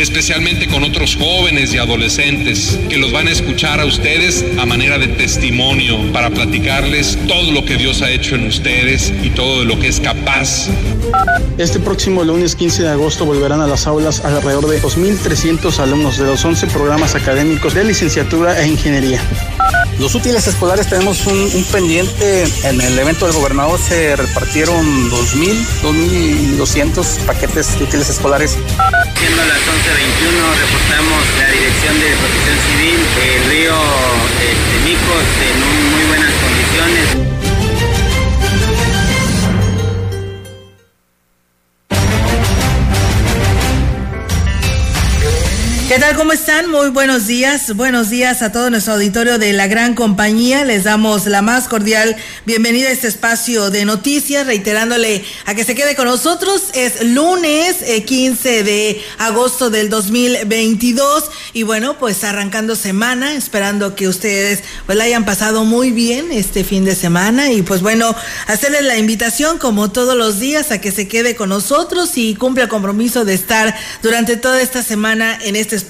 Especialmente 0.00 0.66
con 0.66 0.82
otros 0.82 1.16
jóvenes 1.16 1.74
y 1.74 1.78
adolescentes 1.78 2.78
que 2.88 2.96
los 2.96 3.12
van 3.12 3.28
a 3.28 3.30
escuchar 3.30 3.80
a 3.80 3.84
ustedes 3.84 4.44
a 4.58 4.64
manera 4.64 4.98
de 4.98 5.08
testimonio 5.08 6.10
para 6.12 6.30
platicarles 6.30 7.18
todo 7.28 7.52
lo 7.52 7.64
que 7.64 7.76
Dios 7.76 8.00
ha 8.00 8.10
hecho 8.10 8.34
en 8.34 8.46
ustedes 8.46 9.12
y 9.22 9.30
todo 9.30 9.64
lo 9.64 9.78
que 9.78 9.88
es 9.88 10.00
capaz. 10.00 10.68
Este 11.58 11.78
próximo 11.78 12.24
lunes 12.24 12.56
15 12.56 12.84
de 12.84 12.88
agosto 12.88 13.26
volverán 13.26 13.60
a 13.60 13.66
las 13.66 13.86
aulas 13.86 14.24
alrededor 14.24 14.66
de 14.68 14.80
2.300 14.80 15.78
alumnos 15.78 16.18
de 16.18 16.24
los 16.24 16.44
11 16.44 16.66
programas 16.68 17.14
académicos 17.14 17.74
de 17.74 17.84
licenciatura 17.84 18.60
e 18.62 18.68
ingeniería. 18.68 19.20
Los 20.00 20.14
útiles 20.14 20.46
escolares 20.46 20.88
tenemos 20.88 21.26
un, 21.26 21.64
pendiente. 21.70 22.44
En 22.64 22.80
el 22.80 22.98
evento 22.98 23.26
del 23.26 23.34
gobernador 23.34 23.78
se 23.78 24.16
repartieron 24.16 25.10
2.000, 25.10 26.56
2.200 26.56 27.26
paquetes 27.26 27.78
de 27.78 27.84
útiles 27.84 28.08
escolares. 28.08 28.52
Siendo 28.52 29.44
las 29.44 29.58
11.21, 29.58 30.40
reportamos 30.56 31.20
la 31.38 31.50
Dirección 31.50 32.00
de 32.00 32.16
Protección 32.16 32.58
Civil, 32.64 33.00
el 33.28 33.50
río 33.50 33.76
este, 34.40 34.80
Micos 34.88 35.28
en 35.44 35.60
muy 35.68 35.79
tal? 46.00 46.16
¿Cómo 46.16 46.32
están? 46.32 46.70
Muy 46.70 46.88
buenos 46.88 47.26
días. 47.26 47.76
Buenos 47.76 48.08
días 48.08 48.40
a 48.40 48.50
todo 48.52 48.70
nuestro 48.70 48.94
auditorio 48.94 49.38
de 49.38 49.52
la 49.52 49.66
gran 49.66 49.94
compañía. 49.94 50.64
Les 50.64 50.84
damos 50.84 51.26
la 51.26 51.42
más 51.42 51.68
cordial 51.68 52.16
bienvenida 52.46 52.88
a 52.88 52.92
este 52.92 53.06
espacio 53.06 53.68
de 53.68 53.84
noticias, 53.84 54.46
reiterándole 54.46 55.22
a 55.44 55.54
que 55.54 55.62
se 55.62 55.74
quede 55.74 55.96
con 55.96 56.06
nosotros. 56.06 56.70
Es 56.72 57.04
lunes 57.04 57.84
15 58.06 58.60
eh, 58.60 58.62
de 58.62 59.02
agosto 59.18 59.68
del 59.68 59.90
2022 59.90 61.30
y 61.52 61.64
bueno, 61.64 61.98
pues 61.98 62.24
arrancando 62.24 62.76
semana, 62.76 63.34
esperando 63.34 63.94
que 63.94 64.08
ustedes 64.08 64.60
pues 64.86 64.96
la 64.96 65.04
hayan 65.04 65.26
pasado 65.26 65.66
muy 65.66 65.90
bien 65.90 66.32
este 66.32 66.64
fin 66.64 66.86
de 66.86 66.94
semana 66.94 67.52
y 67.52 67.60
pues 67.60 67.82
bueno, 67.82 68.16
hacerles 68.46 68.84
la 68.84 68.96
invitación 68.96 69.58
como 69.58 69.90
todos 69.90 70.16
los 70.16 70.40
días 70.40 70.70
a 70.70 70.80
que 70.80 70.92
se 70.92 71.08
quede 71.08 71.36
con 71.36 71.50
nosotros 71.50 72.12
y 72.16 72.36
cumpla 72.36 72.62
el 72.62 72.70
compromiso 72.70 73.26
de 73.26 73.34
estar 73.34 73.76
durante 74.02 74.38
toda 74.38 74.62
esta 74.62 74.82
semana 74.82 75.38
en 75.42 75.56
este 75.56 75.76
espacio 75.76 75.89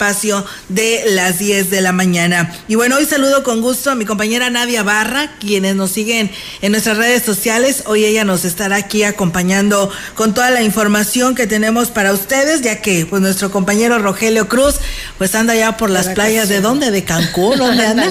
de 0.70 1.02
las 1.10 1.38
10 1.38 1.68
de 1.68 1.82
la 1.82 1.92
mañana. 1.92 2.54
Y 2.68 2.74
bueno, 2.74 2.96
hoy 2.96 3.04
saludo 3.04 3.42
con 3.42 3.61
gusto 3.61 3.90
a 3.90 3.94
mi 3.94 4.06
compañera 4.06 4.48
Nadia 4.48 4.83
Barra, 4.83 5.36
quienes 5.38 5.77
nos 5.77 5.90
siguen 5.90 6.30
en 6.62 6.72
nuestras 6.72 6.96
redes 6.96 7.22
sociales. 7.22 7.83
Hoy 7.84 8.06
ella 8.06 8.24
nos 8.24 8.46
estará 8.46 8.77
aquí 8.77 9.02
acompañando 9.02 9.90
con 10.14 10.33
toda 10.33 10.50
la 10.50 10.62
información 10.62 11.34
que 11.34 11.46
tenemos 11.46 11.89
para 11.89 12.14
ustedes, 12.14 12.62
ya 12.62 12.80
que 12.80 13.05
pues 13.05 13.20
nuestro 13.20 13.50
compañero 13.50 13.98
Rogelio 13.98 14.48
Cruz 14.48 14.77
pues 15.18 15.34
anda 15.34 15.55
ya 15.55 15.77
por 15.77 15.90
las 15.90 16.08
playas 16.08 16.48
de 16.48 16.62
dónde, 16.62 16.90
de 16.90 17.05
Cancún, 17.05 17.58
¿dónde 17.58 17.84
anda? 17.84 18.06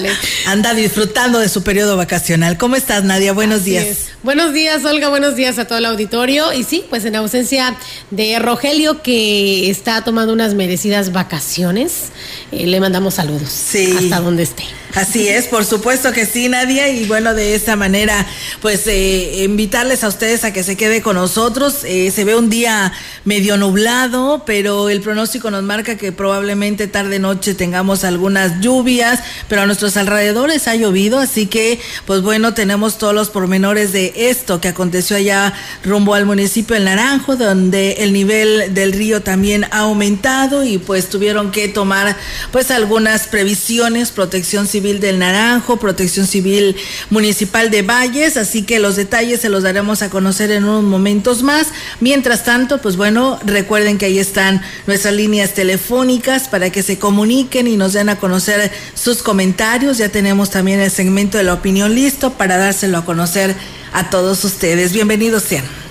anda 0.46 0.74
disfrutando 0.74 1.40
de 1.40 1.48
su 1.48 1.64
periodo 1.64 1.96
vacacional. 1.96 2.56
¿Cómo 2.56 2.76
estás, 2.76 3.02
Nadia? 3.02 3.32
Buenos 3.32 3.64
días. 3.64 4.10
Buenos 4.22 4.52
días, 4.52 4.84
Olga. 4.84 5.08
Buenos 5.08 5.34
días 5.34 5.58
a 5.58 5.66
todo 5.66 5.78
el 5.78 5.86
auditorio. 5.86 6.52
Y 6.52 6.62
sí, 6.62 6.84
pues 6.88 7.04
en 7.04 7.16
ausencia 7.16 7.76
de 8.10 8.38
Rogelio, 8.38 9.02
que 9.02 9.70
está 9.70 10.04
tomando 10.04 10.32
unas 10.32 10.54
merecidas 10.54 11.10
vacaciones, 11.10 11.69
eh, 11.78 12.66
le 12.66 12.80
mandamos 12.80 13.14
saludos. 13.14 13.50
Sí. 13.50 13.94
Hasta 13.96 14.20
donde 14.20 14.42
esté. 14.42 14.64
Así 14.94 15.28
es, 15.28 15.46
por 15.46 15.64
supuesto 15.64 16.12
que 16.12 16.26
sí, 16.26 16.48
Nadia. 16.48 16.88
Y 16.88 17.04
bueno, 17.04 17.34
de 17.34 17.54
esta 17.54 17.76
manera, 17.76 18.26
pues 18.60 18.86
eh, 18.86 19.44
invitarles 19.44 20.02
a 20.02 20.08
ustedes 20.08 20.44
a 20.44 20.52
que 20.52 20.64
se 20.64 20.76
quede 20.76 21.00
con 21.00 21.16
nosotros. 21.16 21.84
Eh, 21.84 22.10
se 22.10 22.24
ve 22.24 22.34
un 22.34 22.50
día 22.50 22.92
medio 23.24 23.56
nublado, 23.56 24.42
pero 24.44 24.88
el 24.88 25.00
pronóstico 25.00 25.50
nos 25.50 25.62
marca 25.62 25.96
que 25.96 26.10
probablemente 26.10 26.88
tarde-noche 26.88 27.54
tengamos 27.54 28.02
algunas 28.02 28.60
lluvias, 28.60 29.20
pero 29.48 29.62
a 29.62 29.66
nuestros 29.66 29.96
alrededores 29.96 30.66
ha 30.66 30.74
llovido, 30.74 31.18
así 31.18 31.46
que, 31.46 31.78
pues 32.06 32.22
bueno, 32.22 32.54
tenemos 32.54 32.98
todos 32.98 33.14
los 33.14 33.30
pormenores 33.30 33.92
de 33.92 34.12
esto 34.16 34.60
que 34.60 34.68
aconteció 34.68 35.16
allá 35.16 35.52
rumbo 35.84 36.14
al 36.14 36.26
municipio 36.26 36.74
del 36.74 36.86
Naranjo, 36.86 37.36
donde 37.36 37.92
el 37.98 38.12
nivel 38.12 38.74
del 38.74 38.92
río 38.92 39.22
también 39.22 39.64
ha 39.70 39.80
aumentado 39.80 40.64
y 40.64 40.78
pues 40.78 41.08
tuvieron 41.08 41.52
que 41.52 41.59
tomar 41.68 42.16
pues 42.52 42.70
algunas 42.70 43.26
previsiones, 43.26 44.10
protección 44.10 44.66
civil 44.66 45.00
del 45.00 45.18
Naranjo, 45.18 45.78
Protección 45.78 46.26
Civil 46.26 46.76
Municipal 47.10 47.70
de 47.70 47.82
Valles, 47.82 48.36
así 48.36 48.62
que 48.62 48.78
los 48.78 48.96
detalles 48.96 49.40
se 49.40 49.48
los 49.48 49.62
daremos 49.62 50.02
a 50.02 50.10
conocer 50.10 50.50
en 50.50 50.64
unos 50.64 50.84
momentos 50.84 51.42
más. 51.42 51.68
Mientras 52.00 52.44
tanto, 52.44 52.80
pues 52.80 52.96
bueno, 52.96 53.38
recuerden 53.44 53.98
que 53.98 54.06
ahí 54.06 54.18
están 54.18 54.62
nuestras 54.86 55.14
líneas 55.14 55.54
telefónicas 55.54 56.48
para 56.48 56.70
que 56.70 56.82
se 56.82 56.98
comuniquen 56.98 57.66
y 57.66 57.76
nos 57.76 57.92
den 57.92 58.08
a 58.08 58.16
conocer 58.16 58.70
sus 58.94 59.22
comentarios. 59.22 59.98
Ya 59.98 60.08
tenemos 60.08 60.50
también 60.50 60.80
el 60.80 60.90
segmento 60.90 61.38
de 61.38 61.44
la 61.44 61.54
opinión 61.54 61.94
listo 61.94 62.34
para 62.34 62.56
dárselo 62.56 62.98
a 62.98 63.04
conocer 63.04 63.54
a 63.92 64.10
todos 64.10 64.44
ustedes. 64.44 64.92
Bienvenidos 64.92 65.42
sean. 65.42 65.89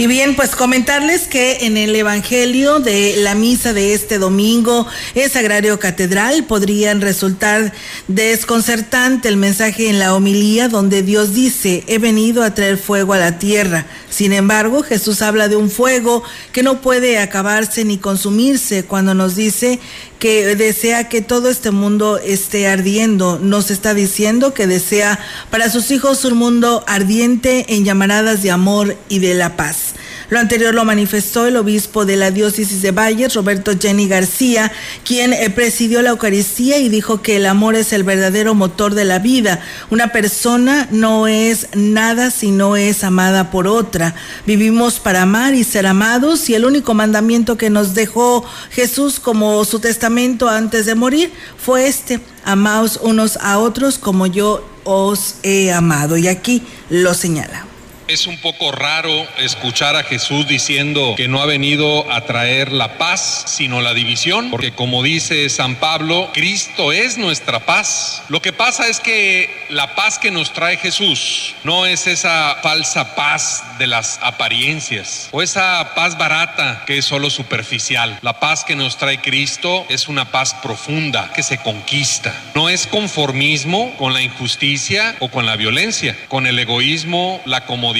Y 0.00 0.06
bien, 0.06 0.34
pues 0.34 0.56
comentarles 0.56 1.28
que 1.28 1.66
en 1.66 1.76
el 1.76 1.94
Evangelio 1.94 2.80
de 2.80 3.16
la 3.18 3.34
misa 3.34 3.74
de 3.74 3.92
este 3.92 4.16
domingo 4.16 4.86
es 5.14 5.32
Sagrario 5.32 5.78
Catedral 5.78 6.44
podrían 6.44 7.02
resultar 7.02 7.74
desconcertante 8.08 9.28
el 9.28 9.36
mensaje 9.36 9.90
en 9.90 9.98
la 9.98 10.14
homilía 10.14 10.68
donde 10.68 11.02
Dios 11.02 11.34
dice, 11.34 11.84
he 11.86 11.98
venido 11.98 12.42
a 12.42 12.54
traer 12.54 12.78
fuego 12.78 13.12
a 13.12 13.18
la 13.18 13.38
tierra. 13.38 13.84
Sin 14.08 14.32
embargo, 14.32 14.82
Jesús 14.82 15.20
habla 15.20 15.48
de 15.48 15.56
un 15.56 15.70
fuego 15.70 16.22
que 16.52 16.62
no 16.62 16.80
puede 16.80 17.18
acabarse 17.18 17.84
ni 17.84 17.98
consumirse 17.98 18.86
cuando 18.86 19.12
nos 19.12 19.36
dice 19.36 19.80
que 20.18 20.54
desea 20.56 21.08
que 21.08 21.22
todo 21.22 21.50
este 21.50 21.72
mundo 21.72 22.18
esté 22.18 22.68
ardiendo. 22.68 23.38
Nos 23.38 23.70
está 23.70 23.92
diciendo 23.94 24.54
que 24.54 24.66
desea 24.66 25.18
para 25.50 25.68
sus 25.70 25.90
hijos 25.90 26.24
un 26.24 26.38
mundo 26.38 26.84
ardiente 26.86 27.74
en 27.74 27.84
llamaradas 27.84 28.42
de 28.42 28.50
amor 28.50 28.96
y 29.08 29.18
de 29.18 29.34
la 29.34 29.56
paz. 29.56 29.89
Lo 30.30 30.38
anterior 30.38 30.72
lo 30.72 30.84
manifestó 30.84 31.46
el 31.46 31.56
obispo 31.56 32.04
de 32.04 32.16
la 32.16 32.30
diócesis 32.30 32.82
de 32.82 32.92
Valles, 32.92 33.34
Roberto 33.34 33.72
Jenny 33.78 34.06
García, 34.06 34.70
quien 35.04 35.32
eh, 35.32 35.50
presidió 35.50 36.02
la 36.02 36.10
Eucaristía 36.10 36.78
y 36.78 36.88
dijo 36.88 37.20
que 37.20 37.36
el 37.36 37.46
amor 37.46 37.74
es 37.74 37.92
el 37.92 38.04
verdadero 38.04 38.54
motor 38.54 38.94
de 38.94 39.04
la 39.04 39.18
vida. 39.18 39.60
Una 39.90 40.12
persona 40.12 40.86
no 40.92 41.26
es 41.26 41.66
nada 41.74 42.30
si 42.30 42.52
no 42.52 42.76
es 42.76 43.02
amada 43.02 43.50
por 43.50 43.66
otra. 43.66 44.14
Vivimos 44.46 45.00
para 45.00 45.22
amar 45.22 45.54
y 45.54 45.64
ser 45.64 45.88
amados 45.88 46.48
y 46.48 46.54
el 46.54 46.64
único 46.64 46.94
mandamiento 46.94 47.56
que 47.56 47.68
nos 47.68 47.94
dejó 47.94 48.44
Jesús 48.70 49.18
como 49.18 49.64
su 49.64 49.80
testamento 49.80 50.48
antes 50.48 50.86
de 50.86 50.94
morir 50.94 51.32
fue 51.58 51.88
este, 51.88 52.20
amaos 52.44 53.00
unos 53.02 53.36
a 53.38 53.58
otros 53.58 53.98
como 53.98 54.26
yo 54.26 54.64
os 54.84 55.34
he 55.42 55.72
amado. 55.72 56.16
Y 56.16 56.28
aquí 56.28 56.62
lo 56.88 57.14
señala. 57.14 57.69
Es 58.10 58.26
un 58.26 58.38
poco 58.38 58.72
raro 58.72 59.24
escuchar 59.38 59.94
a 59.94 60.02
Jesús 60.02 60.44
diciendo 60.48 61.14
que 61.16 61.28
no 61.28 61.40
ha 61.40 61.46
venido 61.46 62.10
a 62.10 62.22
traer 62.22 62.72
la 62.72 62.98
paz, 62.98 63.44
sino 63.46 63.80
la 63.82 63.94
división, 63.94 64.50
porque 64.50 64.72
como 64.72 65.04
dice 65.04 65.48
San 65.48 65.76
Pablo, 65.76 66.28
Cristo 66.34 66.90
es 66.90 67.18
nuestra 67.18 67.60
paz. 67.60 68.24
Lo 68.28 68.42
que 68.42 68.52
pasa 68.52 68.88
es 68.88 68.98
que 68.98 69.48
la 69.68 69.94
paz 69.94 70.18
que 70.18 70.32
nos 70.32 70.52
trae 70.52 70.76
Jesús 70.76 71.54
no 71.62 71.86
es 71.86 72.08
esa 72.08 72.56
falsa 72.64 73.14
paz 73.14 73.62
de 73.78 73.86
las 73.86 74.18
apariencias 74.22 75.28
o 75.30 75.40
esa 75.40 75.94
paz 75.94 76.18
barata 76.18 76.82
que 76.88 76.98
es 76.98 77.04
solo 77.04 77.30
superficial. 77.30 78.18
La 78.22 78.40
paz 78.40 78.64
que 78.64 78.74
nos 78.74 78.96
trae 78.96 79.20
Cristo 79.20 79.86
es 79.88 80.08
una 80.08 80.32
paz 80.32 80.54
profunda 80.54 81.30
que 81.32 81.44
se 81.44 81.58
conquista. 81.58 82.34
No 82.56 82.68
es 82.68 82.88
conformismo 82.88 83.94
con 83.98 84.14
la 84.14 84.20
injusticia 84.20 85.14
o 85.20 85.28
con 85.28 85.46
la 85.46 85.54
violencia, 85.54 86.18
con 86.26 86.48
el 86.48 86.58
egoísmo, 86.58 87.40
la 87.44 87.66
comodidad 87.66 87.99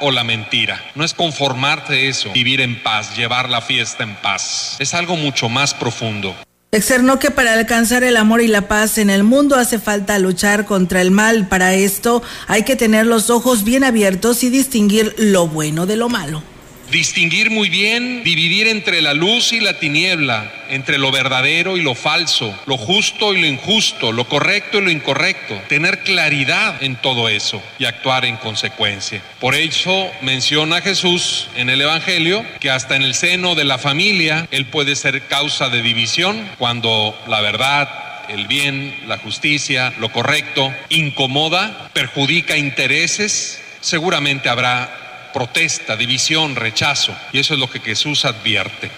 o 0.00 0.10
la 0.10 0.24
mentira. 0.24 0.80
No 0.94 1.04
es 1.04 1.14
conformarte 1.14 2.08
eso, 2.08 2.32
vivir 2.32 2.60
en 2.60 2.82
paz, 2.82 3.16
llevar 3.16 3.48
la 3.48 3.60
fiesta 3.60 4.02
en 4.04 4.14
paz. 4.16 4.76
Es 4.78 4.94
algo 4.94 5.16
mucho 5.16 5.48
más 5.48 5.74
profundo. 5.74 6.34
Externó 6.70 7.18
que 7.18 7.30
para 7.30 7.52
alcanzar 7.52 8.02
el 8.02 8.16
amor 8.16 8.40
y 8.40 8.46
la 8.46 8.66
paz 8.66 8.96
en 8.96 9.10
el 9.10 9.24
mundo 9.24 9.56
hace 9.56 9.78
falta 9.78 10.18
luchar 10.18 10.64
contra 10.64 11.02
el 11.02 11.10
mal. 11.10 11.48
Para 11.48 11.74
esto 11.74 12.22
hay 12.46 12.62
que 12.62 12.76
tener 12.76 13.06
los 13.06 13.28
ojos 13.28 13.64
bien 13.64 13.84
abiertos 13.84 14.42
y 14.42 14.48
distinguir 14.48 15.14
lo 15.18 15.48
bueno 15.48 15.84
de 15.84 15.96
lo 15.96 16.08
malo. 16.08 16.42
Distinguir 16.90 17.50
muy 17.50 17.70
bien, 17.70 18.22
dividir 18.22 18.68
entre 18.68 19.00
la 19.00 19.14
luz 19.14 19.52
y 19.52 19.60
la 19.60 19.78
tiniebla, 19.78 20.52
entre 20.68 20.98
lo 20.98 21.10
verdadero 21.10 21.76
y 21.76 21.82
lo 21.82 21.94
falso, 21.94 22.54
lo 22.66 22.76
justo 22.76 23.32
y 23.32 23.40
lo 23.40 23.46
injusto, 23.46 24.12
lo 24.12 24.28
correcto 24.28 24.78
y 24.78 24.82
lo 24.82 24.90
incorrecto. 24.90 25.60
Tener 25.68 26.00
claridad 26.00 26.82
en 26.82 26.96
todo 26.96 27.28
eso 27.28 27.62
y 27.78 27.86
actuar 27.86 28.24
en 28.24 28.36
consecuencia. 28.36 29.22
Por 29.40 29.54
eso 29.54 30.10
menciona 30.20 30.82
Jesús 30.82 31.48
en 31.56 31.70
el 31.70 31.80
Evangelio 31.80 32.44
que 32.60 32.70
hasta 32.70 32.96
en 32.96 33.02
el 33.02 33.14
seno 33.14 33.54
de 33.54 33.64
la 33.64 33.78
familia 33.78 34.46
Él 34.50 34.66
puede 34.66 34.96
ser 34.96 35.22
causa 35.28 35.68
de 35.70 35.82
división 35.82 36.48
cuando 36.58 37.18
la 37.26 37.40
verdad 37.40 37.88
el 38.28 38.46
bien, 38.46 38.94
la 39.06 39.18
justicia, 39.18 39.92
lo 39.98 40.10
correcto, 40.10 40.72
incomoda, 40.88 41.90
perjudica 41.92 42.56
intereses, 42.56 43.60
seguramente 43.80 44.48
habrá 44.48 45.01
protesta, 45.32 45.96
división, 45.96 46.56
rechazo. 46.56 47.16
Y 47.32 47.38
eso 47.38 47.54
es 47.54 47.60
lo 47.60 47.70
que 47.70 47.80
Jesús 47.80 48.24
advierte. 48.24 48.90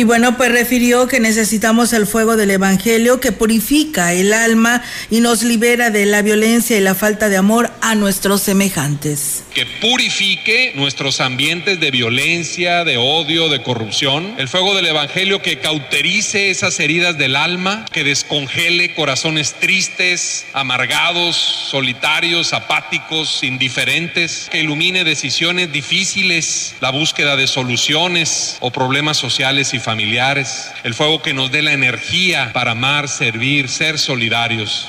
Y 0.00 0.04
bueno, 0.04 0.34
pues 0.38 0.50
refirió 0.50 1.06
que 1.08 1.20
necesitamos 1.20 1.92
el 1.92 2.06
fuego 2.06 2.38
del 2.38 2.50
Evangelio 2.52 3.20
que 3.20 3.32
purifica 3.32 4.14
el 4.14 4.32
alma 4.32 4.82
y 5.10 5.20
nos 5.20 5.42
libera 5.42 5.90
de 5.90 6.06
la 6.06 6.22
violencia 6.22 6.78
y 6.78 6.80
la 6.80 6.94
falta 6.94 7.28
de 7.28 7.36
amor 7.36 7.70
a 7.82 7.94
nuestros 7.94 8.40
semejantes. 8.40 9.44
Que 9.52 9.66
purifique 9.66 10.72
nuestros 10.74 11.20
ambientes 11.20 11.80
de 11.80 11.90
violencia, 11.90 12.82
de 12.84 12.96
odio, 12.96 13.50
de 13.50 13.62
corrupción. 13.62 14.36
El 14.38 14.48
fuego 14.48 14.74
del 14.74 14.86
Evangelio 14.86 15.42
que 15.42 15.58
cauterice 15.58 16.48
esas 16.48 16.80
heridas 16.80 17.18
del 17.18 17.36
alma, 17.36 17.84
que 17.92 18.02
descongele 18.02 18.94
corazones 18.94 19.52
tristes, 19.60 20.46
amargados, 20.54 21.36
solitarios, 21.36 22.54
apáticos, 22.54 23.42
indiferentes, 23.42 24.48
que 24.50 24.60
ilumine 24.60 25.04
decisiones 25.04 25.70
difíciles, 25.70 26.74
la 26.80 26.88
búsqueda 26.88 27.36
de 27.36 27.46
soluciones 27.46 28.56
o 28.60 28.70
problemas 28.70 29.18
sociales 29.18 29.74
y 29.74 29.78
familiares 29.78 29.89
familiares, 29.90 30.70
el 30.84 30.94
fuego 30.94 31.20
que 31.20 31.34
nos 31.34 31.50
dé 31.50 31.62
la 31.62 31.72
energía 31.72 32.52
para 32.52 32.70
amar, 32.70 33.08
servir, 33.08 33.68
ser 33.68 33.98
solidarios. 33.98 34.88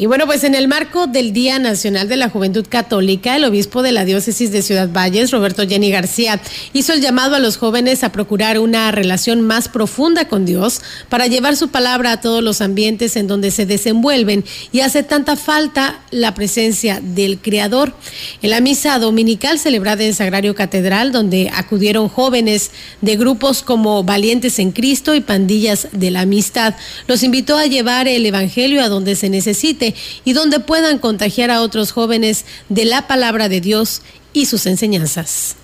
Y 0.00 0.06
bueno, 0.06 0.24
pues 0.24 0.44
en 0.44 0.54
el 0.54 0.66
marco 0.66 1.08
del 1.08 1.34
Día 1.34 1.58
Nacional 1.58 2.08
de 2.08 2.16
la 2.16 2.30
Juventud 2.30 2.64
Católica, 2.66 3.36
el 3.36 3.44
obispo 3.44 3.82
de 3.82 3.92
la 3.92 4.06
diócesis 4.06 4.50
de 4.50 4.62
Ciudad 4.62 4.88
Valles, 4.90 5.30
Roberto 5.30 5.68
Jenny 5.68 5.90
García, 5.90 6.40
hizo 6.72 6.94
el 6.94 7.02
llamado 7.02 7.36
a 7.36 7.38
los 7.38 7.58
jóvenes 7.58 8.02
a 8.02 8.10
procurar 8.10 8.58
una 8.58 8.90
relación 8.92 9.42
más 9.42 9.68
profunda 9.68 10.26
con 10.26 10.46
Dios 10.46 10.80
para 11.10 11.26
llevar 11.26 11.54
su 11.54 11.68
palabra 11.68 12.12
a 12.12 12.20
todos 12.22 12.42
los 12.42 12.62
ambientes 12.62 13.14
en 13.16 13.26
donde 13.26 13.50
se 13.50 13.66
desenvuelven 13.66 14.42
y 14.72 14.80
hace 14.80 15.02
tanta 15.02 15.36
falta 15.36 16.00
la 16.10 16.32
presencia 16.32 17.00
del 17.02 17.38
Creador. 17.38 17.92
En 18.40 18.48
la 18.52 18.62
misa 18.62 18.98
dominical 18.98 19.58
celebrada 19.58 20.02
en 20.02 20.14
Sagrario 20.14 20.54
Catedral, 20.54 21.12
donde 21.12 21.50
acudieron 21.52 22.08
jóvenes 22.08 22.70
de 23.02 23.16
grupos 23.16 23.60
como 23.60 24.02
Valientes 24.02 24.60
en 24.60 24.72
Cristo 24.72 25.14
y 25.14 25.20
Pandillas 25.20 25.88
de 25.92 26.10
la 26.10 26.22
Amistad, 26.22 26.74
los 27.06 27.22
invitó 27.22 27.58
a 27.58 27.66
llevar 27.66 28.08
el 28.08 28.24
Evangelio 28.24 28.82
a 28.82 28.88
donde 28.88 29.14
se 29.14 29.28
necesite 29.28 29.89
y 30.24 30.32
donde 30.32 30.60
puedan 30.60 30.98
contagiar 30.98 31.50
a 31.50 31.60
otros 31.60 31.92
jóvenes 31.92 32.44
de 32.68 32.84
la 32.84 33.06
palabra 33.06 33.48
de 33.48 33.60
Dios 33.60 34.02
y 34.32 34.46
sus 34.46 34.66
enseñanzas. 34.66 35.56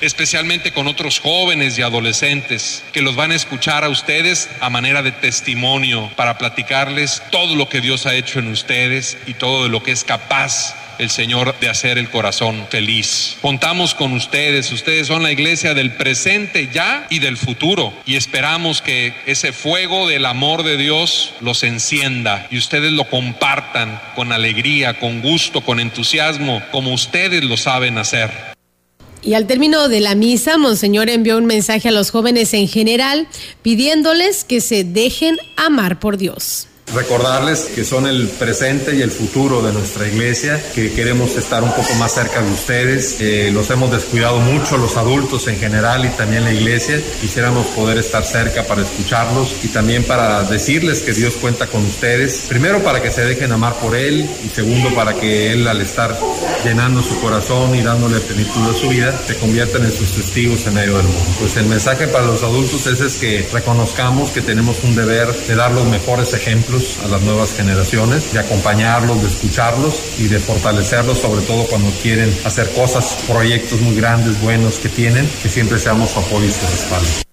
Especialmente 0.00 0.72
con 0.72 0.88
otros 0.88 1.20
jóvenes 1.20 1.78
y 1.78 1.82
adolescentes 1.82 2.82
que 2.92 3.02
los 3.02 3.14
van 3.14 3.30
a 3.30 3.36
escuchar 3.36 3.84
a 3.84 3.88
ustedes 3.88 4.48
a 4.60 4.68
manera 4.68 5.00
de 5.02 5.12
testimonio 5.12 6.10
para 6.16 6.38
platicarles 6.38 7.22
todo 7.30 7.54
lo 7.54 7.68
que 7.68 7.80
Dios 7.80 8.06
ha 8.06 8.14
hecho 8.16 8.40
en 8.40 8.48
ustedes 8.48 9.16
y 9.28 9.34
todo 9.34 9.62
de 9.62 9.68
lo 9.68 9.82
que 9.84 9.92
es 9.92 10.02
capaz 10.02 10.74
el 11.02 11.10
Señor 11.10 11.54
de 11.60 11.68
hacer 11.68 11.98
el 11.98 12.10
corazón 12.10 12.66
feliz. 12.70 13.36
Contamos 13.42 13.94
con 13.94 14.12
ustedes, 14.12 14.70
ustedes 14.72 15.06
son 15.08 15.22
la 15.22 15.32
iglesia 15.32 15.74
del 15.74 15.92
presente 15.92 16.68
ya 16.72 17.06
y 17.10 17.18
del 17.18 17.36
futuro 17.36 17.92
y 18.06 18.16
esperamos 18.16 18.80
que 18.80 19.14
ese 19.26 19.52
fuego 19.52 20.08
del 20.08 20.24
amor 20.26 20.62
de 20.62 20.76
Dios 20.76 21.34
los 21.40 21.62
encienda 21.62 22.46
y 22.50 22.58
ustedes 22.58 22.92
lo 22.92 23.04
compartan 23.04 24.00
con 24.14 24.32
alegría, 24.32 24.98
con 24.98 25.20
gusto, 25.20 25.60
con 25.60 25.80
entusiasmo, 25.80 26.62
como 26.70 26.92
ustedes 26.94 27.44
lo 27.44 27.56
saben 27.56 27.98
hacer. 27.98 28.30
Y 29.24 29.34
al 29.34 29.46
término 29.46 29.88
de 29.88 30.00
la 30.00 30.16
misa, 30.16 30.58
Monseñor 30.58 31.08
envió 31.08 31.38
un 31.38 31.46
mensaje 31.46 31.88
a 31.88 31.92
los 31.92 32.10
jóvenes 32.10 32.54
en 32.54 32.66
general, 32.66 33.28
pidiéndoles 33.62 34.42
que 34.42 34.60
se 34.60 34.82
dejen 34.82 35.36
amar 35.56 36.00
por 36.00 36.16
Dios. 36.16 36.66
Recordarles 36.94 37.70
que 37.74 37.84
son 37.84 38.06
el 38.06 38.28
presente 38.28 38.94
y 38.94 39.00
el 39.00 39.10
futuro 39.10 39.62
de 39.62 39.72
nuestra 39.72 40.06
iglesia, 40.06 40.62
que 40.74 40.92
queremos 40.92 41.36
estar 41.36 41.62
un 41.62 41.70
poco 41.70 41.94
más 41.94 42.12
cerca 42.12 42.42
de 42.42 42.50
ustedes. 42.50 43.18
los 43.50 43.70
hemos 43.70 43.90
descuidado 43.90 44.40
mucho 44.40 44.76
los 44.76 44.98
adultos 44.98 45.48
en 45.48 45.56
general 45.56 46.04
y 46.04 46.10
también 46.10 46.44
la 46.44 46.52
iglesia. 46.52 47.00
Quisiéramos 47.20 47.66
poder 47.68 47.96
estar 47.96 48.24
cerca 48.24 48.64
para 48.64 48.82
escucharlos 48.82 49.54
y 49.62 49.68
también 49.68 50.04
para 50.04 50.42
decirles 50.42 51.00
que 51.00 51.14
Dios 51.14 51.36
cuenta 51.36 51.66
con 51.66 51.82
ustedes. 51.86 52.44
Primero 52.48 52.82
para 52.82 53.00
que 53.00 53.10
se 53.10 53.24
dejen 53.24 53.52
amar 53.52 53.74
por 53.76 53.96
Él 53.96 54.28
y 54.44 54.48
segundo 54.50 54.94
para 54.94 55.14
que 55.14 55.50
Él 55.50 55.66
al 55.68 55.80
estar 55.80 56.18
llenando 56.62 57.02
su 57.02 57.18
corazón 57.22 57.74
y 57.74 57.80
dándole 57.80 58.20
plenitud 58.20 58.68
a 58.68 58.74
su 58.74 58.90
vida, 58.90 59.18
se 59.26 59.36
conviertan 59.36 59.84
en 59.84 59.92
sus 59.92 60.10
testigos 60.10 60.66
en 60.66 60.74
medio 60.74 60.98
del 60.98 61.06
mundo. 61.06 61.30
Pues 61.40 61.56
el 61.56 61.66
mensaje 61.66 62.06
para 62.06 62.26
los 62.26 62.42
adultos 62.42 62.86
es, 62.86 63.00
es 63.00 63.16
que 63.16 63.48
reconozcamos 63.50 64.30
que 64.30 64.42
tenemos 64.42 64.84
un 64.84 64.94
deber 64.94 65.32
de 65.32 65.54
dar 65.54 65.72
los 65.72 65.86
mejores 65.86 66.34
ejemplos 66.34 66.71
a 67.04 67.08
las 67.08 67.22
nuevas 67.22 67.52
generaciones, 67.52 68.32
de 68.32 68.38
acompañarlos, 68.38 69.20
de 69.20 69.28
escucharlos 69.28 70.02
y 70.18 70.28
de 70.28 70.38
fortalecerlos, 70.38 71.18
sobre 71.18 71.42
todo 71.42 71.64
cuando 71.66 71.90
quieren 72.02 72.34
hacer 72.44 72.70
cosas, 72.72 73.18
proyectos 73.28 73.80
muy 73.80 73.94
grandes, 73.94 74.40
buenos 74.40 74.78
que 74.78 74.88
tienen, 74.88 75.28
que 75.42 75.48
siempre 75.48 75.78
seamos 75.78 76.10
su 76.10 76.20
apoyo 76.20 76.46
y 76.46 76.50
su 76.50 76.66
respaldo. 76.66 77.31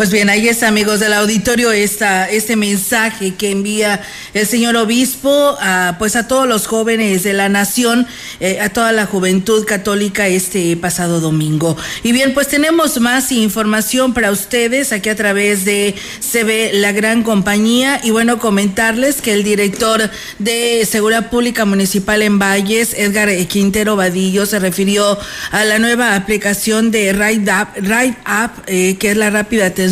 Pues 0.00 0.10
bien, 0.10 0.30
ahí 0.30 0.48
está, 0.48 0.68
amigos 0.68 0.98
del 0.98 1.12
auditorio, 1.12 1.72
esta, 1.72 2.26
este 2.26 2.56
mensaje 2.56 3.34
que 3.34 3.50
envía 3.50 4.00
el 4.32 4.46
señor 4.46 4.74
obispo 4.76 5.58
a, 5.60 5.96
pues 5.98 6.16
a 6.16 6.26
todos 6.26 6.48
los 6.48 6.66
jóvenes 6.66 7.22
de 7.22 7.34
la 7.34 7.50
nación, 7.50 8.06
eh, 8.40 8.60
a 8.62 8.70
toda 8.70 8.92
la 8.92 9.04
juventud 9.04 9.66
católica 9.66 10.26
este 10.26 10.74
pasado 10.78 11.20
domingo. 11.20 11.76
Y 12.02 12.12
bien, 12.12 12.32
pues 12.32 12.48
tenemos 12.48 12.98
más 12.98 13.30
información 13.30 14.14
para 14.14 14.30
ustedes 14.30 14.90
aquí 14.94 15.10
a 15.10 15.16
través 15.16 15.66
de 15.66 15.94
CB 16.20 16.80
La 16.80 16.92
Gran 16.92 17.22
Compañía. 17.22 18.00
Y 18.02 18.10
bueno, 18.10 18.38
comentarles 18.38 19.20
que 19.20 19.34
el 19.34 19.44
director 19.44 20.08
de 20.38 20.88
Seguridad 20.90 21.28
Pública 21.28 21.66
Municipal 21.66 22.22
en 22.22 22.38
Valles, 22.38 22.94
Edgar 22.96 23.28
Quintero 23.48 23.96
Vadillo, 23.96 24.46
se 24.46 24.60
refirió 24.60 25.18
a 25.50 25.64
la 25.66 25.78
nueva 25.78 26.16
aplicación 26.16 26.90
de 26.90 27.12
Ride 27.12 27.52
Up, 27.52 27.68
Ride 27.76 28.16
Up 28.24 28.62
eh, 28.66 28.96
que 28.96 29.10
es 29.10 29.16
la 29.18 29.28
rápida 29.28 29.66
atención 29.66 29.89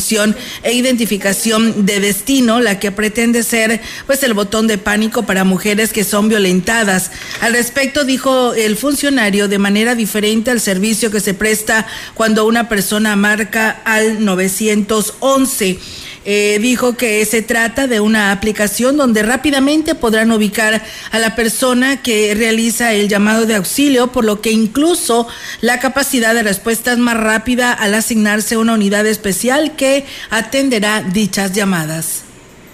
e 0.63 0.73
identificación 0.73 1.87
de 1.87 2.01
destino, 2.01 2.61
la 2.61 2.79
que 2.79 2.93
pretende 2.93 3.43
ser 3.43 3.81
pues 4.07 4.23
el 4.23 4.35
botón 4.35 4.67
de 4.67 4.79
pánico 4.79 5.25
para 5.25 5.45
mujeres 5.45 5.93
que 5.93 6.05
son 6.05 6.29
violentadas. 6.29 7.11
Al 7.41 7.53
respecto 7.53 8.05
dijo 8.05 8.55
el 8.55 8.77
funcionario 8.77 9.49
de 9.49 9.59
manera 9.59 9.95
diferente 9.95 10.51
al 10.51 10.61
servicio 10.61 11.11
que 11.11 11.21
se 11.21 11.35
presta 11.35 11.87
cuando 12.15 12.47
una 12.47 12.69
persona 12.69 13.17
marca 13.17 13.83
al 13.85 14.25
911. 14.25 15.79
Eh, 16.25 16.59
dijo 16.61 16.97
que 16.97 17.25
se 17.25 17.43
trata 17.43 17.87
de 17.87 18.01
una 18.01 18.33
aplicación 18.33 18.97
donde 18.97 19.23
rápidamente 19.23 19.95
podrán 19.95 20.31
ubicar 20.33 20.83
a 21.11 21.19
la 21.19 21.35
persona 21.35 22.03
que 22.03 22.35
realiza 22.35 22.93
el 22.93 23.09
llamado 23.09 23.47
de 23.47 23.55
auxilio, 23.55 24.13
por 24.13 24.25
lo 24.25 24.41
que 24.41 24.51
incluso 24.51 25.27
la 25.61 25.81
capacidad 25.81 26.35
de 26.35 26.43
respuesta 26.43 26.93
es 26.93 26.99
más 26.99 27.17
rápida 27.17 27.73
al 27.73 27.95
asignarse 27.95 28.57
una 28.57 28.75
unidad 28.75 29.07
especial 29.07 29.77
que 29.77 30.07
atenderá 30.31 31.03
dichas 31.03 31.53
llamadas. 31.53 32.28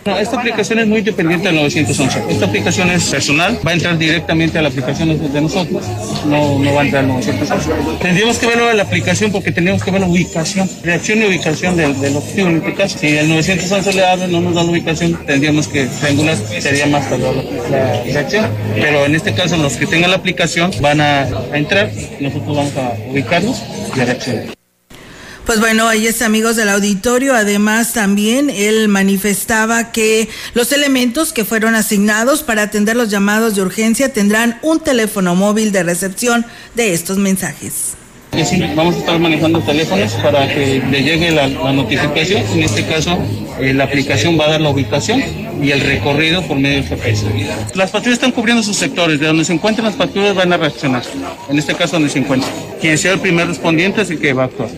No, 0.06 0.18
esta 0.18 0.37
aplicación 0.38 0.78
es 0.80 0.87
muy 0.87 1.00
dependiente 1.00 1.49
del 1.49 1.56
911. 1.56 2.25
Esta 2.28 2.44
aplicación 2.44 2.90
es 2.90 3.04
personal, 3.04 3.58
va 3.66 3.70
a 3.70 3.75
entrar 3.75 3.96
directamente 3.96 4.58
a 4.58 4.62
la 4.62 4.68
aplicación 4.68 5.32
de 5.32 5.40
nosotros, 5.40 5.82
no, 6.26 6.58
no 6.58 6.75
va 6.75 6.82
a 6.82 6.84
entrar 6.84 7.04
al 7.04 7.08
911. 7.08 8.02
Tendríamos 8.02 8.38
que 8.38 8.46
verlo 8.46 8.70
en 8.70 8.76
la 8.76 8.82
aplicación 8.82 9.32
porque 9.32 9.50
tendríamos 9.50 9.82
que 9.82 9.90
ver 9.90 10.02
la 10.02 10.06
ubicación, 10.06 10.68
reacción 10.82 11.23
y 11.23 11.26
ubicación 11.26 11.76
del, 11.76 11.99
del 12.00 12.16
objetivo 12.16 12.49
en 12.49 12.56
este 12.56 12.75
caso. 12.75 12.99
Si 12.99 13.16
el 13.16 13.28
911 13.30 13.92
le 13.94 14.04
abre, 14.04 14.28
no 14.28 14.40
nos 14.42 14.54
da 14.54 14.62
la 14.62 14.70
ubicación, 14.70 15.18
tendríamos 15.26 15.68
que 15.68 15.87
triangular, 15.87 16.37
sería 16.37 16.87
más 16.87 17.08
tarde 17.08 17.25
la, 17.70 18.02
reacción. 18.02 18.46
Pero 18.75 19.06
en 19.06 19.14
este 19.14 19.32
caso, 19.32 19.56
los 19.56 19.76
que 19.76 19.87
tengan 19.87 20.11
la 20.11 20.16
aplicación 20.16 20.70
van 20.82 21.00
a, 21.00 21.23
a 21.23 21.56
entrar, 21.56 21.90
nosotros 22.20 22.56
vamos 22.56 22.76
a 22.76 22.92
ubicarlos 23.11 23.62
y 23.96 24.00
a 24.00 24.04
reaccionar. 24.04 24.63
Pues 25.46 25.60
bueno, 25.60 25.86
ahí 25.86 26.06
es 26.06 26.22
amigos 26.22 26.56
del 26.56 26.70
auditorio. 26.70 27.34
Además, 27.34 27.92
también 27.92 28.48
él 28.48 28.88
manifestaba 28.88 29.92
que 29.92 30.28
los 30.54 30.72
elementos 30.72 31.34
que 31.34 31.44
fueron 31.44 31.74
asignados 31.74 32.42
para 32.42 32.62
atender 32.62 32.96
los 32.96 33.10
llamados 33.10 33.54
de 33.54 33.60
urgencia 33.62 34.10
tendrán 34.10 34.58
un 34.62 34.80
teléfono 34.80 35.34
móvil 35.34 35.70
de 35.70 35.82
recepción 35.82 36.46
de 36.74 36.94
estos 36.94 37.18
mensajes. 37.18 37.94
Vamos 38.74 38.96
a 38.96 38.98
estar 38.98 39.18
manejando 39.20 39.60
teléfonos 39.60 40.12
para 40.14 40.48
que 40.48 40.82
le 40.90 41.02
llegue 41.02 41.30
la, 41.30 41.46
notificación. 41.46 42.42
En 42.52 42.62
este 42.64 42.84
caso, 42.86 43.18
eh, 43.60 43.72
la 43.74 43.84
aplicación 43.84 44.40
va 44.40 44.46
a 44.46 44.50
dar 44.52 44.60
la 44.60 44.70
ubicación 44.70 45.22
y 45.62 45.70
el 45.70 45.80
recorrido 45.80 46.42
por 46.42 46.58
medio 46.58 46.82
del 46.82 46.88
GPS. 46.88 47.26
Las 47.74 47.90
patrullas 47.90 48.14
están 48.14 48.32
cubriendo 48.32 48.62
sus 48.62 48.76
sectores. 48.76 49.20
De 49.20 49.26
donde 49.26 49.44
se 49.44 49.52
encuentran 49.52 49.86
las 49.86 49.94
patrullas 49.94 50.34
van 50.34 50.52
a 50.52 50.56
reaccionar. 50.56 51.02
En 51.48 51.58
este 51.58 51.74
caso, 51.74 51.92
donde 51.92 52.08
se 52.08 52.18
encuentran. 52.18 52.50
Quien 52.80 52.96
sea 52.98 53.12
el 53.12 53.20
primer 53.20 53.46
respondiente 53.46 54.02
es 54.02 54.10
el 54.10 54.18
que 54.18 54.32
va 54.32 54.44
a 54.44 54.46
actuar. 54.46 54.70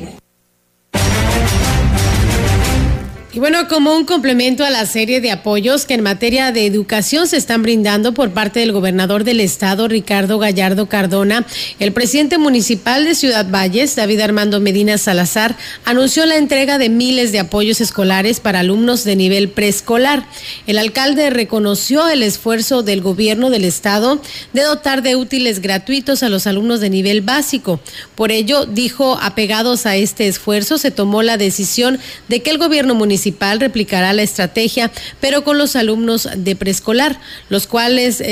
Y 3.36 3.38
bueno, 3.38 3.68
como 3.68 3.94
un 3.94 4.06
complemento 4.06 4.64
a 4.64 4.70
la 4.70 4.86
serie 4.86 5.20
de 5.20 5.30
apoyos 5.30 5.84
que 5.84 5.92
en 5.92 6.02
materia 6.02 6.52
de 6.52 6.64
educación 6.64 7.28
se 7.28 7.36
están 7.36 7.62
brindando 7.62 8.14
por 8.14 8.30
parte 8.30 8.60
del 8.60 8.72
gobernador 8.72 9.24
del 9.24 9.40
estado, 9.40 9.88
Ricardo 9.88 10.38
Gallardo 10.38 10.86
Cardona, 10.86 11.44
el 11.78 11.92
presidente 11.92 12.38
municipal 12.38 13.04
de 13.04 13.14
Ciudad 13.14 13.46
Valles, 13.50 13.94
David 13.94 14.20
Armando 14.20 14.58
Medina 14.58 14.96
Salazar, 14.96 15.54
anunció 15.84 16.24
la 16.24 16.38
entrega 16.38 16.78
de 16.78 16.88
miles 16.88 17.30
de 17.30 17.40
apoyos 17.40 17.82
escolares 17.82 18.40
para 18.40 18.60
alumnos 18.60 19.04
de 19.04 19.16
nivel 19.16 19.50
preescolar. 19.50 20.26
El 20.66 20.78
alcalde 20.78 21.28
reconoció 21.28 22.08
el 22.08 22.22
esfuerzo 22.22 22.82
del 22.82 23.02
gobierno 23.02 23.50
del 23.50 23.64
estado 23.64 24.18
de 24.54 24.62
dotar 24.62 25.02
de 25.02 25.14
útiles 25.14 25.60
gratuitos 25.60 26.22
a 26.22 26.30
los 26.30 26.46
alumnos 26.46 26.80
de 26.80 26.88
nivel 26.88 27.20
básico. 27.20 27.80
Por 28.14 28.32
ello, 28.32 28.64
dijo, 28.64 29.18
apegados 29.20 29.84
a 29.84 29.96
este 29.96 30.26
esfuerzo, 30.26 30.78
se 30.78 30.90
tomó 30.90 31.22
la 31.22 31.36
decisión 31.36 31.98
de 32.28 32.40
que 32.40 32.48
el 32.48 32.56
gobierno 32.56 32.94
municipal 32.94 33.25
replicará 33.58 34.12
la 34.12 34.22
estrategia, 34.22 34.90
pero 35.20 35.44
con 35.44 35.58
los 35.58 35.76
alumnos 35.76 36.28
de 36.36 36.56
preescolar, 36.56 37.18
los 37.48 37.66
cuales 37.66 38.22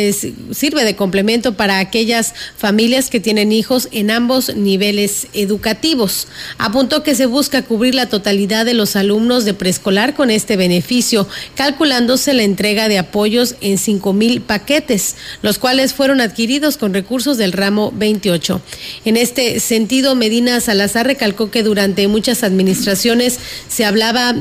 sirve 0.52 0.84
de 0.84 0.96
complemento 0.96 1.54
para 1.54 1.78
aquellas 1.78 2.34
familias 2.56 3.10
que 3.10 3.20
tienen 3.20 3.52
hijos 3.52 3.88
en 3.92 4.10
ambos 4.10 4.54
niveles 4.54 5.28
educativos. 5.32 6.28
Apuntó 6.58 7.02
que 7.02 7.14
se 7.14 7.26
busca 7.26 7.62
cubrir 7.62 7.94
la 7.94 8.08
totalidad 8.08 8.64
de 8.64 8.74
los 8.74 8.96
alumnos 8.96 9.44
de 9.44 9.54
preescolar 9.54 10.14
con 10.14 10.30
este 10.30 10.56
beneficio, 10.56 11.28
calculándose 11.54 12.34
la 12.34 12.42
entrega 12.42 12.88
de 12.88 12.98
apoyos 12.98 13.56
en 13.60 13.78
cinco 13.78 14.12
mil 14.12 14.40
paquetes, 14.40 15.16
los 15.42 15.58
cuales 15.58 15.94
fueron 15.94 16.20
adquiridos 16.20 16.76
con 16.76 16.94
recursos 16.94 17.38
del 17.38 17.52
ramo 17.52 17.92
28. 17.94 18.60
En 19.04 19.16
este 19.16 19.60
sentido, 19.60 20.14
Medina 20.14 20.60
Salazar 20.60 21.06
recalcó 21.06 21.50
que 21.50 21.62
durante 21.62 22.08
muchas 22.08 22.42
administraciones 22.42 23.38
se 23.68 23.84
hablaba 23.84 24.34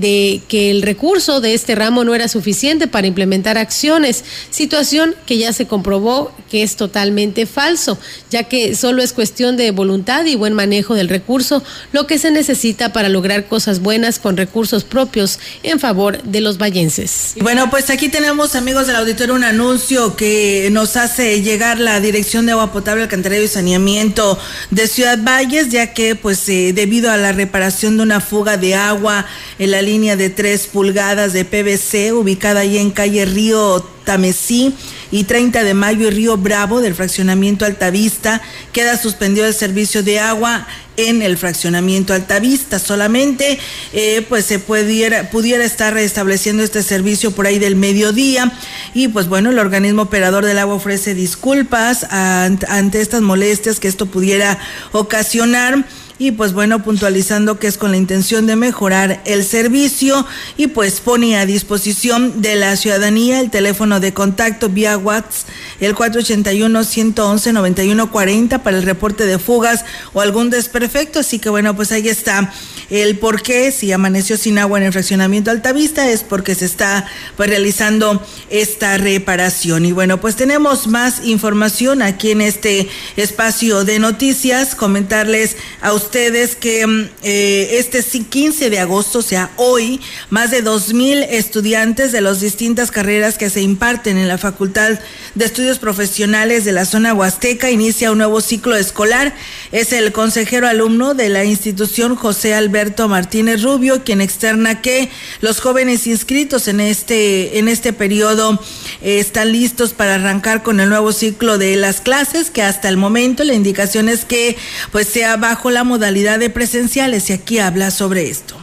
de 0.00 0.42
que 0.48 0.70
el 0.70 0.82
recurso 0.82 1.40
de 1.40 1.54
este 1.54 1.74
ramo 1.74 2.04
no 2.04 2.14
era 2.14 2.28
suficiente 2.28 2.86
para 2.86 3.06
implementar 3.06 3.58
acciones, 3.58 4.24
situación 4.50 5.14
que 5.26 5.38
ya 5.38 5.52
se 5.52 5.66
comprobó 5.66 6.32
que 6.50 6.62
es 6.62 6.76
totalmente 6.76 7.46
falso, 7.46 7.98
ya 8.30 8.44
que 8.44 8.74
solo 8.74 9.02
es 9.02 9.12
cuestión 9.12 9.56
de 9.56 9.70
voluntad 9.70 10.24
y 10.24 10.34
buen 10.34 10.54
manejo 10.54 10.94
del 10.94 11.08
recurso 11.08 11.62
lo 11.92 12.06
que 12.06 12.18
se 12.18 12.30
necesita 12.30 12.92
para 12.92 13.08
lograr 13.08 13.46
cosas 13.46 13.80
buenas 13.80 14.18
con 14.18 14.36
recursos 14.36 14.84
propios 14.84 15.38
en 15.62 15.78
favor 15.78 16.22
de 16.22 16.40
los 16.40 16.58
vallenses. 16.58 17.34
bueno, 17.40 17.70
pues 17.70 17.90
aquí 17.90 18.08
tenemos 18.08 18.54
amigos 18.54 18.86
del 18.86 18.96
auditorio 18.96 19.30
un 19.34 19.44
anuncio 19.44 20.16
que 20.16 20.68
nos 20.72 20.96
hace 20.96 21.42
llegar 21.42 21.78
la 21.78 22.00
Dirección 22.00 22.46
de 22.46 22.52
Agua 22.52 22.72
Potable, 22.72 23.02
Alcantarillado 23.02 23.44
y 23.44 23.48
Saneamiento 23.48 24.38
de 24.70 24.88
Ciudad 24.88 25.18
Valles, 25.22 25.68
ya 25.70 25.92
que 25.92 26.14
pues 26.14 26.48
eh, 26.48 26.72
debido 26.72 27.10
a 27.10 27.16
la 27.16 27.32
reparación 27.32 27.96
de 27.96 28.02
una 28.02 28.20
fuga 28.20 28.56
de 28.56 28.74
agua 28.74 29.26
en 29.58 29.70
la 29.70 29.79
línea 29.82 30.16
de 30.16 30.30
3 30.30 30.66
pulgadas 30.68 31.32
de 31.32 31.44
PVC 31.44 32.12
ubicada 32.12 32.60
ahí 32.60 32.78
en 32.78 32.90
calle 32.90 33.24
Río 33.24 33.84
Tamesí 34.04 34.74
y 35.10 35.24
30 35.24 35.64
de 35.64 35.74
mayo 35.74 36.08
y 36.08 36.10
Río 36.10 36.36
Bravo 36.36 36.80
del 36.80 36.94
fraccionamiento 36.94 37.64
Altavista. 37.64 38.40
Queda 38.72 38.96
suspendido 38.96 39.46
el 39.46 39.54
servicio 39.54 40.02
de 40.02 40.20
agua 40.20 40.66
en 40.96 41.22
el 41.22 41.36
fraccionamiento 41.36 42.12
Altavista. 42.12 42.78
Solamente 42.78 43.58
eh, 43.92 44.24
pues 44.28 44.46
se 44.46 44.58
pudiera, 44.58 45.30
pudiera 45.30 45.64
estar 45.64 45.94
restableciendo 45.94 46.62
este 46.62 46.82
servicio 46.82 47.32
por 47.32 47.46
ahí 47.46 47.58
del 47.58 47.76
mediodía. 47.76 48.52
Y 48.94 49.08
pues 49.08 49.28
bueno, 49.28 49.50
el 49.50 49.58
organismo 49.58 50.02
operador 50.02 50.44
del 50.44 50.58
agua 50.58 50.74
ofrece 50.74 51.14
disculpas 51.14 52.04
ante 52.10 53.00
estas 53.00 53.22
molestias 53.22 53.80
que 53.80 53.88
esto 53.88 54.06
pudiera 54.06 54.58
ocasionar 54.92 55.84
y 56.20 56.30
pues 56.32 56.52
bueno, 56.52 56.82
puntualizando 56.82 57.58
que 57.58 57.66
es 57.66 57.78
con 57.78 57.92
la 57.92 57.96
intención 57.96 58.46
de 58.46 58.54
mejorar 58.54 59.22
el 59.24 59.42
servicio 59.42 60.26
y 60.58 60.66
pues 60.66 61.00
pone 61.00 61.38
a 61.38 61.46
disposición 61.46 62.42
de 62.42 62.56
la 62.56 62.76
ciudadanía 62.76 63.40
el 63.40 63.48
teléfono 63.48 64.00
de 64.00 64.12
contacto 64.12 64.68
vía 64.68 64.98
WhatsApp 64.98 65.48
el 65.80 65.94
481-111-9140 65.94 68.60
para 68.60 68.76
el 68.76 68.82
reporte 68.82 69.24
de 69.24 69.38
fugas 69.38 69.86
o 70.12 70.20
algún 70.20 70.50
desperfecto. 70.50 71.20
Así 71.20 71.38
que 71.38 71.48
bueno, 71.48 71.74
pues 71.74 71.90
ahí 71.90 72.06
está 72.06 72.52
el 72.90 73.16
por 73.16 73.40
qué, 73.40 73.72
si 73.72 73.90
amaneció 73.90 74.36
sin 74.36 74.58
agua 74.58 74.78
en 74.78 74.84
el 74.84 74.92
fraccionamiento 74.92 75.50
Altavista, 75.50 76.10
es 76.10 76.22
porque 76.22 76.54
se 76.54 76.66
está 76.66 77.06
pues, 77.38 77.48
realizando 77.48 78.22
esta 78.50 78.98
reparación. 78.98 79.86
Y 79.86 79.92
bueno, 79.92 80.20
pues 80.20 80.36
tenemos 80.36 80.86
más 80.86 81.24
información 81.24 82.02
aquí 82.02 82.32
en 82.32 82.42
este 82.42 82.90
espacio 83.16 83.86
de 83.86 84.00
noticias. 84.00 84.74
Comentarles 84.74 85.56
a 85.80 85.94
ustedes 85.94 86.09
que 86.10 86.86
mm, 86.86 87.08
eh, 87.22 87.78
este 87.78 88.02
15 88.02 88.68
de 88.68 88.80
agosto, 88.80 89.20
o 89.20 89.22
sea, 89.22 89.50
hoy, 89.56 90.00
más 90.28 90.50
de 90.50 90.62
dos 90.62 90.92
mil 90.92 91.22
estudiantes 91.22 92.10
de 92.10 92.20
las 92.20 92.40
distintas 92.40 92.90
carreras 92.90 93.38
que 93.38 93.48
se 93.48 93.60
imparten 93.62 94.18
en 94.18 94.26
la 94.26 94.36
Facultad 94.36 94.98
de 95.34 95.44
Estudios 95.44 95.78
Profesionales 95.78 96.64
de 96.64 96.72
la 96.72 96.84
zona 96.84 97.14
Huasteca 97.14 97.70
inicia 97.70 98.10
un 98.10 98.18
nuevo 98.18 98.40
ciclo 98.40 98.74
escolar. 98.74 99.34
Es 99.70 99.92
el 99.92 100.10
consejero 100.10 100.66
alumno 100.66 101.14
de 101.14 101.28
la 101.28 101.44
institución 101.44 102.16
José 102.16 102.54
Alberto 102.54 103.08
Martínez 103.08 103.62
Rubio, 103.62 104.02
quien 104.02 104.20
externa 104.20 104.82
que 104.82 105.10
los 105.40 105.60
jóvenes 105.60 106.08
inscritos 106.08 106.66
en 106.66 106.80
este, 106.80 107.58
en 107.58 107.68
este 107.68 107.92
periodo 107.92 108.60
eh, 109.00 109.20
están 109.20 109.52
listos 109.52 109.92
para 109.92 110.16
arrancar 110.16 110.64
con 110.64 110.80
el 110.80 110.88
nuevo 110.88 111.12
ciclo 111.12 111.56
de 111.56 111.76
las 111.76 112.00
clases, 112.00 112.50
que 112.50 112.62
hasta 112.62 112.88
el 112.88 112.96
momento 112.96 113.44
la 113.44 113.54
indicación 113.54 114.08
es 114.08 114.24
que 114.24 114.56
pues 114.90 115.06
sea 115.06 115.36
bajo 115.36 115.70
la 115.70 115.84
modalidad 115.84 115.99
de 116.00 116.50
presenciales 116.50 117.30
y 117.30 117.34
aquí 117.34 117.58
habla 117.58 117.90
sobre 117.90 118.30
esto. 118.30 118.56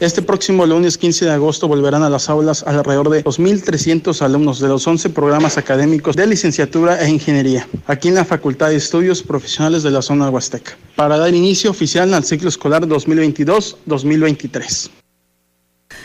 Este 0.00 0.22
próximo 0.22 0.64
lunes 0.64 0.96
15 0.96 1.26
de 1.26 1.32
agosto 1.32 1.68
volverán 1.68 2.02
a 2.04 2.08
las 2.08 2.30
aulas 2.30 2.62
alrededor 2.64 3.10
de 3.10 3.22
2.300 3.24 4.22
alumnos 4.22 4.60
de 4.60 4.68
los 4.68 4.86
11 4.86 5.10
programas 5.10 5.58
académicos 5.58 6.16
de 6.16 6.26
licenciatura 6.26 7.04
e 7.04 7.10
ingeniería, 7.10 7.68
aquí 7.86 8.08
en 8.08 8.14
la 8.14 8.24
Facultad 8.24 8.70
de 8.70 8.76
Estudios 8.76 9.22
Profesionales 9.22 9.82
de 9.82 9.90
la 9.90 10.00
zona 10.00 10.30
Huasteca, 10.30 10.78
para 10.94 11.18
dar 11.18 11.34
inicio 11.34 11.70
oficial 11.70 12.14
al 12.14 12.24
ciclo 12.24 12.48
escolar 12.48 12.86
2022-2023. 12.86 14.90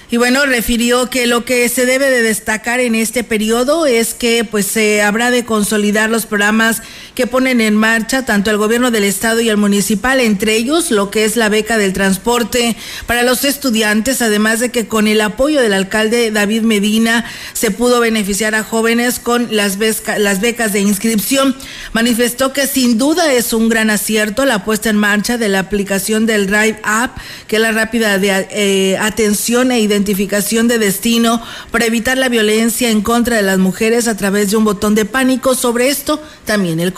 Y 0.09 0.17
bueno, 0.17 0.45
refirió 0.45 1.09
que 1.09 1.25
lo 1.25 1.43
que 1.43 1.67
se 1.69 1.85
debe 1.85 2.09
de 2.09 2.21
destacar 2.21 2.79
en 2.79 2.95
este 2.95 3.23
periodo 3.23 3.85
es 3.85 4.13
que 4.13 4.43
pues 4.43 4.67
se 4.67 5.01
habrá 5.01 5.31
de 5.31 5.43
consolidar 5.43 6.09
los 6.09 6.25
programas 6.25 6.83
que 7.15 7.27
ponen 7.27 7.61
en 7.61 7.75
marcha 7.75 8.25
tanto 8.25 8.49
el 8.49 8.57
gobierno 8.57 8.91
del 8.91 9.03
estado 9.03 9.41
y 9.41 9.49
el 9.49 9.57
municipal, 9.57 10.19
entre 10.19 10.55
ellos 10.55 10.91
lo 10.91 11.11
que 11.11 11.25
es 11.25 11.35
la 11.35 11.49
beca 11.49 11.77
del 11.77 11.93
transporte 11.93 12.75
para 13.05 13.23
los 13.23 13.45
estudiantes, 13.45 14.21
además 14.21 14.59
de 14.59 14.71
que 14.71 14.87
con 14.87 15.07
el 15.07 15.21
apoyo 15.21 15.61
del 15.61 15.73
alcalde 15.73 16.31
David 16.31 16.63
Medina 16.63 17.25
se 17.53 17.71
pudo 17.71 17.99
beneficiar 17.99 18.55
a 18.55 18.63
jóvenes 18.63 19.19
con 19.19 19.55
las, 19.55 19.77
las 20.17 20.41
becas 20.41 20.73
de 20.73 20.79
inscripción. 20.79 21.55
Manifestó 21.93 22.53
que 22.53 22.67
sin 22.67 22.97
duda 22.97 23.31
es 23.31 23.53
un 23.53 23.69
gran 23.69 23.89
acierto 23.89 24.45
la 24.45 24.63
puesta 24.63 24.89
en 24.89 24.97
marcha 24.97 25.37
de 25.37 25.49
la 25.49 25.59
aplicación 25.59 26.25
del 26.25 26.47
Drive 26.47 26.79
App, 26.83 27.17
que 27.47 27.57
es 27.57 27.61
la 27.61 27.71
rápida 27.71 28.17
de, 28.17 28.47
eh, 28.51 28.97
atención 28.97 29.71
e 29.71 29.79
identificación 29.79 30.67
de 30.67 30.79
destino 30.79 31.41
para 31.71 31.85
evitar 31.85 32.17
la 32.17 32.29
violencia 32.29 32.89
en 32.89 33.01
contra 33.01 33.35
de 33.35 33.43
las 33.43 33.59
mujeres 33.59 34.07
a 34.07 34.17
través 34.17 34.51
de 34.51 34.57
un 34.57 34.63
botón 34.63 34.95
de 34.95 35.05
pánico. 35.05 35.55
Sobre 35.55 35.89
esto 35.89 36.21
también 36.45 36.79
él 36.79 36.93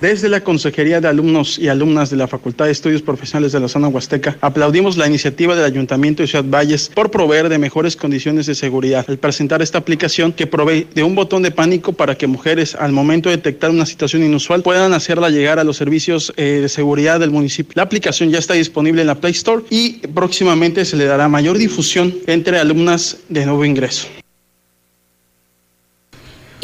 Desde 0.00 0.28
la 0.28 0.42
Consejería 0.42 1.00
de 1.00 1.08
Alumnos 1.08 1.58
y 1.58 1.68
Alumnas 1.68 2.10
de 2.10 2.16
la 2.16 2.26
Facultad 2.26 2.66
de 2.66 2.72
Estudios 2.72 3.00
Profesionales 3.00 3.52
de 3.52 3.60
la 3.60 3.68
Zona 3.68 3.88
Huasteca, 3.88 4.36
aplaudimos 4.40 4.96
la 4.96 5.06
iniciativa 5.06 5.54
del 5.54 5.64
Ayuntamiento 5.64 6.22
de 6.22 6.26
Ciudad 6.26 6.44
Valles 6.44 6.90
por 6.92 7.10
proveer 7.10 7.48
de 7.48 7.58
mejores 7.58 7.96
condiciones 7.96 8.46
de 8.46 8.54
seguridad 8.54 9.06
al 9.08 9.18
presentar 9.18 9.62
esta 9.62 9.78
aplicación 9.78 10.32
que 10.32 10.46
provee 10.46 10.88
de 10.94 11.04
un 11.04 11.14
botón 11.14 11.42
de 11.42 11.52
pánico 11.52 11.92
para 11.92 12.16
que 12.18 12.26
mujeres, 12.26 12.74
al 12.74 12.92
momento 12.92 13.30
de 13.30 13.36
detectar 13.36 13.70
una 13.70 13.86
situación 13.86 14.24
inusual, 14.24 14.62
puedan 14.62 14.92
hacerla 14.92 15.30
llegar 15.30 15.58
a 15.58 15.64
los 15.64 15.76
servicios 15.76 16.32
eh, 16.36 16.58
de 16.60 16.68
seguridad 16.68 17.20
del 17.20 17.30
municipio. 17.30 17.72
La 17.74 17.84
aplicación 17.84 18.30
ya 18.30 18.40
está 18.40 18.54
disponible 18.54 19.00
en 19.00 19.06
la 19.06 19.14
Play 19.14 19.32
Store 19.32 19.62
y 19.70 20.06
próximamente 20.08 20.84
se 20.84 20.96
le 20.96 21.04
dará 21.04 21.28
mayor 21.28 21.56
difusión 21.56 22.12
entre 22.26 22.58
alumnas 22.58 23.18
de 23.28 23.46
nuevo 23.46 23.64
ingreso. 23.64 24.08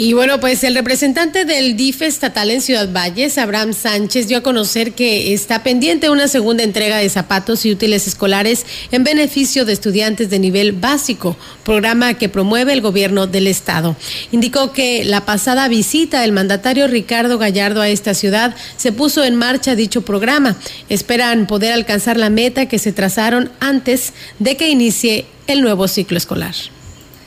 Y 0.02 0.14
bueno, 0.14 0.40
pues 0.40 0.64
el 0.64 0.74
representante 0.74 1.44
del 1.44 1.76
DIF 1.76 2.00
estatal 2.00 2.50
en 2.50 2.62
Ciudad 2.62 2.88
Valles, 2.90 3.36
Abraham 3.36 3.74
Sánchez, 3.74 4.28
dio 4.28 4.38
a 4.38 4.42
conocer 4.42 4.92
que 4.94 5.34
está 5.34 5.62
pendiente 5.62 6.08
una 6.08 6.26
segunda 6.26 6.62
entrega 6.62 6.96
de 6.96 7.10
zapatos 7.10 7.66
y 7.66 7.70
útiles 7.70 8.06
escolares 8.06 8.64
en 8.92 9.04
beneficio 9.04 9.66
de 9.66 9.74
estudiantes 9.74 10.30
de 10.30 10.38
nivel 10.38 10.72
básico, 10.72 11.36
programa 11.64 12.14
que 12.14 12.30
promueve 12.30 12.72
el 12.72 12.80
gobierno 12.80 13.26
del 13.26 13.46
estado. 13.46 13.94
Indicó 14.32 14.72
que 14.72 15.04
la 15.04 15.26
pasada 15.26 15.68
visita 15.68 16.22
del 16.22 16.32
mandatario 16.32 16.88
Ricardo 16.88 17.36
Gallardo 17.36 17.82
a 17.82 17.90
esta 17.90 18.14
ciudad 18.14 18.56
se 18.78 18.92
puso 18.92 19.22
en 19.22 19.36
marcha 19.36 19.74
dicho 19.74 20.00
programa. 20.00 20.56
Esperan 20.88 21.46
poder 21.46 21.74
alcanzar 21.74 22.16
la 22.16 22.30
meta 22.30 22.64
que 22.64 22.78
se 22.78 22.92
trazaron 22.92 23.52
antes 23.60 24.14
de 24.38 24.56
que 24.56 24.70
inicie 24.70 25.26
el 25.46 25.60
nuevo 25.60 25.88
ciclo 25.88 26.16
escolar. 26.16 26.54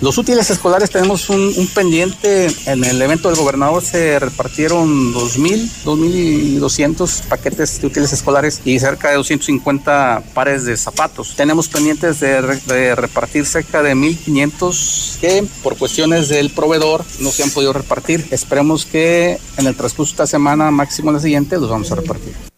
Los 0.04 0.18
útiles 0.18 0.50
escolares 0.50 0.90
tenemos 0.90 1.30
un, 1.30 1.54
pendiente. 1.74 2.54
En 2.66 2.84
el 2.84 3.02
evento 3.02 3.30
del 3.30 3.38
gobernador 3.38 3.82
se 3.82 4.20
repartieron 4.20 5.14
2.000, 5.14 5.86
2.200 5.86 7.22
paquetes 7.30 7.80
de 7.80 7.88
útiles 7.88 8.12
escolares 8.12 8.60
y 8.66 8.78
cerca 8.80 9.12
de 9.12 9.16
250 9.16 10.22
pares 10.34 10.66
de 10.66 10.76
zapatos. 10.76 11.38
Tenemos 11.38 11.70
pendientes 11.70 12.20
de, 12.20 12.42
de 12.42 12.96
repartir 12.96 13.46
cerca 13.46 13.82
de 13.82 13.96
1.500 13.96 15.20
que 15.22 15.46
por 15.64 15.78
cuestiones 15.78 16.28
del 16.28 16.50
proveedor 16.50 17.06
no 17.22 17.32
se 17.32 17.44
han 17.44 17.52
podido 17.52 17.72
repartir. 17.72 18.28
Esperemos 18.32 18.86
que 18.86 19.40
en 19.56 19.68
el 19.68 19.76
transcurso 19.78 20.12
de 20.12 20.16
esta 20.16 20.28
semana, 20.28 20.70
máximo 20.70 21.14
la 21.14 21.22
siguiente, 21.22 21.58
los 21.58 21.70
vamos 21.70 21.90
a 21.94 21.96
repartir. 21.96 22.53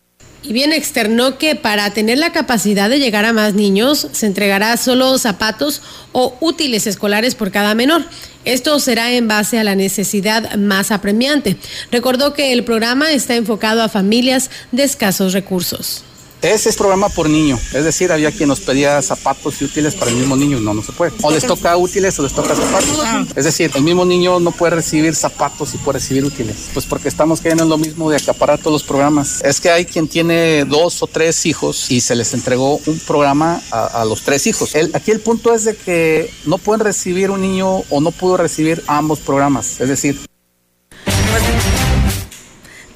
Y 0.47 0.53
bien 0.53 0.71
externó 0.73 1.39
que 1.39 1.55
para 1.55 1.89
tener 1.91 2.19
la 2.19 2.31
capacidad 2.31 2.87
de 2.87 2.99
llegar 2.99 3.25
a 3.25 3.33
más 3.33 3.55
niños 3.55 4.07
se 4.11 4.27
entregará 4.27 4.77
solo 4.77 5.17
zapatos 5.17 5.81
o 6.11 6.37
útiles 6.39 6.85
escolares 6.85 7.33
por 7.33 7.51
cada 7.51 7.73
menor. 7.73 8.05
Esto 8.43 8.79
será 8.79 9.11
en 9.11 9.27
base 9.27 9.57
a 9.57 9.63
la 9.63 9.73
necesidad 9.75 10.55
más 10.55 10.91
apremiante. 10.91 11.57
Recordó 11.91 12.33
que 12.33 12.53
el 12.53 12.63
programa 12.63 13.11
está 13.11 13.35
enfocado 13.35 13.81
a 13.81 13.89
familias 13.89 14.51
de 14.71 14.83
escasos 14.83 15.33
recursos. 15.33 16.03
Ese 16.45 16.69
es 16.69 16.75
programa 16.75 17.09
por 17.09 17.27
niño, 17.27 17.57
es 17.73 17.83
decir, 17.83 18.11
había 18.11 18.31
quien 18.31 18.49
nos 18.49 18.59
pedía 18.59 19.01
zapatos 19.01 19.59
y 19.63 19.65
útiles 19.65 19.95
para 19.95 20.11
el 20.11 20.17
mismo 20.17 20.35
niño, 20.35 20.59
no, 20.59 20.75
no 20.75 20.83
se 20.83 20.91
puede. 20.91 21.11
O 21.23 21.31
les 21.31 21.43
toca 21.43 21.75
útiles 21.75 22.19
o 22.19 22.21
les 22.21 22.33
toca 22.33 22.53
zapatos. 22.53 22.99
Ah. 23.03 23.25
Es 23.35 23.45
decir, 23.45 23.71
el 23.73 23.81
mismo 23.81 24.05
niño 24.05 24.39
no 24.39 24.51
puede 24.51 24.75
recibir 24.75 25.15
zapatos 25.15 25.73
y 25.73 25.79
puede 25.79 25.97
recibir 25.97 26.23
útiles. 26.23 26.55
Pues 26.71 26.85
porque 26.85 27.07
estamos 27.07 27.41
cayendo 27.41 27.63
en 27.63 27.69
lo 27.69 27.79
mismo 27.79 28.11
de 28.11 28.17
acaparar 28.17 28.59
todos 28.59 28.73
los 28.73 28.83
programas. 28.83 29.41
Es 29.43 29.59
que 29.59 29.71
hay 29.71 29.85
quien 29.85 30.07
tiene 30.07 30.65
dos 30.65 31.01
o 31.01 31.07
tres 31.07 31.47
hijos 31.47 31.89
y 31.89 31.99
se 31.99 32.15
les 32.15 32.31
entregó 32.35 32.79
un 32.85 32.99
programa 32.99 33.59
a, 33.71 34.05
los 34.05 34.21
tres 34.21 34.45
hijos. 34.45 34.75
El, 34.75 34.91
aquí 34.93 35.09
el 35.09 35.21
punto 35.21 35.51
es 35.51 35.65
de 35.65 35.75
que 35.75 36.29
no 36.45 36.59
pueden 36.59 36.81
recibir 36.81 37.31
un 37.31 37.41
niño 37.41 37.77
o 37.89 38.01
no 38.01 38.11
pudo 38.11 38.37
recibir 38.37 38.83
ambos 38.85 39.17
programas. 39.17 39.81
Es 39.81 39.89
decir, 39.89 40.19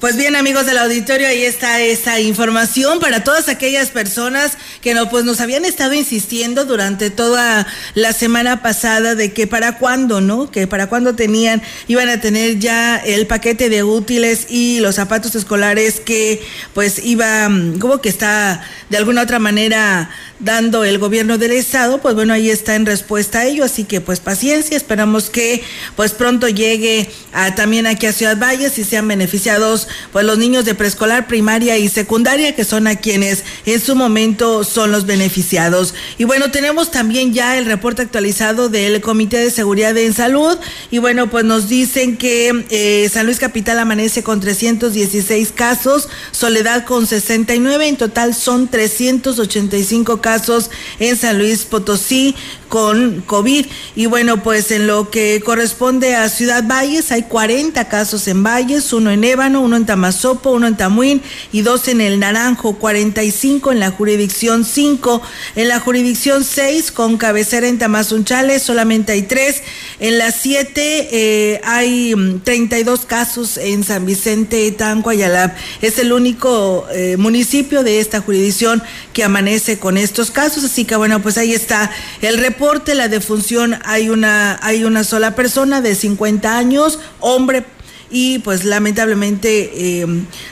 pues 0.00 0.16
bien, 0.16 0.34
amigos 0.34 0.64
del 0.64 0.78
auditorio, 0.78 1.28
ahí 1.28 1.42
está 1.42 1.78
esa 1.80 2.20
información 2.20 3.00
para 3.00 3.22
todas 3.22 3.50
aquellas 3.50 3.90
personas 3.90 4.56
que 4.80 4.94
no, 4.94 5.10
pues 5.10 5.26
nos 5.26 5.42
habían 5.42 5.66
estado 5.66 5.92
insistiendo 5.92 6.64
durante 6.64 7.10
toda 7.10 7.66
la 7.94 8.14
semana 8.14 8.62
pasada 8.62 9.14
de 9.14 9.34
que 9.34 9.46
para 9.46 9.76
cuándo, 9.76 10.22
¿no? 10.22 10.50
Que 10.50 10.66
para 10.66 10.86
cuándo 10.86 11.14
tenían, 11.14 11.60
iban 11.86 12.08
a 12.08 12.18
tener 12.18 12.58
ya 12.58 12.96
el 12.96 13.26
paquete 13.26 13.68
de 13.68 13.82
útiles 13.82 14.46
y 14.48 14.80
los 14.80 14.94
zapatos 14.94 15.34
escolares 15.34 16.00
que 16.00 16.42
pues 16.72 17.04
iba, 17.04 17.50
como 17.78 18.00
que 18.00 18.08
está 18.08 18.64
de 18.88 18.96
alguna 18.96 19.20
otra 19.22 19.38
manera 19.38 20.10
dando 20.40 20.84
el 20.84 20.98
gobierno 20.98 21.36
del 21.36 21.52
estado, 21.52 22.00
pues 22.00 22.14
bueno, 22.14 22.32
ahí 22.32 22.48
está 22.48 22.74
en 22.74 22.86
respuesta 22.86 23.40
a 23.40 23.44
ello, 23.44 23.64
así 23.64 23.84
que 23.84 24.00
pues 24.00 24.20
paciencia, 24.20 24.76
esperamos 24.76 25.28
que 25.28 25.62
pues 25.96 26.12
pronto 26.12 26.48
llegue 26.48 27.10
a, 27.32 27.54
también 27.54 27.86
aquí 27.86 28.06
a 28.06 28.12
Ciudad 28.12 28.38
Valles 28.38 28.78
y 28.78 28.84
sean 28.84 29.06
beneficiados 29.06 29.88
pues 30.12 30.24
los 30.24 30.38
niños 30.38 30.64
de 30.64 30.74
preescolar, 30.74 31.26
primaria 31.26 31.78
y 31.78 31.88
secundaria, 31.88 32.54
que 32.54 32.64
son 32.64 32.86
a 32.86 32.96
quienes 32.96 33.44
en 33.66 33.80
su 33.80 33.94
momento 33.94 34.64
son 34.64 34.92
los 34.92 35.06
beneficiados. 35.06 35.94
Y 36.18 36.24
bueno, 36.24 36.50
tenemos 36.50 36.90
también 36.90 37.32
ya 37.32 37.58
el 37.58 37.66
reporte 37.66 38.02
actualizado 38.02 38.68
del 38.68 39.00
Comité 39.00 39.38
de 39.38 39.50
Seguridad 39.50 39.96
en 39.96 40.12
Salud 40.12 40.58
y 40.90 40.98
bueno, 40.98 41.30
pues 41.30 41.44
nos 41.44 41.68
dicen 41.68 42.16
que 42.16 42.64
eh, 42.70 43.08
San 43.12 43.26
Luis 43.26 43.38
Capital 43.38 43.78
amanece 43.78 44.22
con 44.22 44.40
316 44.40 45.52
casos, 45.52 46.08
Soledad 46.30 46.84
con 46.84 47.06
69, 47.06 47.88
en 47.88 47.96
total 47.96 48.34
son 48.34 48.68
385 48.68 50.20
casos 50.20 50.70
en 50.98 51.16
San 51.16 51.38
Luis 51.38 51.64
Potosí 51.64 52.34
con 52.70 53.20
COVID. 53.20 53.66
Y 53.96 54.06
bueno, 54.06 54.42
pues 54.42 54.70
en 54.70 54.86
lo 54.86 55.10
que 55.10 55.42
corresponde 55.44 56.14
a 56.14 56.30
Ciudad 56.30 56.64
Valles, 56.66 57.12
hay 57.12 57.24
40 57.24 57.86
casos 57.88 58.26
en 58.28 58.42
Valles, 58.42 58.94
uno 58.94 59.10
en 59.10 59.22
Ébano, 59.22 59.60
uno 59.60 59.76
en 59.76 59.84
Tamazopo, 59.84 60.52
uno 60.52 60.66
en 60.66 60.78
Tamuín 60.78 61.20
y 61.52 61.60
dos 61.60 61.88
en 61.88 62.00
el 62.00 62.18
Naranjo, 62.18 62.78
45 62.78 63.72
en 63.72 63.80
la 63.80 63.90
jurisdicción 63.90 64.64
5, 64.64 65.20
en 65.56 65.68
la 65.68 65.80
jurisdicción 65.80 66.44
6 66.44 66.92
con 66.92 67.18
cabecera 67.18 67.68
en 67.68 67.78
Tamazunchales 67.78 68.30
solamente 68.70 69.10
hay 69.12 69.22
tres, 69.22 69.62
en 69.98 70.16
la 70.16 70.30
7 70.30 71.08
eh, 71.10 71.60
hay 71.64 72.14
32 72.44 73.00
mm, 73.00 73.06
casos 73.06 73.56
en 73.56 73.82
San 73.82 74.06
Vicente, 74.06 74.70
Tanco, 74.70 75.10
Ayalab. 75.10 75.52
Es 75.82 75.98
el 75.98 76.12
único 76.12 76.86
eh, 76.92 77.16
municipio 77.16 77.82
de 77.82 77.98
esta 77.98 78.20
jurisdicción 78.20 78.80
que 79.12 79.24
amanece 79.24 79.80
con 79.80 79.96
estos 79.96 80.30
casos, 80.30 80.62
así 80.62 80.84
que 80.84 80.94
bueno, 80.94 81.20
pues 81.20 81.36
ahí 81.36 81.52
está 81.52 81.90
el 82.22 82.38
reporte, 82.38 82.59
la 82.94 83.08
defunción, 83.08 83.78
hay 83.84 84.10
una, 84.10 84.58
hay 84.62 84.84
una 84.84 85.02
sola 85.02 85.34
persona 85.34 85.80
de 85.80 85.94
50 85.94 86.56
años, 86.56 86.98
hombre 87.18 87.64
y 88.10 88.40
pues 88.40 88.64
lamentablemente 88.64 89.70
eh, 89.74 90.06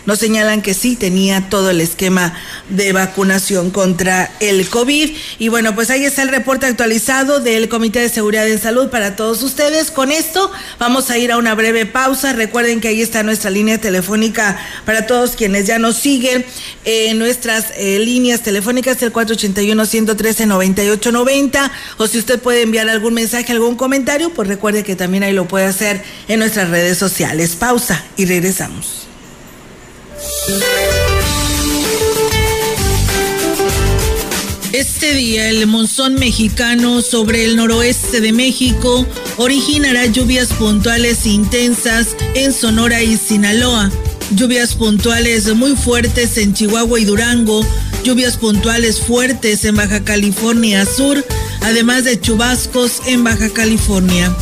nos 0.07 0.19
señalan 0.19 0.63
que 0.63 0.73
sí 0.75 0.95
tenía 0.95 1.49
todo 1.51 1.71
el 1.71 1.81
esquema 1.81 2.39
de 2.69 2.93
vacunación 2.93 3.71
contra 3.71 4.31
el 4.41 4.69
COVID. 4.69 5.11
Y 5.39 5.49
bueno, 5.49 5.75
pues 5.75 5.91
ahí 5.91 6.05
está 6.05 6.23
el 6.23 6.29
reporte 6.29 6.67
actualizado 6.67 7.41
del 7.41 7.69
Comité 7.69 7.99
de 7.99 8.09
Seguridad 8.09 8.49
en 8.49 8.61
Salud 8.61 8.91
para 8.91 9.17
todos 9.17 9.43
ustedes. 9.43 9.91
Con 9.91 10.13
esto 10.13 10.53
vamos 10.79 11.11
a 11.11 11.19
ir 11.19 11.33
a 11.33 11.37
una 11.37 11.57
breve 11.57 11.85
pausa. 11.85 12.33
Recuerden 12.33 12.81
que 12.81 12.87
ahí 12.89 13.03
está 13.03 13.25
nuestra 13.25 13.51
línea 13.51 13.79
telefónica 13.79 14.57
para 14.85 15.07
todos 15.07 15.33
quienes 15.33 15.67
ya 15.67 15.81
nos 15.81 15.97
siguen. 15.97 16.47
en 16.85 17.19
nuestras 17.19 17.73
eh, 17.77 17.99
líneas 17.99 18.43
telefónicas 18.43 19.03
el 19.03 19.13
481-113-9890 19.13 21.71
o 21.99 22.07
si 22.07 22.19
usted 22.19 22.41
puede 22.41 22.63
enviar 22.63 22.89
algún 22.89 23.15
mensaje, 23.15 23.53
algún 23.53 23.75
comentario, 23.77 24.31
pues 24.31 24.49
recuerde 24.49 24.85
que 24.85 24.97
también 24.97 25.25
ahí 25.25 25.33
lo 25.33 25.49
puede 25.49 25.67
hacer 25.67 26.03
en 26.29 26.39
nuestras 26.39 26.71
redes 26.71 26.97
sociales 26.97 27.48
pausa 27.57 28.05
y 28.17 28.27
regresamos. 28.27 29.09
Este 34.73 35.15
día 35.15 35.49
el 35.49 35.67
monzón 35.67 36.15
mexicano 36.15 37.01
sobre 37.01 37.45
el 37.45 37.57
noroeste 37.57 38.21
de 38.21 38.33
México 38.33 39.07
originará 39.37 40.07
lluvias 40.07 40.49
puntuales 40.53 41.25
intensas 41.25 42.09
en 42.35 42.53
Sonora 42.53 43.03
y 43.03 43.17
Sinaloa, 43.17 43.91
lluvias 44.35 44.75
puntuales 44.75 45.53
muy 45.55 45.75
fuertes 45.75 46.37
en 46.37 46.53
Chihuahua 46.53 47.01
y 47.01 47.05
Durango, 47.07 47.65
lluvias 48.05 48.37
puntuales 48.37 49.01
fuertes 49.01 49.65
en 49.65 49.77
Baja 49.77 50.05
California 50.05 50.85
Sur, 50.85 51.25
además 51.63 52.05
de 52.05 52.21
chubascos 52.21 53.01
en 53.07 53.25
Baja 53.25 53.49
California. 53.49 54.35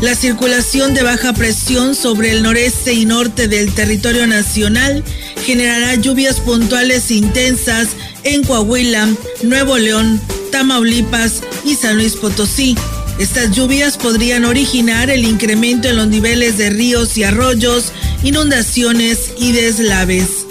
La 0.00 0.14
circulación 0.14 0.94
de 0.94 1.02
baja 1.02 1.32
presión 1.32 1.96
sobre 1.96 2.30
el 2.30 2.44
noreste 2.44 2.92
y 2.92 3.04
norte 3.04 3.48
del 3.48 3.74
territorio 3.74 4.28
nacional 4.28 5.02
generará 5.44 5.96
lluvias 5.96 6.38
puntuales 6.38 7.10
intensas 7.10 7.88
en 8.22 8.44
Coahuila, 8.44 9.08
Nuevo 9.42 9.76
León, 9.76 10.20
Tamaulipas 10.52 11.42
y 11.64 11.74
San 11.74 11.96
Luis 11.96 12.14
Potosí. 12.14 12.76
Estas 13.18 13.50
lluvias 13.50 13.98
podrían 13.98 14.44
originar 14.44 15.10
el 15.10 15.24
incremento 15.24 15.88
en 15.88 15.96
los 15.96 16.06
niveles 16.06 16.58
de 16.58 16.70
ríos 16.70 17.18
y 17.18 17.24
arroyos, 17.24 17.92
inundaciones 18.22 19.32
y 19.40 19.50
deslaves. 19.50 20.46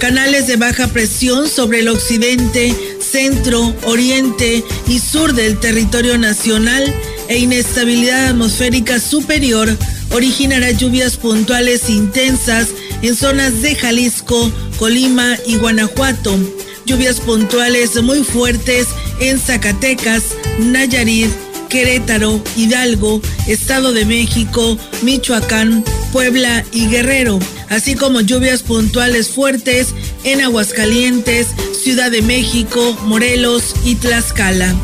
Canales 0.00 0.46
de 0.46 0.56
baja 0.56 0.86
presión 0.86 1.50
sobre 1.50 1.80
el 1.80 1.88
occidente, 1.88 2.74
centro, 2.98 3.74
oriente 3.82 4.64
y 4.88 5.00
sur 5.00 5.34
del 5.34 5.60
territorio 5.60 6.16
nacional 6.16 6.94
e 7.30 7.38
inestabilidad 7.38 8.30
atmosférica 8.30 8.98
superior 8.98 9.68
originará 10.10 10.72
lluvias 10.72 11.16
puntuales 11.16 11.88
intensas 11.88 12.68
en 13.02 13.14
zonas 13.14 13.62
de 13.62 13.76
Jalisco, 13.76 14.52
Colima 14.78 15.36
y 15.46 15.56
Guanajuato. 15.56 16.36
Lluvias 16.84 17.20
puntuales 17.20 18.02
muy 18.02 18.24
fuertes 18.24 18.88
en 19.20 19.38
Zacatecas, 19.38 20.24
Nayarit, 20.58 21.30
Querétaro, 21.68 22.42
Hidalgo, 22.56 23.22
Estado 23.46 23.92
de 23.92 24.04
México, 24.04 24.76
Michoacán, 25.02 25.84
Puebla 26.12 26.64
y 26.72 26.88
Guerrero, 26.88 27.38
así 27.68 27.94
como 27.94 28.20
lluvias 28.22 28.64
puntuales 28.64 29.28
fuertes 29.28 29.94
en 30.24 30.40
Aguascalientes, 30.40 31.46
Ciudad 31.80 32.10
de 32.10 32.22
México, 32.22 32.98
Morelos 33.04 33.76
y 33.84 33.94
Tlaxcala. 33.94 34.74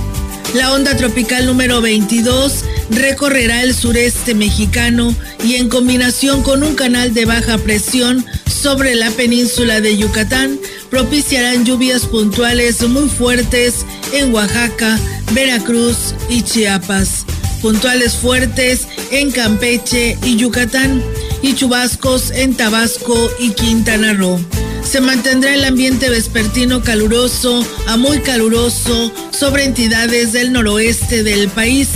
La 0.54 0.72
onda 0.72 0.96
tropical 0.96 1.46
número 1.46 1.80
22 1.80 2.64
recorrerá 2.90 3.62
el 3.62 3.74
sureste 3.74 4.35
mexicano 4.35 5.14
y 5.44 5.56
en 5.56 5.68
combinación 5.68 6.42
con 6.42 6.62
un 6.62 6.74
canal 6.74 7.12
de 7.14 7.24
baja 7.24 7.59
presión 7.59 8.24
sobre 8.46 8.94
la 8.94 9.11
península 9.11 9.80
de 9.80 9.96
Yucatán 9.96 10.59
propiciarán 10.90 11.64
lluvias 11.64 12.06
puntuales 12.06 12.80
muy 12.88 13.09
fuertes 13.09 13.85
en 14.12 14.32
Oaxaca, 14.32 14.98
Veracruz 15.32 16.14
y 16.28 16.42
Chiapas, 16.42 17.26
puntuales 17.61 18.14
fuertes 18.14 18.87
en 19.11 19.30
Campeche 19.30 20.16
y 20.24 20.37
Yucatán 20.37 21.02
y 21.42 21.54
chubascos 21.54 22.30
en 22.30 22.54
Tabasco 22.54 23.30
y 23.38 23.50
Quintana 23.50 24.14
Roo. 24.14 24.40
Se 24.87 25.01
mantendrá 25.01 25.53
el 25.53 25.64
ambiente 25.64 26.09
vespertino 26.09 26.81
caluroso 26.81 27.66
a 27.88 27.96
muy 27.96 28.20
caluroso 28.20 29.12
sobre 29.33 29.64
entidades 29.64 30.33
del 30.33 30.53
noroeste 30.53 31.25
del 31.25 31.49
país, 31.49 31.88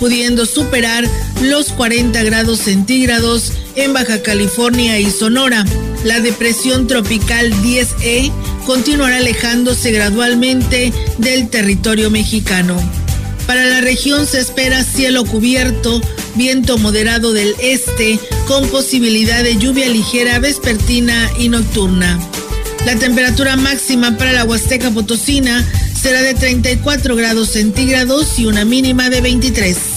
pudiendo 0.00 0.44
superar 0.44 1.08
los 1.40 1.68
40 1.68 2.20
grados 2.24 2.58
centígrados 2.58 3.52
en 3.76 3.92
Baja 3.92 4.22
California 4.22 4.98
y 4.98 5.08
Sonora. 5.10 5.64
La 6.04 6.18
depresión 6.18 6.88
tropical 6.88 7.52
10E 7.62 8.32
continuará 8.66 9.18
alejándose 9.18 9.92
gradualmente 9.92 10.92
del 11.18 11.48
territorio 11.48 12.10
mexicano. 12.10 12.76
Para 13.46 13.66
la 13.66 13.80
región 13.80 14.26
se 14.26 14.40
espera 14.40 14.82
cielo 14.82 15.24
cubierto, 15.24 16.00
viento 16.34 16.78
moderado 16.78 17.32
del 17.32 17.54
este, 17.60 18.18
con 18.46 18.68
posibilidad 18.68 19.42
de 19.42 19.56
lluvia 19.56 19.88
ligera 19.88 20.38
vespertina 20.38 21.30
y 21.38 21.48
nocturna. 21.48 22.18
La 22.86 22.96
temperatura 22.96 23.56
máxima 23.56 24.16
para 24.16 24.32
la 24.32 24.44
Huasteca 24.44 24.90
Potosina 24.90 25.66
será 25.94 26.22
de 26.22 26.34
34 26.34 27.14
grados 27.14 27.50
centígrados 27.50 28.38
y 28.38 28.46
una 28.46 28.64
mínima 28.64 29.08
de 29.08 29.20
23. 29.20 29.91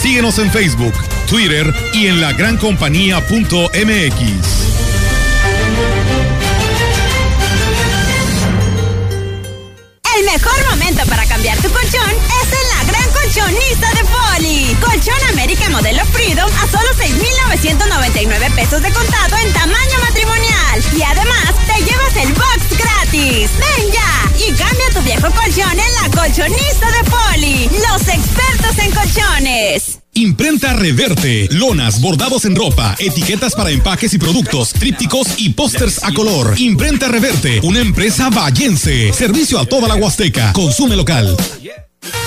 Síguenos 0.00 0.38
en 0.38 0.50
Facebook, 0.50 0.94
Twitter 1.28 1.72
y 1.94 2.06
en 2.06 2.20
la 2.20 2.32
gran 2.32 2.56
compañía.mx. 2.56 3.30
El 10.16 10.24
mejor 10.24 10.70
momento 10.70 11.04
para 11.06 11.26
cambiar 11.26 11.58
tu 11.58 11.70
colchón 11.70 12.10
es 12.10 12.52
en 12.52 12.78
la 12.78 12.79
colchonista 13.30 13.86
de 13.94 14.04
Poli. 14.08 14.76
Colchón 14.80 15.28
América 15.30 15.70
modelo 15.70 16.04
Freedom 16.06 16.50
a 16.50 16.66
solo 16.66 16.88
6,999 16.98 18.50
pesos 18.56 18.82
de 18.82 18.90
contado 18.90 19.36
en 19.44 19.52
tamaño 19.52 19.98
matrimonial. 20.02 20.82
Y 20.96 21.02
además 21.02 21.54
te 21.66 21.84
llevas 21.84 22.16
el 22.16 22.32
box 22.34 22.76
gratis. 22.76 23.50
Ven 23.58 23.92
ya 23.92 24.46
y 24.48 24.52
cambia 24.52 24.90
tu 24.92 25.02
viejo 25.02 25.30
colchón 25.30 25.78
en 25.78 25.94
la 26.02 26.20
colchonista 26.20 26.90
de 26.90 27.10
Poli. 27.10 27.70
Los 27.88 28.08
expertos 28.08 28.78
en 28.78 28.90
colchones. 28.90 30.00
Imprenta 30.14 30.72
Reverte, 30.72 31.48
lonas, 31.52 32.00
bordados 32.00 32.44
en 32.44 32.56
ropa, 32.56 32.96
etiquetas 32.98 33.54
para 33.54 33.70
empaques 33.70 34.12
y 34.12 34.18
productos, 34.18 34.72
trípticos 34.72 35.28
y 35.38 35.50
pósters 35.50 36.02
a 36.02 36.12
color. 36.12 36.54
Imprenta 36.58 37.06
Reverte, 37.06 37.60
una 37.62 37.80
empresa 37.80 38.28
vallense. 38.28 39.12
Servicio 39.12 39.60
a 39.60 39.66
toda 39.66 39.86
la 39.86 39.94
Huasteca. 39.94 40.52
Consume 40.52 40.96
local. 40.96 41.36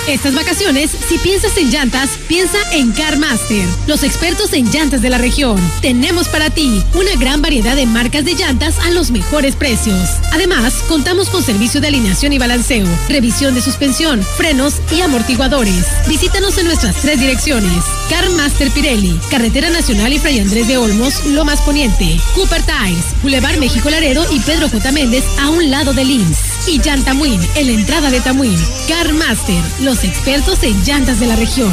Estas 0.06 0.34
vacaciones, 0.34 0.90
si 0.90 1.16
piensas 1.18 1.56
en 1.56 1.70
llantas, 1.70 2.10
piensa 2.28 2.58
en 2.72 2.92
CarMaster, 2.92 3.66
los 3.86 4.02
expertos 4.02 4.52
en 4.52 4.70
llantas 4.70 5.00
de 5.00 5.08
la 5.08 5.16
región. 5.16 5.58
Tenemos 5.80 6.28
para 6.28 6.50
ti 6.50 6.84
una 6.94 7.16
gran 7.18 7.40
variedad 7.40 7.74
de 7.74 7.86
marcas 7.86 8.26
de 8.26 8.34
llantas 8.34 8.78
a 8.80 8.90
los 8.90 9.10
mejores 9.10 9.56
precios. 9.56 10.10
Además, 10.30 10.74
contamos 10.88 11.30
con 11.30 11.42
servicio 11.42 11.80
de 11.80 11.88
alineación 11.88 12.34
y 12.34 12.38
balanceo, 12.38 12.86
revisión 13.08 13.54
de 13.54 13.62
suspensión, 13.62 14.22
frenos 14.36 14.74
y 14.94 15.00
amortiguadores. 15.00 15.86
Visítanos 16.06 16.58
en 16.58 16.66
nuestras 16.66 16.96
tres 16.96 17.18
direcciones. 17.18 17.82
CarMaster 18.08 18.70
Pirelli, 18.70 19.18
Carretera 19.30 19.70
Nacional 19.70 20.12
y 20.12 20.18
Fray 20.18 20.40
Andrés 20.40 20.68
de 20.68 20.78
Olmos, 20.78 21.24
Lomas 21.26 21.60
Poniente. 21.62 22.18
Cooper 22.34 22.62
Tires, 22.62 23.14
Boulevard 23.22 23.58
México 23.58 23.90
Laredo 23.90 24.24
y 24.30 24.40
Pedro 24.40 24.68
J. 24.68 24.92
Méndez 24.92 25.24
a 25.40 25.50
un 25.50 25.70
lado 25.70 25.92
de 25.92 26.04
Lins. 26.04 26.68
Y 26.68 26.80
Llantamuin, 26.80 27.40
en 27.56 27.66
la 27.66 27.72
entrada 27.72 28.10
de 28.10 28.20
Tamuín. 28.20 28.58
CarMaster, 28.88 29.62
los 29.80 30.04
expertos 30.04 30.62
en 30.62 30.82
llantas 30.84 31.20
de 31.20 31.26
la 31.26 31.36
región. 31.36 31.72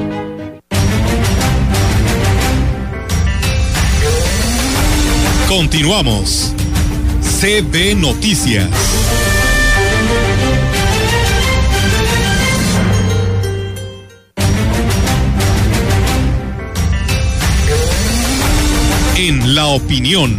Continuamos. 5.51 6.53
CB 7.41 7.95
Noticias. 7.97 8.69
En 19.17 19.53
la 19.53 19.65
opinión, 19.65 20.37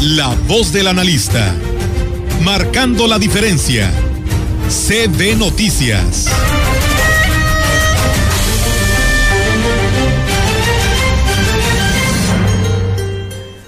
la 0.00 0.28
voz 0.48 0.72
del 0.72 0.86
analista, 0.86 1.54
marcando 2.42 3.06
la 3.06 3.18
diferencia. 3.18 3.92
CB 4.70 5.36
Noticias. 5.36 6.28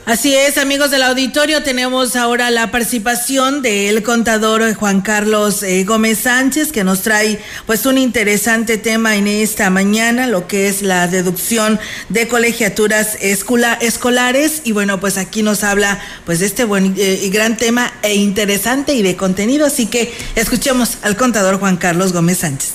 Así 0.04 0.34
es, 0.34 0.58
amigos 0.58 0.90
del 0.90 1.04
auditorio, 1.04 1.62
tenemos 1.62 2.16
ahora 2.16 2.50
la 2.50 2.72
participación 2.72 3.62
del 3.62 4.02
contador 4.02 4.74
Juan 4.74 5.00
Carlos 5.00 5.62
eh, 5.62 5.84
Gómez 5.84 6.18
Sánchez, 6.18 6.72
que 6.72 6.82
nos 6.82 7.02
trae 7.02 7.38
pues 7.66 7.86
un 7.86 7.98
interesante 7.98 8.78
tema 8.78 9.14
en 9.14 9.28
esta 9.28 9.70
mañana, 9.70 10.26
lo 10.26 10.48
que 10.48 10.66
es 10.66 10.82
la 10.82 11.06
deducción 11.06 11.78
de 12.08 12.26
colegiaturas 12.26 13.16
escola, 13.20 13.74
escolares. 13.74 14.62
Y 14.64 14.72
bueno, 14.72 14.98
pues 14.98 15.18
aquí 15.18 15.44
nos 15.44 15.62
habla 15.62 16.00
pues 16.26 16.40
de 16.40 16.46
este 16.46 16.64
buen 16.64 16.96
eh, 16.98 17.20
y 17.22 17.30
gran 17.30 17.56
tema 17.56 17.92
e 18.02 18.16
interesante 18.16 18.94
y 18.94 19.02
de 19.02 19.14
contenido. 19.14 19.66
Así 19.66 19.86
que 19.86 20.12
escuchemos 20.34 20.98
al 21.02 21.16
contador 21.16 21.60
Juan 21.60 21.76
Carlos 21.76 22.12
Gómez 22.12 22.38
Sánchez. 22.38 22.72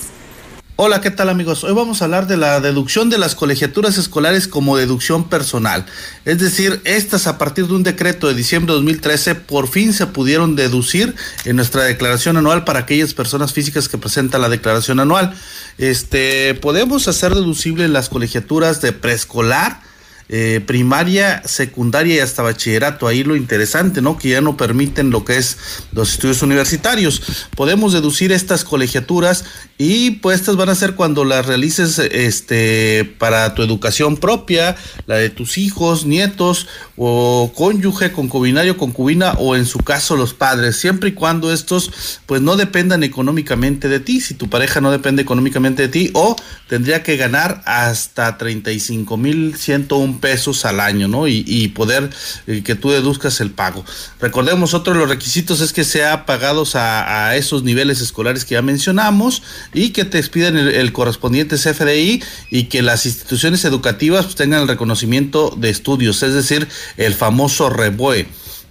Hola, 0.80 1.02
¿qué 1.02 1.10
tal 1.10 1.30
amigos? 1.30 1.64
Hoy 1.64 1.74
vamos 1.74 2.00
a 2.00 2.06
hablar 2.06 2.28
de 2.28 2.38
la 2.38 2.60
deducción 2.60 3.10
de 3.10 3.18
las 3.18 3.34
colegiaturas 3.34 3.98
escolares 3.98 4.48
como 4.48 4.78
deducción 4.78 5.28
personal. 5.28 5.88
Es 6.24 6.38
decir, 6.38 6.82
estas 6.84 7.26
a 7.26 7.40
partir 7.40 7.66
de 7.66 7.74
un 7.74 7.82
decreto 7.82 8.28
de 8.28 8.36
diciembre 8.36 8.74
de 8.74 8.76
2013 8.76 9.34
por 9.34 9.68
fin 9.70 9.92
se 9.92 10.06
pudieron 10.06 10.56
deducir 10.56 11.16
en 11.46 11.56
nuestra 11.56 11.82
declaración 11.82 12.38
anual 12.38 12.64
para 12.64 12.78
aquellas 12.78 13.16
personas 13.16 13.54
físicas 13.54 13.90
que 13.90 13.98
presentan 13.98 14.44
la 14.44 14.50
declaración 14.50 15.00
anual. 15.00 15.34
Este, 15.80 16.54
podemos 16.54 17.08
hacer 17.08 17.34
deducibles 17.34 17.90
las 17.90 18.10
colegiaturas 18.10 18.80
de 18.80 18.92
preescolar, 18.92 19.82
eh, 20.30 20.62
primaria, 20.66 21.42
secundaria 21.46 22.16
y 22.16 22.20
hasta 22.20 22.44
bachillerato. 22.44 23.08
Ahí 23.08 23.24
lo 23.24 23.36
interesante, 23.36 24.02
¿no? 24.02 24.18
Que 24.18 24.30
ya 24.30 24.42
no 24.42 24.58
permiten 24.58 25.10
lo 25.10 25.24
que 25.24 25.38
es 25.38 25.58
los 25.94 26.14
estudios 26.14 26.42
universitarios. 26.42 27.48
Podemos 27.56 27.94
deducir 27.94 28.32
estas 28.32 28.64
colegiaturas 28.64 29.46
y 29.78 30.12
pues 30.12 30.40
estas 30.40 30.56
van 30.56 30.70
a 30.70 30.76
ser 30.76 30.96
cuando 30.96 31.24
las 31.24 31.46
realices 31.46 32.00
este 32.00 33.06
para 33.18 33.54
tu 33.54 33.62
educación 33.62 34.18
propia, 34.18 34.76
la 35.06 35.16
de 35.16 35.30
tus 35.30 35.58
hijos, 35.58 36.06
nietos 36.06 36.68
o 36.96 37.54
cónyuge, 37.56 38.12
concubinario, 38.12 38.78
concubina 38.78 39.34
o 39.34 39.56
en 39.56 39.66
su 39.66 39.80
caso 39.80 40.16
los 40.16 40.34
padres, 40.34 40.78
siempre 40.78 41.10
y 41.10 41.14
cuando 41.14 41.54
estos 41.54 42.20
pues 42.26 42.42
no 42.42 42.56
dependan 42.56 43.04
económicamente 43.04 43.88
de 43.88 44.00
ti, 44.00 44.20
si 44.20 44.34
tu 44.34 44.50
pareja 44.50 44.82
no 44.82 44.92
depende 44.92 45.22
económicamente 45.22 45.84
de 45.84 45.90
ti 45.90 46.10
o 46.14 46.36
tendría 46.68 47.04
que 47.04 47.16
ganar 47.16 47.62
hasta 47.66 48.38
35 48.38 49.16
mil 49.18 49.56
101 49.56 50.17
pesos 50.18 50.66
al 50.66 50.80
año, 50.80 51.08
¿no? 51.08 51.28
Y, 51.28 51.68
poder 51.70 52.10
eh, 52.48 52.64
que 52.64 52.76
tú 52.76 52.90
deduzcas 52.90 53.42
el 53.42 53.52
pago. 53.52 53.84
Recordemos, 54.20 54.74
otro 54.74 54.94
de 54.94 55.00
los 55.00 55.10
requisitos 55.10 55.62
es 55.62 55.74
que 55.74 55.84
sea 55.84 56.26
pagados 56.26 56.76
a, 56.76 57.36
esos 57.36 57.64
niveles 57.64 58.02
escolares 58.02 58.46
que 58.46 58.54
ya 58.54 58.62
mencionamos 58.62 59.44
y 59.74 59.90
que 59.90 60.06
te 60.06 60.18
expiden 60.18 60.58
el, 60.58 60.94
correspondiente 60.94 61.58
CFDI 61.58 62.24
y 62.50 62.64
que 62.64 62.82
las 62.82 63.06
instituciones 63.06 63.66
educativas 63.66 64.26
pues, 64.26 64.36
tengan 64.36 64.62
el 64.62 64.68
reconocimiento 64.68 65.54
de 65.58 65.70
estudios, 65.70 66.24
es 66.24 66.34
decir, 66.34 66.68
el 66.98 67.14
famoso 67.14 67.70
REBOE 67.70 68.28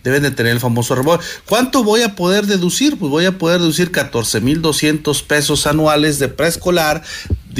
deben 0.07 0.23
de 0.23 0.31
tener 0.31 0.53
el 0.53 0.61
famoso 0.61 0.95
REBOE. 0.95 1.19
¿Cuánto 1.47 1.83
voy 1.83 2.03
a 2.03 2.15
poder 2.15 2.47
deducir? 2.47 2.97
Pues 2.97 3.11
voy 3.11 3.25
a 3.25 3.39
poder 3.39 3.59
deducir 3.59 3.91
14 3.91 4.41
mil 4.41 4.63
200 4.63 5.23
pesos 5.25 5.67
anuales 5.67 6.21
de 6.21 6.29
preescolar, 6.29 7.03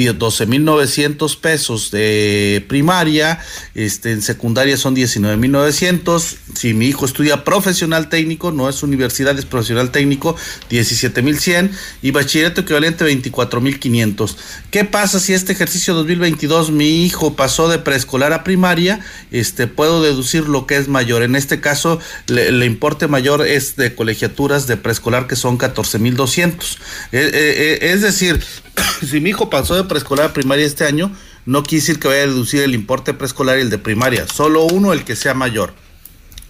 12.900 0.05 1.39
pesos 1.41 1.91
de 1.91 2.65
primaria, 2.69 3.41
este, 3.75 4.13
en 4.13 4.23
secundaria 4.23 4.77
son 4.77 4.95
19.900, 4.95 6.37
si 6.55 6.75
mi 6.75 6.87
hijo 6.87 7.07
estudia 7.07 7.45
profesional 7.45 8.09
técnico, 8.09 8.53
no 8.53 8.69
es 8.69 8.83
universidad, 8.83 9.39
es 9.39 9.45
profesional 9.47 9.91
técnico, 9.91 10.37
17.100 10.71 11.71
y 12.03 12.11
bachillerato 12.11 12.63
equivalente 12.63 13.05
24.500. 13.05 14.37
¿Qué 14.71 14.85
pasa 14.85 15.21
si 15.21 15.33
este 15.35 15.53
ejercicio 15.53 15.95
2022 15.95 16.71
mi 16.71 17.05
hijo 17.05 17.35
pasó 17.35 17.69
de 17.69 17.79
preescolar 17.79 18.33
a 18.33 18.45
primaria? 18.45 19.01
Este, 19.31 19.67
puedo 19.67 20.03
deducir 20.03 20.49
lo 20.49 20.67
que 20.67 20.77
es 20.77 20.89
mayor. 20.89 21.23
En 21.23 21.37
este 21.37 21.61
caso, 21.61 21.99
el 22.29 22.63
importe 22.63 23.09
mayor 23.09 23.47
es 23.47 23.77
de 23.77 23.95
colegiaturas 23.95 24.67
de 24.67 24.77
preescolar 24.77 25.27
que 25.27 25.37
son 25.37 25.59
14.200. 25.59 26.77
Eh, 27.13 27.19
eh, 27.19 27.31
eh, 27.33 27.79
es 27.93 28.03
decir, 28.03 28.43
si 29.09 29.21
mi 29.21 29.31
hijo 29.31 29.51
pasó 29.51 29.75
de 29.75 29.85
preescolar 29.89 30.33
primaria 30.33 30.67
este 30.67 30.85
año, 30.85 31.13
no 31.45 31.63
quiere 31.63 31.81
decir 31.81 32.01
que 32.01 32.09
vaya 32.09 32.23
a 32.23 32.27
deducir 32.27 32.63
el 32.63 32.75
importe 32.75 33.15
preescolar 33.15 33.59
y 33.59 33.63
el 33.63 33.71
de 33.71 33.79
primaria, 33.79 34.27
solo 34.27 34.65
uno 34.65 34.93
el 34.93 35.05
que 35.05 35.17
sea 35.17 35.35
mayor. 35.35 35.73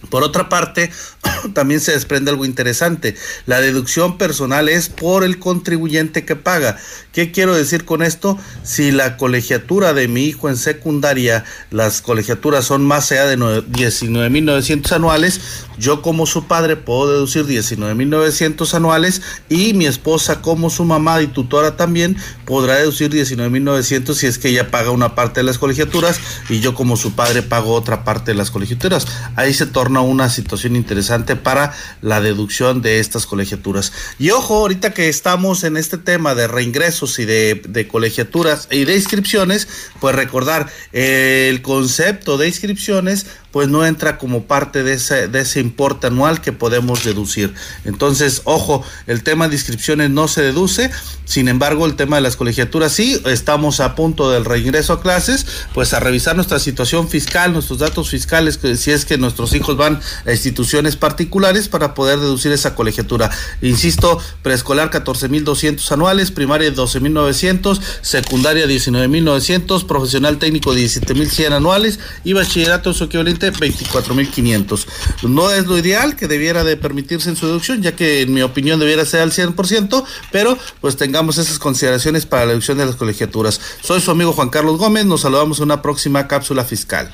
Por 0.09 0.23
otra 0.23 0.49
parte, 0.49 0.91
también 1.53 1.79
se 1.79 1.91
desprende 1.91 2.31
algo 2.31 2.45
interesante. 2.45 3.15
La 3.45 3.61
deducción 3.61 4.17
personal 4.17 4.69
es 4.69 4.89
por 4.89 5.23
el 5.23 5.39
contribuyente 5.39 6.25
que 6.25 6.35
paga. 6.35 6.77
¿Qué 7.11 7.31
quiero 7.31 7.55
decir 7.55 7.85
con 7.85 8.03
esto? 8.03 8.37
Si 8.63 8.91
la 8.91 9.17
colegiatura 9.17 9.93
de 9.93 10.07
mi 10.07 10.25
hijo 10.25 10.49
en 10.49 10.57
secundaria, 10.57 11.43
las 11.71 12.01
colegiaturas 12.01 12.65
son 12.65 12.85
más 12.85 13.11
allá 13.11 13.25
de 13.25 13.37
19.900 13.37 14.91
anuales, 14.91 15.41
yo 15.77 16.01
como 16.01 16.25
su 16.25 16.45
padre 16.45 16.75
puedo 16.75 17.11
deducir 17.11 17.45
19.900 17.45 18.73
anuales 18.73 19.21
y 19.49 19.73
mi 19.73 19.85
esposa 19.85 20.41
como 20.41 20.69
su 20.69 20.85
mamá 20.85 21.21
y 21.21 21.27
tutora 21.27 21.77
también 21.77 22.17
podrá 22.45 22.75
deducir 22.75 23.11
19.900 23.11 24.13
si 24.13 24.27
es 24.27 24.37
que 24.37 24.49
ella 24.49 24.71
paga 24.71 24.91
una 24.91 25.15
parte 25.15 25.39
de 25.41 25.43
las 25.43 25.57
colegiaturas 25.57 26.19
y 26.49 26.59
yo 26.59 26.73
como 26.73 26.97
su 26.97 27.13
padre 27.13 27.43
pago 27.43 27.73
otra 27.73 28.03
parte 28.03 28.31
de 28.31 28.35
las 28.35 28.51
colegiaturas. 28.51 29.07
Ahí 29.35 29.53
se 29.53 29.65
torna 29.65 29.96
una 30.01 30.29
situación 30.29 30.75
interesante 30.75 31.35
para 31.35 31.73
la 32.01 32.21
deducción 32.21 32.81
de 32.81 32.99
estas 32.99 33.25
colegiaturas. 33.25 33.93
Y 34.19 34.31
ojo, 34.31 34.55
ahorita 34.57 34.93
que 34.93 35.09
estamos 35.09 35.63
en 35.63 35.77
este 35.77 35.97
tema 35.97 36.35
de 36.35 36.47
reingresos 36.47 37.19
y 37.19 37.25
de, 37.25 37.87
colegiaturas 37.89 38.67
y 38.71 38.85
de 38.85 38.95
inscripciones, 38.95 39.67
pues 39.99 40.15
recordar 40.15 40.67
el 40.91 41.61
concepto 41.61 42.37
de 42.37 42.47
inscripciones 42.47 43.25
pues 43.51 43.67
no 43.69 43.85
entra 43.85 44.17
como 44.17 44.43
parte 44.43 44.83
de 44.83 44.93
ese, 44.93 45.27
de 45.27 45.41
ese 45.41 45.59
importe 45.59 46.07
anual 46.07 46.41
que 46.41 46.51
podemos 46.51 47.03
deducir. 47.03 47.53
Entonces, 47.85 48.41
ojo, 48.43 48.83
el 49.07 49.23
tema 49.23 49.47
de 49.47 49.55
inscripciones 49.55 50.09
no 50.09 50.27
se 50.27 50.41
deduce, 50.41 50.91
sin 51.25 51.47
embargo, 51.47 51.85
el 51.85 51.95
tema 51.95 52.17
de 52.17 52.21
las 52.21 52.35
colegiaturas 52.35 52.93
sí, 52.93 53.21
estamos 53.25 53.79
a 53.79 53.95
punto 53.95 54.31
del 54.31 54.45
reingreso 54.45 54.93
a 54.93 55.01
clases, 55.01 55.45
pues 55.73 55.93
a 55.93 55.99
revisar 55.99 56.35
nuestra 56.35 56.59
situación 56.59 57.09
fiscal, 57.09 57.51
nuestros 57.53 57.79
datos 57.79 58.09
fiscales, 58.09 58.59
si 58.77 58.91
es 58.91 59.05
que 59.05 59.17
nuestros 59.17 59.53
hijos 59.53 59.75
van 59.75 59.99
a 60.25 60.31
instituciones 60.31 60.95
particulares 60.95 61.67
para 61.67 61.93
poder 61.93 62.19
deducir 62.19 62.51
esa 62.51 62.75
colegiatura. 62.75 63.29
Insisto, 63.61 64.19
preescolar 64.41 64.89
14.200 64.89 65.91
anuales, 65.91 66.31
primaria 66.31 66.73
12.900, 66.73 67.79
secundaria 68.01 68.65
19.900, 68.65 69.85
profesional 69.85 70.37
técnico 70.37 70.73
17.100 70.73 71.53
anuales 71.53 71.99
y 72.23 72.33
bachillerato 72.33 72.93
su 72.93 73.05
equivalente 73.05 73.36
24.500. 73.39 74.87
No 75.23 75.51
es 75.51 75.65
lo 75.67 75.77
ideal 75.77 76.15
que 76.15 76.27
debiera 76.27 76.63
de 76.63 76.77
permitirse 76.77 77.29
en 77.29 77.35
su 77.35 77.47
deducción, 77.47 77.81
ya 77.81 77.95
que 77.95 78.21
en 78.21 78.33
mi 78.33 78.41
opinión 78.41 78.79
debiera 78.79 79.05
ser 79.05 79.21
al 79.21 79.31
100%, 79.31 80.03
pero 80.31 80.57
pues 80.81 80.97
tengamos 80.97 81.37
esas 81.37 81.59
consideraciones 81.59 82.25
para 82.25 82.45
la 82.45 82.49
deducción 82.49 82.77
de 82.77 82.85
las 82.85 82.95
colegiaturas. 82.95 83.59
Soy 83.81 84.01
su 84.01 84.11
amigo 84.11 84.33
Juan 84.33 84.49
Carlos 84.49 84.77
Gómez, 84.77 85.05
nos 85.05 85.21
saludamos 85.21 85.59
en 85.59 85.65
una 85.65 85.81
próxima 85.81 86.27
cápsula 86.27 86.63
fiscal. 86.63 87.11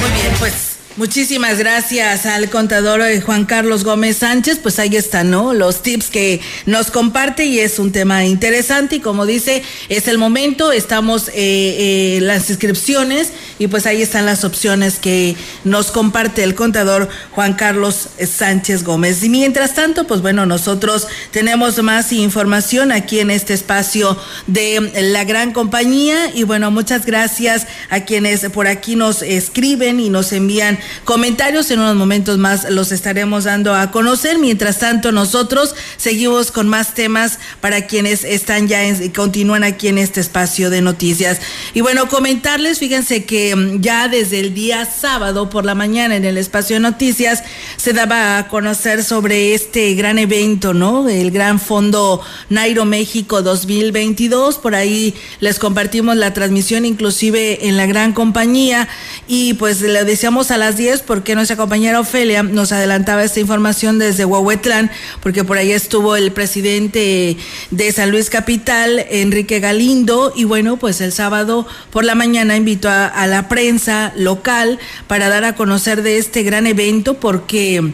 Muy 0.00 0.10
bien, 0.10 0.34
pues 0.38 0.71
Muchísimas 0.98 1.58
gracias 1.58 2.26
al 2.26 2.50
contador 2.50 3.00
eh, 3.00 3.22
Juan 3.22 3.46
Carlos 3.46 3.82
Gómez 3.82 4.18
Sánchez. 4.18 4.58
Pues 4.58 4.78
ahí 4.78 4.94
están, 4.94 5.30
¿no? 5.30 5.54
Los 5.54 5.82
tips 5.82 6.10
que 6.10 6.42
nos 6.66 6.90
comparte 6.90 7.46
y 7.46 7.60
es 7.60 7.78
un 7.78 7.92
tema 7.92 8.26
interesante 8.26 8.96
y 8.96 9.00
como 9.00 9.24
dice, 9.24 9.62
es 9.88 10.06
el 10.06 10.18
momento, 10.18 10.70
estamos 10.70 11.28
eh, 11.28 11.32
eh, 11.36 12.18
las 12.20 12.50
inscripciones 12.50 13.32
y 13.58 13.68
pues 13.68 13.86
ahí 13.86 14.02
están 14.02 14.26
las 14.26 14.44
opciones 14.44 14.98
que 14.98 15.34
nos 15.64 15.90
comparte 15.90 16.44
el 16.44 16.54
contador 16.54 17.08
Juan 17.30 17.54
Carlos 17.54 18.10
Sánchez 18.22 18.84
Gómez. 18.84 19.24
Y 19.24 19.30
mientras 19.30 19.74
tanto, 19.74 20.06
pues 20.06 20.20
bueno, 20.20 20.44
nosotros 20.44 21.08
tenemos 21.30 21.82
más 21.82 22.12
información 22.12 22.92
aquí 22.92 23.20
en 23.20 23.30
este 23.30 23.54
espacio 23.54 24.18
de 24.46 24.92
la 25.10 25.24
gran 25.24 25.52
compañía 25.52 26.30
y 26.34 26.42
bueno, 26.42 26.70
muchas 26.70 27.06
gracias 27.06 27.66
a 27.88 28.00
quienes 28.00 28.42
por 28.50 28.66
aquí 28.66 28.94
nos 28.94 29.22
escriben 29.22 29.98
y 29.98 30.10
nos 30.10 30.32
envían 30.32 30.81
comentarios. 31.04 31.70
En 31.70 31.80
unos 31.80 31.96
momentos 31.96 32.38
más 32.38 32.70
los 32.70 32.92
estaremos 32.92 33.44
dando 33.44 33.74
a 33.74 33.90
conocer. 33.90 34.38
Mientras 34.38 34.78
tanto, 34.78 35.12
nosotros 35.12 35.74
seguimos 35.96 36.50
con 36.50 36.68
más 36.68 36.94
temas 36.94 37.38
para 37.60 37.86
quienes 37.86 38.24
están 38.24 38.68
ya 38.68 38.86
y 38.86 39.10
continúan 39.10 39.64
aquí 39.64 39.88
en 39.88 39.98
este 39.98 40.20
espacio 40.20 40.70
de 40.70 40.82
noticias. 40.82 41.40
Y 41.74 41.80
bueno, 41.80 42.08
comentarles, 42.08 42.78
fíjense 42.78 43.24
que 43.24 43.54
mm, 43.54 43.80
ya 43.80 44.08
desde 44.08 44.40
el 44.40 44.54
día 44.54 44.84
sábado 44.84 45.50
por 45.50 45.64
la 45.64 45.74
mañana 45.74 46.16
en 46.16 46.24
el 46.24 46.38
espacio 46.38 46.76
de 46.76 46.80
noticias 46.80 47.42
se 47.76 47.92
daba 47.92 48.38
a 48.38 48.48
conocer 48.48 49.04
sobre 49.04 49.54
este 49.54 49.94
gran 49.94 50.18
evento, 50.18 50.74
¿no? 50.74 51.08
El 51.08 51.30
Gran 51.30 51.60
Fondo 51.60 52.20
Nairo 52.48 52.84
México 52.84 53.42
2022. 53.42 54.58
Por 54.58 54.74
ahí 54.74 55.14
les 55.40 55.58
compartimos 55.58 56.16
la 56.16 56.32
transmisión 56.32 56.84
inclusive 56.84 57.68
en 57.68 57.76
la 57.76 57.86
gran 57.86 58.12
compañía 58.12 58.88
y 59.26 59.54
pues 59.54 59.80
le 59.80 60.04
deseamos 60.04 60.50
a 60.50 60.58
las 60.58 60.71
10 60.76 61.02
porque 61.02 61.34
nuestra 61.34 61.56
compañera 61.56 62.00
Ofelia 62.00 62.42
nos 62.42 62.72
adelantaba 62.72 63.24
esta 63.24 63.40
información 63.40 63.98
desde 63.98 64.24
Huehuetlán, 64.24 64.90
porque 65.20 65.44
por 65.44 65.58
ahí 65.58 65.72
estuvo 65.72 66.16
el 66.16 66.32
presidente 66.32 67.36
de 67.70 67.92
San 67.92 68.10
Luis 68.10 68.30
Capital, 68.30 69.04
Enrique 69.10 69.60
Galindo, 69.60 70.32
y 70.34 70.44
bueno, 70.44 70.76
pues 70.76 71.00
el 71.00 71.12
sábado 71.12 71.66
por 71.90 72.04
la 72.04 72.14
mañana 72.14 72.56
invitó 72.56 72.88
a, 72.88 73.26
la 73.26 73.48
prensa 73.48 74.12
local 74.16 74.78
para 75.06 75.28
dar 75.28 75.44
a 75.44 75.54
conocer 75.54 76.02
de 76.02 76.18
este 76.18 76.42
gran 76.42 76.66
evento 76.66 77.14
porque 77.14 77.92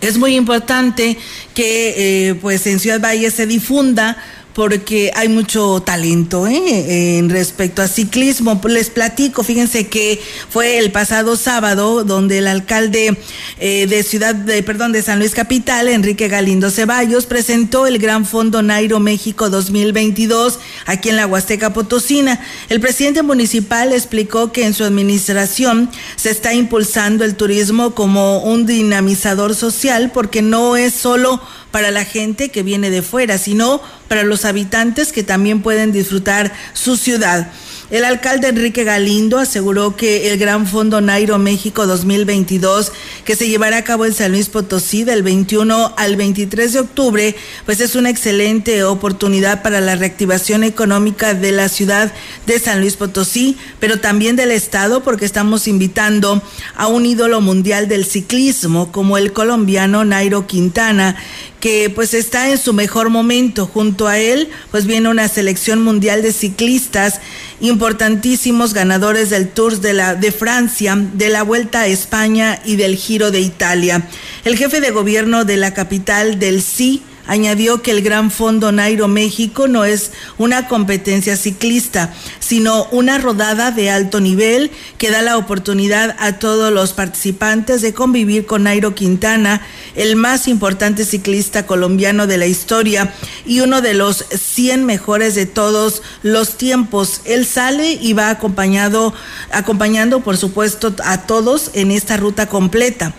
es 0.00 0.18
muy 0.18 0.36
importante 0.36 1.16
que 1.54 2.28
eh, 2.28 2.34
pues 2.34 2.66
en 2.66 2.78
Ciudad 2.78 3.00
Valle 3.00 3.30
se 3.30 3.46
difunda 3.46 4.16
porque 4.54 5.10
hay 5.14 5.28
mucho 5.28 5.82
talento 5.84 6.46
¿eh? 6.46 7.18
en 7.18 7.28
respecto 7.28 7.82
a 7.82 7.88
ciclismo. 7.88 8.60
Les 8.68 8.88
platico, 8.88 9.42
fíjense 9.42 9.88
que 9.88 10.20
fue 10.48 10.78
el 10.78 10.92
pasado 10.92 11.36
sábado 11.36 12.04
donde 12.04 12.38
el 12.38 12.46
alcalde 12.46 13.18
eh, 13.58 13.86
de 13.86 14.02
Ciudad, 14.04 14.34
de, 14.34 14.62
perdón, 14.62 14.92
de 14.92 15.02
San 15.02 15.18
Luis 15.18 15.32
Capital, 15.32 15.88
Enrique 15.88 16.28
Galindo 16.28 16.70
Ceballos, 16.70 17.26
presentó 17.26 17.86
el 17.86 17.98
Gran 17.98 18.24
Fondo 18.24 18.62
Nairo 18.62 19.00
México 19.00 19.50
2022 19.50 20.60
aquí 20.86 21.08
en 21.08 21.16
la 21.16 21.26
Huasteca 21.26 21.72
Potosina. 21.72 22.40
El 22.68 22.80
presidente 22.80 23.22
municipal 23.22 23.92
explicó 23.92 24.52
que 24.52 24.64
en 24.64 24.74
su 24.74 24.84
administración 24.84 25.90
se 26.14 26.30
está 26.30 26.54
impulsando 26.54 27.24
el 27.24 27.34
turismo 27.34 27.94
como 27.94 28.38
un 28.38 28.66
dinamizador 28.66 29.56
social 29.56 30.12
porque 30.12 30.42
no 30.42 30.76
es 30.76 30.94
solo 30.94 31.40
para 31.74 31.90
la 31.90 32.04
gente 32.04 32.50
que 32.50 32.62
viene 32.62 32.88
de 32.88 33.02
fuera, 33.02 33.36
sino 33.36 33.80
para 34.06 34.22
los 34.22 34.44
habitantes 34.44 35.10
que 35.10 35.24
también 35.24 35.60
pueden 35.60 35.90
disfrutar 35.90 36.52
su 36.72 36.96
ciudad. 36.96 37.50
El 37.90 38.04
alcalde 38.04 38.48
Enrique 38.48 38.84
Galindo 38.84 39.38
aseguró 39.38 39.94
que 39.94 40.30
el 40.30 40.38
Gran 40.38 40.66
Fondo 40.66 41.00
Nairo 41.00 41.38
México 41.38 41.86
2022, 41.86 42.92
que 43.24 43.36
se 43.36 43.48
llevará 43.48 43.78
a 43.78 43.84
cabo 43.84 44.06
en 44.06 44.14
San 44.14 44.32
Luis 44.32 44.48
Potosí 44.48 45.04
del 45.04 45.22
21 45.22 45.94
al 45.96 46.16
23 46.16 46.72
de 46.72 46.80
octubre, 46.80 47.36
pues 47.66 47.80
es 47.80 47.94
una 47.94 48.08
excelente 48.08 48.84
oportunidad 48.84 49.62
para 49.62 49.80
la 49.80 49.96
reactivación 49.96 50.64
económica 50.64 51.34
de 51.34 51.52
la 51.52 51.68
ciudad 51.68 52.12
de 52.46 52.58
San 52.58 52.80
Luis 52.80 52.94
Potosí, 52.96 53.58
pero 53.80 54.00
también 54.00 54.36
del 54.36 54.50
estado, 54.52 55.02
porque 55.02 55.26
estamos 55.26 55.68
invitando 55.68 56.40
a 56.76 56.86
un 56.86 57.04
ídolo 57.04 57.40
mundial 57.40 57.86
del 57.86 58.06
ciclismo 58.06 58.92
como 58.92 59.18
el 59.18 59.32
colombiano 59.32 60.04
Nairo 60.04 60.46
Quintana, 60.46 61.16
que 61.64 61.88
pues 61.88 62.12
está 62.12 62.50
en 62.50 62.58
su 62.58 62.74
mejor 62.74 63.08
momento. 63.08 63.64
Junto 63.64 64.06
a 64.06 64.18
él, 64.18 64.50
pues 64.70 64.84
viene 64.84 65.08
una 65.08 65.28
selección 65.28 65.82
mundial 65.82 66.20
de 66.20 66.34
ciclistas 66.34 67.22
importantísimos 67.58 68.74
ganadores 68.74 69.30
del 69.30 69.48
Tour 69.48 69.80
de 69.80 69.94
la 69.94 70.14
de 70.14 70.30
Francia, 70.30 70.94
de 70.94 71.30
la 71.30 71.42
Vuelta 71.42 71.80
a 71.80 71.86
España 71.86 72.60
y 72.66 72.76
del 72.76 72.96
Giro 72.96 73.30
de 73.30 73.40
Italia. 73.40 74.06
El 74.44 74.58
jefe 74.58 74.82
de 74.82 74.90
gobierno 74.90 75.46
de 75.46 75.56
la 75.56 75.72
capital 75.72 76.38
del 76.38 76.60
sí 76.60 77.02
Añadió 77.26 77.80
que 77.80 77.90
el 77.90 78.02
Gran 78.02 78.30
Fondo 78.30 78.70
Nairo 78.70 79.08
México 79.08 79.66
no 79.66 79.84
es 79.84 80.12
una 80.36 80.68
competencia 80.68 81.36
ciclista, 81.36 82.12
sino 82.38 82.84
una 82.90 83.18
rodada 83.18 83.70
de 83.70 83.90
alto 83.90 84.20
nivel 84.20 84.70
que 84.98 85.10
da 85.10 85.22
la 85.22 85.38
oportunidad 85.38 86.16
a 86.18 86.38
todos 86.38 86.72
los 86.72 86.92
participantes 86.92 87.80
de 87.80 87.94
convivir 87.94 88.44
con 88.44 88.64
Nairo 88.64 88.94
Quintana, 88.94 89.62
el 89.94 90.16
más 90.16 90.48
importante 90.48 91.04
ciclista 91.04 91.66
colombiano 91.66 92.26
de 92.26 92.36
la 92.36 92.46
historia 92.46 93.14
y 93.46 93.60
uno 93.60 93.80
de 93.80 93.94
los 93.94 94.24
100 94.30 94.84
mejores 94.84 95.34
de 95.34 95.46
todos 95.46 96.02
los 96.22 96.58
tiempos. 96.58 97.22
Él 97.24 97.46
sale 97.46 97.92
y 97.92 98.12
va 98.12 98.30
acompañado, 98.30 99.14
acompañando, 99.50 100.20
por 100.20 100.36
supuesto, 100.36 100.94
a 101.04 101.22
todos 101.22 101.70
en 101.74 101.90
esta 101.90 102.16
ruta 102.16 102.46
completa. 102.48 103.14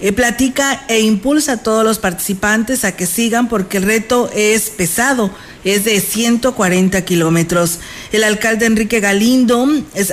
Eh, 0.00 0.12
platica 0.12 0.84
e 0.88 1.00
impulsa 1.00 1.52
a 1.52 1.56
todos 1.62 1.84
los 1.84 1.98
participantes 1.98 2.84
a 2.84 2.92
que 2.92 3.06
sigan 3.06 3.48
porque 3.48 3.78
el 3.78 3.84
reto 3.84 4.30
es 4.34 4.70
pesado 4.70 5.30
es 5.64 5.84
de 5.84 6.00
140 6.00 7.04
kilómetros. 7.04 7.78
El 8.12 8.22
alcalde 8.22 8.66
Enrique 8.66 9.00
Galindo 9.00 9.66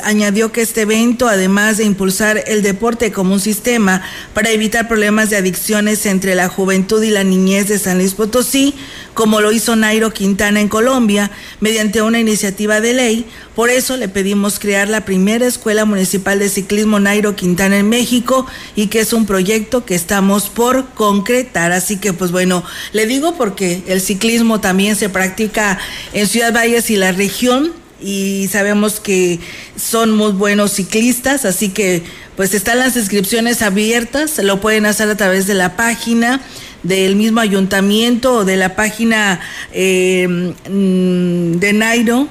añadió 0.04 0.52
que 0.52 0.62
este 0.62 0.82
evento, 0.82 1.28
además 1.28 1.78
de 1.78 1.84
impulsar 1.84 2.44
el 2.48 2.62
deporte 2.62 3.12
como 3.12 3.34
un 3.34 3.40
sistema 3.40 4.02
para 4.34 4.50
evitar 4.50 4.88
problemas 4.88 5.30
de 5.30 5.38
adicciones 5.38 6.06
entre 6.06 6.36
la 6.36 6.48
juventud 6.48 7.04
y 7.04 7.10
la 7.10 7.24
niñez 7.24 7.68
de 7.68 7.80
San 7.80 7.98
Luis 7.98 8.14
Potosí, 8.14 8.74
como 9.14 9.42
lo 9.42 9.52
hizo 9.52 9.76
Nairo 9.76 10.12
Quintana 10.12 10.62
en 10.62 10.68
Colombia, 10.68 11.32
mediante 11.60 12.02
una 12.02 12.20
iniciativa 12.20 12.82
de 12.82 12.94
ley, 12.94 13.26
por 13.56 13.70
eso 13.70 13.98
le 13.98 14.08
pedimos 14.08 14.60
crear 14.60 14.88
la 14.88 15.06
primera 15.06 15.46
escuela 15.46 15.86
municipal 15.86 16.40
de 16.40 16.50
ciclismo 16.50 17.00
Nairo 17.00 17.36
Quintana 17.36 17.78
en 17.78 17.90
México 17.90 18.46
y 18.76 18.88
que 18.88 19.02
es 19.02 19.14
un 19.14 19.26
proyecto 19.26 19.86
que 19.86 19.96
estamos 19.96 20.50
por 20.50 20.90
concretar. 20.94 21.72
Así 21.72 21.98
que 21.98 22.14
pues 22.14 22.32
bueno, 22.32 22.64
le 22.94 23.06
digo 23.06 23.36
porque 23.36 23.84
el 23.88 24.02
ciclismo 24.02 24.62
también 24.62 24.96
se 24.96 25.10
practica 25.10 25.78
en 26.14 26.28
Ciudad 26.28 26.54
Valles 26.54 26.90
y 26.90 26.96
la 26.96 27.12
región 27.12 27.74
y 28.02 28.48
sabemos 28.52 29.00
que 29.00 29.40
son 29.76 30.12
muy 30.12 30.32
buenos 30.32 30.72
ciclistas, 30.74 31.46
así 31.46 31.70
que 31.70 32.04
pues 32.36 32.54
están 32.54 32.80
las 32.80 32.96
inscripciones 32.96 33.62
abiertas, 33.62 34.40
lo 34.40 34.60
pueden 34.60 34.86
hacer 34.86 35.10
a 35.10 35.18
través 35.18 35.46
de 35.46 35.54
la 35.54 35.76
página 35.76 36.42
del 36.84 37.16
mismo 37.16 37.40
ayuntamiento 37.40 38.34
o 38.38 38.46
de 38.46 38.58
la 38.58 38.76
página 38.76 39.40
eh, 39.72 40.28
mm, 40.70 41.60
de 41.60 41.74
Nairo 41.74 42.28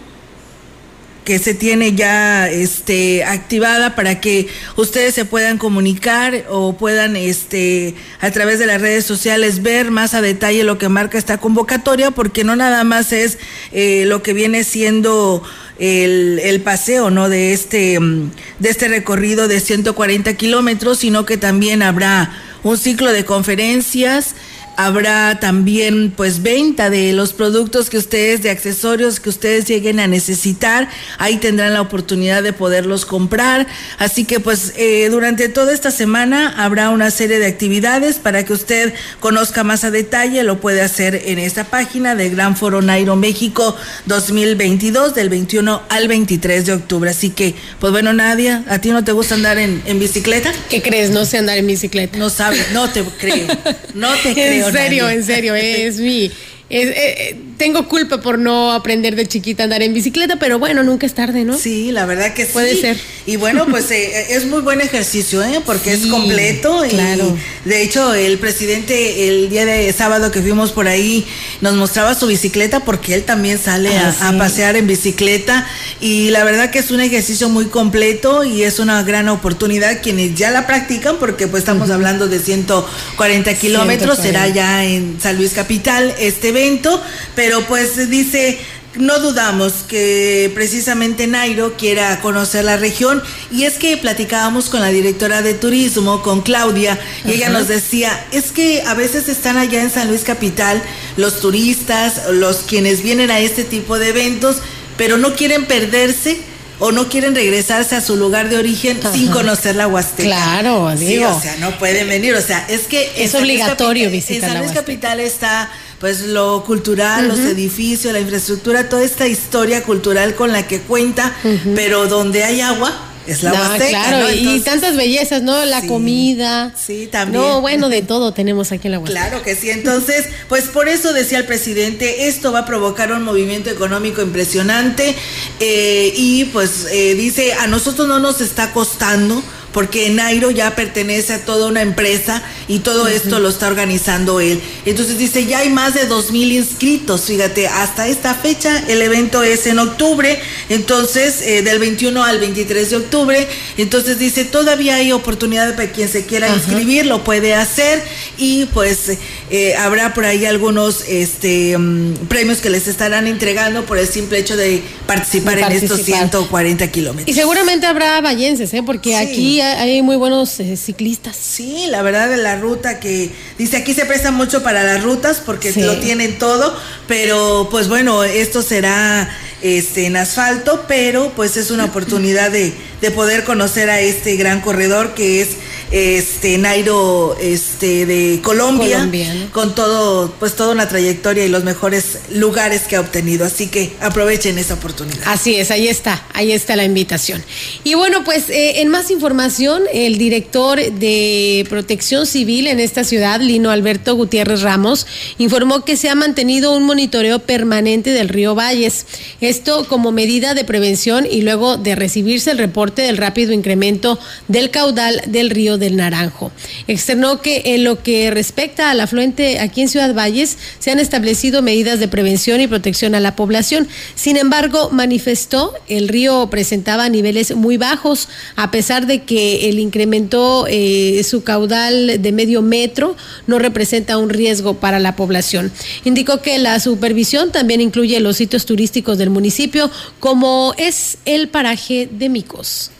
que 1.24 1.38
se 1.38 1.54
tiene 1.54 1.94
ya 1.94 2.48
este 2.48 3.24
activada 3.24 3.94
para 3.94 4.20
que 4.20 4.48
ustedes 4.76 5.14
se 5.14 5.24
puedan 5.24 5.58
comunicar 5.58 6.44
o 6.48 6.76
puedan 6.76 7.14
este 7.14 7.94
a 8.20 8.30
través 8.30 8.58
de 8.58 8.66
las 8.66 8.80
redes 8.80 9.04
sociales 9.04 9.62
ver 9.62 9.90
más 9.90 10.14
a 10.14 10.22
detalle 10.22 10.64
lo 10.64 10.78
que 10.78 10.88
marca 10.88 11.18
esta 11.18 11.38
convocatoria 11.38 12.10
porque 12.10 12.42
no 12.42 12.56
nada 12.56 12.84
más 12.84 13.12
es 13.12 13.38
eh, 13.70 14.04
lo 14.06 14.22
que 14.22 14.32
viene 14.32 14.64
siendo 14.64 15.42
el, 15.78 16.40
el, 16.42 16.60
paseo 16.62 17.10
no 17.10 17.28
de 17.28 17.52
este 17.52 17.98
de 18.00 18.68
este 18.68 18.88
recorrido 18.88 19.46
de 19.46 19.60
140 19.60 20.34
kilómetros 20.34 20.98
sino 20.98 21.26
que 21.26 21.36
también 21.36 21.82
habrá 21.82 22.32
un 22.62 22.76
ciclo 22.76 23.12
de 23.12 23.24
conferencias 23.24 24.34
Habrá 24.82 25.38
también 25.40 26.10
pues 26.10 26.42
venta 26.42 26.88
de 26.88 27.12
los 27.12 27.34
productos 27.34 27.90
que 27.90 27.98
ustedes, 27.98 28.42
de 28.42 28.48
accesorios 28.48 29.20
que 29.20 29.28
ustedes 29.28 29.66
lleguen 29.66 30.00
a 30.00 30.06
necesitar. 30.06 30.88
Ahí 31.18 31.36
tendrán 31.36 31.74
la 31.74 31.82
oportunidad 31.82 32.42
de 32.42 32.54
poderlos 32.54 33.04
comprar. 33.04 33.66
Así 33.98 34.24
que 34.24 34.40
pues 34.40 34.72
eh, 34.78 35.06
durante 35.10 35.50
toda 35.50 35.74
esta 35.74 35.90
semana 35.90 36.54
habrá 36.56 36.88
una 36.88 37.10
serie 37.10 37.38
de 37.38 37.44
actividades 37.44 38.16
para 38.16 38.42
que 38.46 38.54
usted 38.54 38.94
conozca 39.20 39.64
más 39.64 39.84
a 39.84 39.90
detalle. 39.90 40.44
Lo 40.44 40.62
puede 40.62 40.80
hacer 40.80 41.24
en 41.26 41.38
esta 41.38 41.64
página 41.64 42.14
de 42.14 42.30
Gran 42.30 42.56
Foro 42.56 42.80
Nairo 42.80 43.16
México 43.16 43.76
2022 44.06 45.14
del 45.14 45.28
21 45.28 45.82
al 45.90 46.08
23 46.08 46.64
de 46.64 46.72
octubre. 46.72 47.10
Así 47.10 47.28
que 47.28 47.54
pues 47.80 47.92
bueno 47.92 48.14
Nadia, 48.14 48.64
¿a 48.66 48.78
ti 48.78 48.92
no 48.92 49.04
te 49.04 49.12
gusta 49.12 49.34
andar 49.34 49.58
en, 49.58 49.82
en 49.84 49.98
bicicleta? 49.98 50.50
¿Qué 50.70 50.80
crees? 50.80 51.10
No 51.10 51.26
sé 51.26 51.36
andar 51.36 51.58
en 51.58 51.66
bicicleta. 51.66 52.16
No 52.16 52.30
sabes, 52.30 52.72
no 52.72 52.88
te 52.88 53.04
creo. 53.04 53.46
No 53.92 54.08
te 54.22 54.32
creo. 54.32 54.69
En 54.70 54.82
serio, 54.82 55.08
en 55.08 55.24
serio, 55.24 55.54
es 55.54 55.98
mi 55.98 56.24
eh, 56.24 56.30
eh, 56.70 57.36
tengo 57.60 57.86
culpa 57.88 58.22
por 58.22 58.38
no 58.38 58.72
aprender 58.72 59.16
de 59.16 59.26
chiquita 59.26 59.62
a 59.62 59.64
andar 59.64 59.82
en 59.82 59.92
bicicleta, 59.92 60.36
pero 60.38 60.58
bueno, 60.58 60.82
nunca 60.82 61.04
es 61.04 61.12
tarde, 61.12 61.44
¿no? 61.44 61.58
Sí, 61.58 61.92
la 61.92 62.06
verdad 62.06 62.32
que 62.32 62.46
sí. 62.46 62.52
Puede 62.54 62.74
ser. 62.74 62.96
Y 63.26 63.36
bueno, 63.36 63.66
pues 63.68 63.90
eh, 63.90 64.28
es 64.34 64.46
muy 64.46 64.62
buen 64.62 64.80
ejercicio, 64.80 65.42
¿eh? 65.42 65.60
Porque 65.66 65.92
es 65.92 66.06
completo. 66.06 66.82
Claro. 66.88 67.36
de 67.66 67.82
hecho, 67.82 68.14
el 68.14 68.38
presidente 68.38 69.28
el 69.28 69.50
día 69.50 69.66
de 69.66 69.92
sábado 69.92 70.30
que 70.30 70.40
fuimos 70.40 70.72
por 70.72 70.88
ahí 70.88 71.26
nos 71.60 71.74
mostraba 71.74 72.14
su 72.14 72.28
bicicleta 72.28 72.80
porque 72.80 73.12
él 73.12 73.24
también 73.24 73.58
sale 73.58 73.94
a, 73.98 74.08
Ah, 74.08 74.30
sí. 74.32 74.38
pasear 74.38 74.76
en 74.76 74.86
bicicleta 74.86 75.66
y 76.00 76.30
la 76.30 76.44
verdad 76.44 76.70
que 76.70 76.78
es 76.78 76.90
un 76.90 77.00
ejercicio 77.00 77.50
muy 77.50 77.66
completo 77.66 78.42
y 78.42 78.62
es 78.62 78.78
una 78.78 79.02
gran 79.02 79.28
oportunidad 79.28 80.00
quienes 80.02 80.34
ya 80.34 80.50
la 80.50 80.66
practican 80.66 81.16
porque 81.18 81.46
pues 81.46 81.60
estamos 81.60 81.90
hablando 81.90 82.26
de 82.26 82.38
140 82.38 83.52
kilómetros, 83.54 84.18
140. 84.18 84.22
será 84.22 84.48
ya 84.48 84.84
en 84.86 85.18
San 85.20 85.36
Luis 85.36 85.52
Capital 85.52 86.14
este 86.18 86.48
evento, 86.48 87.02
pero 87.34 87.49
pues 87.66 88.08
dice, 88.10 88.58
no 88.96 89.18
dudamos 89.20 89.72
que 89.88 90.50
precisamente 90.54 91.26
Nairo 91.26 91.76
quiera 91.76 92.20
conocer 92.20 92.64
la 92.64 92.76
región 92.76 93.22
y 93.52 93.64
es 93.64 93.74
que 93.74 93.96
platicábamos 93.96 94.68
con 94.68 94.80
la 94.80 94.88
directora 94.88 95.42
de 95.42 95.54
turismo, 95.54 96.22
con 96.22 96.42
Claudia, 96.42 96.98
y 97.24 97.32
ella 97.32 97.48
nos 97.50 97.68
decía, 97.68 98.26
es 98.32 98.50
que 98.52 98.82
a 98.82 98.94
veces 98.94 99.28
están 99.28 99.56
allá 99.58 99.82
en 99.82 99.90
San 99.90 100.08
Luis 100.08 100.22
Capital 100.22 100.82
los 101.16 101.40
turistas, 101.40 102.22
los 102.32 102.58
quienes 102.58 103.02
vienen 103.02 103.30
a 103.30 103.38
este 103.40 103.64
tipo 103.64 103.98
de 103.98 104.08
eventos, 104.08 104.56
pero 104.96 105.18
no 105.18 105.34
quieren 105.34 105.66
perderse 105.66 106.40
o 106.82 106.92
no 106.92 107.08
quieren 107.10 107.34
regresarse 107.34 107.94
a 107.94 108.00
su 108.00 108.16
lugar 108.16 108.48
de 108.48 108.56
origen 108.56 108.98
sin 109.12 109.28
conocer 109.30 109.76
la 109.76 109.86
Huasteca. 109.86 110.22
Claro, 110.30 110.90
Sí, 110.96 111.04
digo. 111.04 111.28
o 111.28 111.40
sea, 111.40 111.56
no 111.58 111.78
pueden 111.78 112.08
venir, 112.08 112.34
o 112.34 112.40
sea, 112.40 112.64
es 112.70 112.82
que 112.88 113.12
Es 113.22 113.34
obligatorio 113.34 114.04
Capital- 114.06 114.10
visitar 114.10 114.48
En 114.50 114.54
San 114.56 114.62
Luis. 114.64 114.72
Capital 114.72 115.20
está 115.20 115.70
pues 116.00 116.22
lo 116.22 116.64
cultural, 116.64 117.28
los 117.28 117.38
edificios, 117.40 118.12
la 118.12 118.20
infraestructura, 118.20 118.88
toda 118.88 119.04
esta 119.04 119.28
historia 119.28 119.84
cultural 119.84 120.34
con 120.34 120.50
la 120.50 120.66
que 120.66 120.80
cuenta, 120.80 121.36
pero 121.76 122.06
donde 122.08 122.42
hay 122.42 122.62
agua 122.62 123.06
es 123.26 123.42
la 123.42 123.50
No, 123.52 123.56
Huasteca, 123.60 123.88
claro, 123.90 124.28
¿no? 124.28 124.30
y 124.54 124.60
tantas 124.60 124.96
bellezas, 124.96 125.42
¿no? 125.42 125.62
La 125.66 125.82
Sí. 125.82 125.86
comida. 125.88 126.72
Sí, 126.74 127.06
también. 127.12 127.42
No, 127.42 127.60
bueno, 127.60 127.90
de 127.90 128.00
todo 128.14 128.32
tenemos 128.32 128.72
aquí 128.72 128.88
en 128.88 128.92
la 128.92 128.98
Huasteca. 128.98 129.28
Claro 129.28 129.42
que 129.44 129.54
sí. 129.54 129.68
Entonces, 129.70 130.24
pues 130.48 130.64
por 130.64 130.88
eso 130.88 131.12
decía 131.12 131.36
el 131.38 131.44
presidente, 131.44 132.28
esto 132.28 132.50
va 132.50 132.60
a 132.60 132.64
provocar 132.64 133.12
un 133.12 133.22
movimiento 133.22 133.68
económico 133.68 134.22
impresionante 134.22 135.14
eh, 135.60 136.12
y 136.16 136.46
pues 136.46 136.86
eh, 136.90 137.14
dice, 137.14 137.52
a 137.52 137.66
nosotros 137.66 138.08
no 138.08 138.18
nos 138.18 138.40
está 138.40 138.72
costando 138.72 139.42
porque 139.72 140.10
Nairo 140.10 140.50
ya 140.50 140.74
pertenece 140.74 141.34
a 141.34 141.44
toda 141.44 141.66
una 141.66 141.82
empresa 141.82 142.42
y 142.68 142.80
todo 142.80 143.08
esto 143.08 143.38
lo 143.38 143.48
está 143.48 143.68
organizando 143.68 144.40
él. 144.40 144.60
Entonces 144.84 145.18
dice, 145.18 145.46
ya 145.46 145.58
hay 145.58 145.70
más 145.70 145.94
de 145.94 146.06
dos 146.06 146.30
mil 146.30 146.52
inscritos, 146.52 147.22
fíjate, 147.22 147.68
hasta 147.68 148.08
esta 148.08 148.34
fecha 148.34 148.82
el 148.88 149.02
evento 149.02 149.42
es 149.42 149.66
en 149.66 149.78
octubre, 149.78 150.40
entonces 150.68 151.42
eh, 151.42 151.62
del 151.62 151.78
21 151.78 152.22
al 152.22 152.38
23 152.38 152.90
de 152.90 152.96
octubre, 152.96 153.48
entonces 153.76 154.18
dice, 154.18 154.44
todavía 154.44 154.96
hay 154.96 155.12
oportunidad 155.12 155.74
para 155.74 155.92
quien 155.92 156.08
se 156.08 156.26
quiera 156.26 156.48
inscribir, 156.48 157.06
lo 157.06 157.24
puede 157.24 157.54
hacer 157.54 158.02
y 158.38 158.66
pues 158.66 159.18
eh, 159.50 159.74
habrá 159.76 160.14
por 160.14 160.24
ahí 160.24 160.44
algunos 160.46 161.04
este, 161.08 161.76
mm, 161.76 162.26
premios 162.28 162.58
que 162.58 162.70
les 162.70 162.88
estarán 162.88 163.26
entregando 163.26 163.84
por 163.84 163.98
el 163.98 164.06
simple 164.06 164.38
hecho 164.38 164.56
de 164.56 164.82
participar, 165.06 165.58
en 165.58 165.72
estos 165.72 166.02
140 166.02 166.90
kilómetros. 166.90 167.28
Y 167.28 167.38
seguramente 167.38 167.86
habrá 167.86 168.20
vallenses, 168.20 168.72
¿eh? 168.74 168.82
porque 168.84 169.16
aquí 169.16 169.59
hay 169.60 170.02
muy 170.02 170.16
buenos 170.16 170.58
eh, 170.60 170.76
ciclistas. 170.76 171.36
Sí, 171.36 171.86
la 171.88 172.02
verdad 172.02 172.28
de 172.28 172.36
la 172.36 172.56
ruta 172.56 173.00
que 173.00 173.30
dice 173.58 173.76
aquí 173.76 173.94
se 173.94 174.06
presta 174.06 174.30
mucho 174.30 174.62
para 174.62 174.82
las 174.82 175.02
rutas 175.02 175.42
porque 175.44 175.72
lo 175.76 175.98
tienen 175.98 176.38
todo, 176.38 176.76
pero 177.06 177.68
pues 177.70 177.88
bueno, 177.88 178.24
esto 178.24 178.62
será 178.62 179.28
este, 179.62 180.06
en 180.06 180.16
asfalto, 180.16 180.84
pero 180.88 181.32
pues 181.36 181.56
es 181.56 181.70
una 181.70 181.84
oportunidad 181.84 182.50
de, 182.50 182.72
de 183.00 183.10
poder 183.10 183.44
conocer 183.44 183.90
a 183.90 184.00
este 184.00 184.36
gran 184.36 184.60
corredor 184.60 185.14
que 185.14 185.42
es 185.42 185.48
este 185.90 186.56
Nairo 186.58 187.36
este 187.40 188.06
de 188.06 188.40
Colombia. 188.42 189.08
con 189.52 189.74
todo 189.74 190.32
pues 190.38 190.54
toda 190.54 190.72
una 190.72 190.88
trayectoria 190.88 191.44
y 191.44 191.48
los 191.48 191.64
mejores 191.64 192.18
lugares 192.32 192.82
que 192.82 192.96
ha 192.96 193.00
obtenido. 193.00 193.44
Así 193.44 193.66
que 193.66 193.92
aprovechen 194.00 194.58
esa 194.58 194.74
oportunidad. 194.74 195.22
Así 195.26 195.56
es 195.56 195.70
ahí 195.70 195.88
está 195.88 196.24
ahí 196.32 196.52
está 196.52 196.76
la 196.76 196.84
invitación. 196.84 197.42
Y 197.82 197.94
bueno 197.94 198.22
pues 198.24 198.48
eh, 198.50 198.80
en 198.80 198.88
más 198.88 199.10
información 199.10 199.82
el 199.92 200.18
director 200.18 200.80
de 200.80 201.66
Protección 201.68 202.26
Civil 202.26 202.68
en 202.68 202.78
esta 202.78 203.02
ciudad 203.02 203.40
Lino 203.40 203.70
Alberto 203.70 204.14
Gutiérrez 204.14 204.62
Ramos 204.62 205.06
informó 205.38 205.84
que 205.84 205.96
se 205.96 206.08
ha 206.08 206.14
mantenido 206.14 206.76
un 206.76 206.84
monitoreo 206.84 207.40
permanente 207.40 208.10
del 208.10 208.28
río 208.28 208.54
Valles. 208.54 209.06
Esto 209.40 209.86
como 209.88 210.12
medida 210.12 210.54
de 210.54 210.64
prevención 210.64 211.26
y 211.28 211.42
luego 211.42 211.76
de 211.76 211.96
recibirse 211.96 212.50
el 212.52 212.58
reporte 212.58 213.02
del 213.02 213.16
rápido 213.16 213.52
incremento 213.52 214.18
del 214.48 214.70
caudal 214.70 215.22
del 215.26 215.50
río 215.50 215.79
del 215.80 215.96
Naranjo. 215.96 216.52
Externó 216.86 217.40
que 217.42 217.62
en 217.64 217.82
lo 217.82 218.02
que 218.02 218.30
respecta 218.30 218.90
al 218.90 219.00
afluente 219.00 219.58
aquí 219.58 219.80
en 219.80 219.88
Ciudad 219.88 220.14
Valles 220.14 220.56
se 220.78 220.92
han 220.92 221.00
establecido 221.00 221.62
medidas 221.62 221.98
de 221.98 222.06
prevención 222.06 222.60
y 222.60 222.68
protección 222.68 223.16
a 223.16 223.20
la 223.20 223.34
población. 223.34 223.88
Sin 224.14 224.36
embargo, 224.36 224.90
manifestó 224.90 225.74
el 225.88 226.08
río 226.08 226.48
presentaba 226.50 227.08
niveles 227.08 227.56
muy 227.56 227.76
bajos 227.76 228.28
a 228.56 228.70
pesar 228.70 229.06
de 229.06 229.24
que 229.24 229.68
el 229.68 229.78
incrementó 229.78 230.66
eh, 230.68 231.22
su 231.24 231.42
caudal 231.42 232.22
de 232.22 232.32
medio 232.32 232.62
metro 232.62 233.16
no 233.46 233.58
representa 233.58 234.18
un 234.18 234.30
riesgo 234.30 234.74
para 234.74 234.98
la 234.98 235.16
población. 235.16 235.72
Indicó 236.04 236.42
que 236.42 236.58
la 236.58 236.78
supervisión 236.80 237.52
también 237.52 237.80
incluye 237.80 238.20
los 238.20 238.36
sitios 238.36 238.66
turísticos 238.66 239.18
del 239.18 239.30
municipio 239.30 239.90
como 240.18 240.74
es 240.76 241.18
el 241.24 241.48
paraje 241.48 242.08
de 242.10 242.28
Micos. 242.28 242.90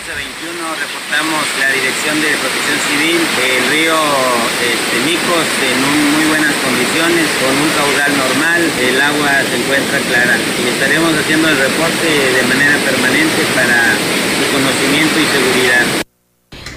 11.21 0.00 0.80
reportamos 0.80 1.44
la 1.60 1.68
Dirección 1.76 2.16
de 2.22 2.32
Protección 2.40 2.78
Civil 2.88 3.20
del 3.20 3.68
río 3.68 4.00
este, 4.64 4.96
Micos 5.04 5.44
en 5.60 5.76
muy 6.16 6.24
buenas 6.24 6.54
condiciones, 6.64 7.28
con 7.36 7.52
un 7.52 7.68
caudal 7.76 8.16
normal, 8.16 8.60
el 8.80 8.96
agua 8.96 9.44
se 9.44 9.56
encuentra 9.60 9.98
clara 10.08 10.38
y 10.56 10.68
estaremos 10.72 11.12
haciendo 11.12 11.48
el 11.50 11.58
reporte 11.58 12.08
de 12.08 12.42
manera 12.48 12.78
permanente 12.80 13.44
para 13.52 13.92
su 14.40 14.44
conocimiento 14.48 15.20
y 15.20 15.26
seguridad. 15.36 16.09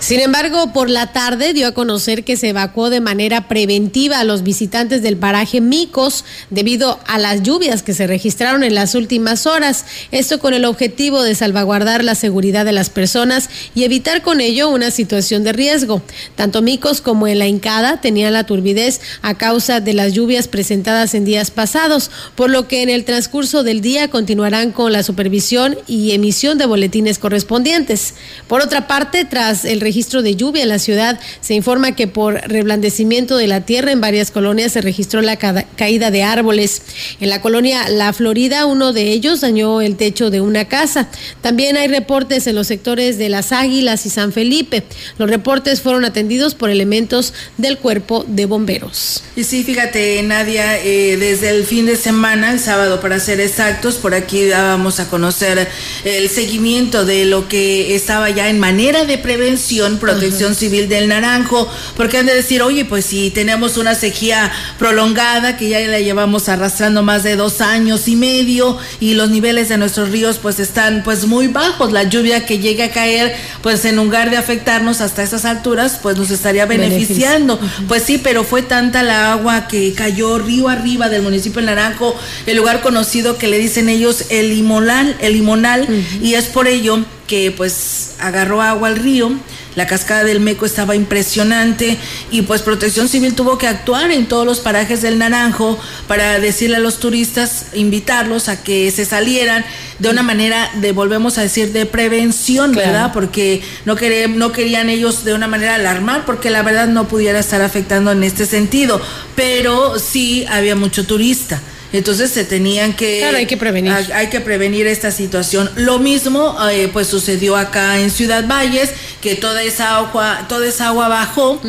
Sin 0.04 0.20
embargo, 0.20 0.74
por 0.74 0.89
la 0.89 1.14
tarde 1.14 1.54
dio 1.54 1.66
a 1.66 1.72
conocer 1.72 2.26
que 2.26 2.36
se 2.36 2.49
evacuó 2.49 2.89
de 2.89 2.99
manera 2.99 3.47
preventiva 3.47 4.20
a 4.20 4.26
los 4.26 4.43
visitantes 4.43 5.01
del 5.01 5.16
paraje 5.16 5.62
Micos 5.62 6.26
debido 6.49 6.99
a 7.08 7.18
las 7.18 7.41
lluvias 7.41 7.84
que 7.84 7.93
se 7.93 8.06
registraron 8.06 8.66
en 8.66 8.76
las 8.76 8.95
últimas 8.95 9.47
horas. 9.47 9.86
Esto 10.12 10.39
con 10.39 10.54
el 10.54 10.66
objetivo 10.66 11.24
de 11.24 11.36
salvaguardar 11.36 12.04
la 12.04 12.16
seguridad 12.16 12.66
de 12.66 12.74
las 12.74 12.89
personas 12.89 13.49
y 13.76 13.86
evitar 13.86 14.24
con 14.24 14.41
ello 14.41 14.68
una 14.68 14.91
situación 14.91 15.45
de 15.45 15.54
riesgo. 15.54 16.01
Tanto 16.36 16.62
Micos 16.62 16.99
como 16.99 17.26
en 17.30 17.39
la 17.39 17.47
Incada 17.47 18.01
tenían 18.01 18.34
la 18.34 18.45
turbidez 18.45 18.99
a 19.22 19.36
causa 19.36 19.80
de 19.80 19.93
las 19.93 20.12
lluvias 20.12 20.49
presentadas 20.49 21.14
en 21.14 21.24
días 21.24 21.49
pasados, 21.49 22.12
por 22.36 22.49
lo 22.49 22.68
que 22.68 22.84
en 22.84 22.89
el 22.89 23.06
transcurso 23.06 23.64
del 23.64 23.80
día 23.80 24.10
continuarán 24.10 24.74
con 24.74 24.91
la 24.91 25.01
supervisión 25.01 25.78
y 25.88 26.12
emisión 26.12 26.58
de 26.58 26.66
boletines 26.66 27.20
correspondientes. 27.20 28.16
Por 28.49 28.60
otra 28.60 28.86
parte, 28.86 29.24
tras 29.24 29.64
el 29.64 29.80
registro 29.80 29.93
de 29.94 30.36
lluvia 30.36 30.64
en 30.64 30.70
la 30.70 30.80
ciudad, 30.80 31.20
se 31.41 31.54
informa 31.54 31.96
que 31.96 32.08
por 32.08 32.34
reblandecimiento 32.34 33.38
de 33.38 33.48
la 33.48 33.62
tierra 33.62 33.91
en 33.91 34.02
varias 34.02 34.32
colonias 34.32 34.72
se 34.72 34.82
registró 34.82 35.22
la 35.22 35.38
caída 35.38 36.12
de 36.12 36.24
árboles. 36.24 36.82
En 37.20 37.30
la 37.30 37.41
colonia 37.41 37.88
La 37.89 38.12
Florida, 38.12 38.66
uno 38.66 38.91
de 38.91 39.12
ellos 39.12 39.41
dañó 39.41 39.82
el 39.82 39.96
techo 39.96 40.30
de 40.30 40.41
una 40.41 40.66
casa. 40.66 41.10
También 41.41 41.78
hay 41.78 41.88
reportes 41.88 42.48
en 42.48 42.56
los 42.56 42.68
sectores 42.68 43.18
de 43.18 43.30
Las 43.30 43.52
Águilas 43.52 44.06
y 44.06 44.10
San 44.10 44.32
Felipe. 44.32 44.84
Los 45.18 45.30
reportes 45.30 45.82
fueron 45.82 46.06
atendidos 46.06 46.56
por 46.56 46.70
elementos 46.70 47.34
del 47.58 47.78
cuerpo 47.78 48.26
de 48.28 48.46
bomberos. 48.46 49.24
Y 49.36 49.44
sí, 49.44 49.64
fíjate, 49.64 50.22
Nadia, 50.24 50.80
eh, 50.80 51.18
desde 51.18 51.50
el 51.50 51.66
fin 51.66 51.86
de 51.86 51.96
semana, 51.96 52.52
el 52.52 52.60
sábado 52.60 53.00
para 53.00 53.20
ser 53.20 53.39
exactos, 53.39 53.96
por 53.96 54.16
aquí 54.16 54.46
dábamos 54.46 55.00
a 55.00 55.10
conocer 55.10 55.68
el 56.04 56.30
seguimiento 56.30 57.06
de 57.06 57.26
lo 57.26 57.48
que 57.48 57.96
estaba 57.96 58.30
ya 58.30 58.50
en 58.50 58.60
manera 58.60 59.06
de 59.06 59.18
prevención 59.18 59.83
Protección 60.00 60.56
Civil 60.56 60.90
del 60.90 61.08
Naranjo, 61.08 61.70
porque 61.96 62.18
han 62.18 62.26
de 62.26 62.34
decir, 62.34 62.62
oye, 62.62 62.86
pues 62.86 63.06
si 63.06 63.30
tenemos 63.30 63.78
una 63.78 63.96
sequía 63.96 64.52
prolongada 64.80 65.58
que 65.58 65.70
ya 65.70 65.80
la 65.82 66.00
llevamos 66.00 66.50
arrastrando 66.50 67.04
más 67.04 67.24
de 67.24 67.36
dos 67.36 67.62
años 67.62 68.08
y 68.08 68.16
medio 68.16 68.78
y 69.00 69.14
los 69.14 69.30
niveles 69.30 69.70
de 69.70 69.78
nuestros 69.78 70.10
ríos 70.10 70.40
pues 70.40 70.60
están 70.60 71.04
pues 71.04 71.26
muy 71.26 71.48
bajos, 71.48 71.92
la 71.92 72.04
lluvia 72.04 72.46
que 72.46 72.60
llegue 72.60 72.84
a 72.84 72.92
caer 72.92 73.36
pues 73.62 73.86
en 73.86 73.96
lugar 73.96 74.30
de 74.30 74.38
afectarnos 74.38 75.02
hasta 75.02 75.24
esas 75.24 75.46
alturas 75.46 76.00
pues 76.02 76.18
nos 76.18 76.32
estaría 76.32 76.66
beneficiando. 76.66 77.60
Pues 77.88 78.04
sí, 78.04 78.18
pero 78.18 78.44
fue 78.44 78.62
tanta 78.62 79.04
la 79.04 79.34
agua 79.34 79.68
que 79.68 79.94
cayó 79.94 80.40
río 80.40 80.70
arriba 80.70 81.10
del 81.10 81.22
municipio 81.22 81.58
del 81.58 81.66
Naranjo, 81.68 82.16
el 82.46 82.58
lugar 82.58 82.82
conocido 82.82 83.38
que 83.38 83.48
le 83.48 83.58
dicen 83.58 83.90
ellos 83.90 84.26
el 84.30 84.50
limonal, 84.50 85.16
el 85.20 85.34
limonal, 85.34 85.88
y 86.22 86.36
es 86.36 86.46
por 86.46 86.68
ello 86.68 87.04
que 87.28 87.52
pues 87.52 88.16
agarró 88.20 88.62
agua 88.62 88.90
al 88.90 88.98
río 88.98 89.32
la 89.76 89.88
cascada 89.88 90.24
del 90.24 90.40
Meco 90.40 90.66
estaba 90.66 90.96
impresionante 90.96 91.98
y 92.32 92.44
pues 92.44 92.62
Protección 92.62 93.08
Civil 93.08 93.34
tuvo 93.34 93.58
que 93.58 93.68
actuar 93.68 94.12
en 94.12 94.28
todos 94.28 94.46
los 94.46 94.60
parajes 94.60 95.02
del 95.02 95.18
Naranjo 95.18 95.80
para 96.08 96.40
decirle 96.40 96.78
a 96.78 96.80
los 96.80 97.00
turistas, 97.00 97.68
invitarlos 97.74 98.50
a 98.50 98.62
que 98.64 98.92
se 98.92 99.06
salieran 99.06 99.66
de 100.00 100.10
una 100.10 100.22
manera 100.22 100.70
de, 100.76 100.92
volvemos 100.92 101.38
a 101.38 101.42
decir, 101.42 101.72
de 101.72 101.86
prevención, 101.86 102.74
¿verdad? 102.74 103.12
Porque 103.14 103.62
no, 103.86 103.96
no 104.36 104.52
querían 104.52 104.90
ellos 104.90 105.24
de 105.24 105.34
una 105.34 105.48
manera 105.48 105.76
alarmar, 105.76 106.26
porque 106.26 106.50
la 106.50 106.62
verdad 106.62 106.88
no 106.88 107.08
pudiera 107.08 107.40
estar 107.40 107.62
afectando 107.62 108.12
en 108.12 108.24
este 108.24 108.46
sentido, 108.46 109.02
pero 109.36 109.98
sí 109.98 110.46
había 110.50 110.76
mucho 110.76 111.06
turista. 111.06 111.62
Entonces 111.94 112.32
se 112.32 112.44
tenían 112.44 112.94
que... 112.94 113.20
Claro, 113.20 113.38
hay 113.38 113.46
que 113.46 113.56
prevenir. 113.56 113.94
Hay, 114.14 114.28
que 114.28 114.41
prevenir 114.41 114.88
esta 114.88 115.12
situación. 115.12 115.70
Lo 115.76 116.00
mismo 116.00 116.58
eh, 116.72 116.89
pues 116.91 117.08
sucedió 117.08 117.56
acá 117.56 118.00
en 118.00 118.10
Ciudad 118.10 118.48
Valles, 118.48 118.89
que 119.22 119.36
toda 119.36 119.62
esa 119.62 119.98
agua, 119.98 120.48
toda 120.50 120.68
esa 120.68 120.88
agua 120.88 121.08
bajó 121.08 121.62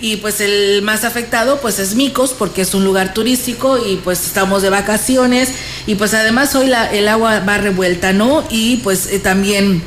y 0.00 0.16
pues 0.16 0.40
el 0.40 0.82
más 0.82 1.04
afectado 1.04 1.60
pues 1.60 1.80
es 1.80 1.96
Micos, 1.96 2.32
porque 2.38 2.62
es 2.62 2.74
un 2.74 2.84
lugar 2.84 3.12
turístico 3.12 3.76
y 3.84 3.96
pues 3.96 4.24
estamos 4.24 4.62
de 4.62 4.70
vacaciones 4.70 5.50
y 5.88 5.96
pues 5.96 6.14
además 6.14 6.54
hoy 6.54 6.68
la, 6.68 6.88
el 6.92 7.08
agua 7.08 7.40
va 7.40 7.58
revuelta, 7.58 8.12
¿no? 8.12 8.44
Y 8.50 8.76
pues 8.78 9.06
eh, 9.06 9.18
también... 9.18 9.82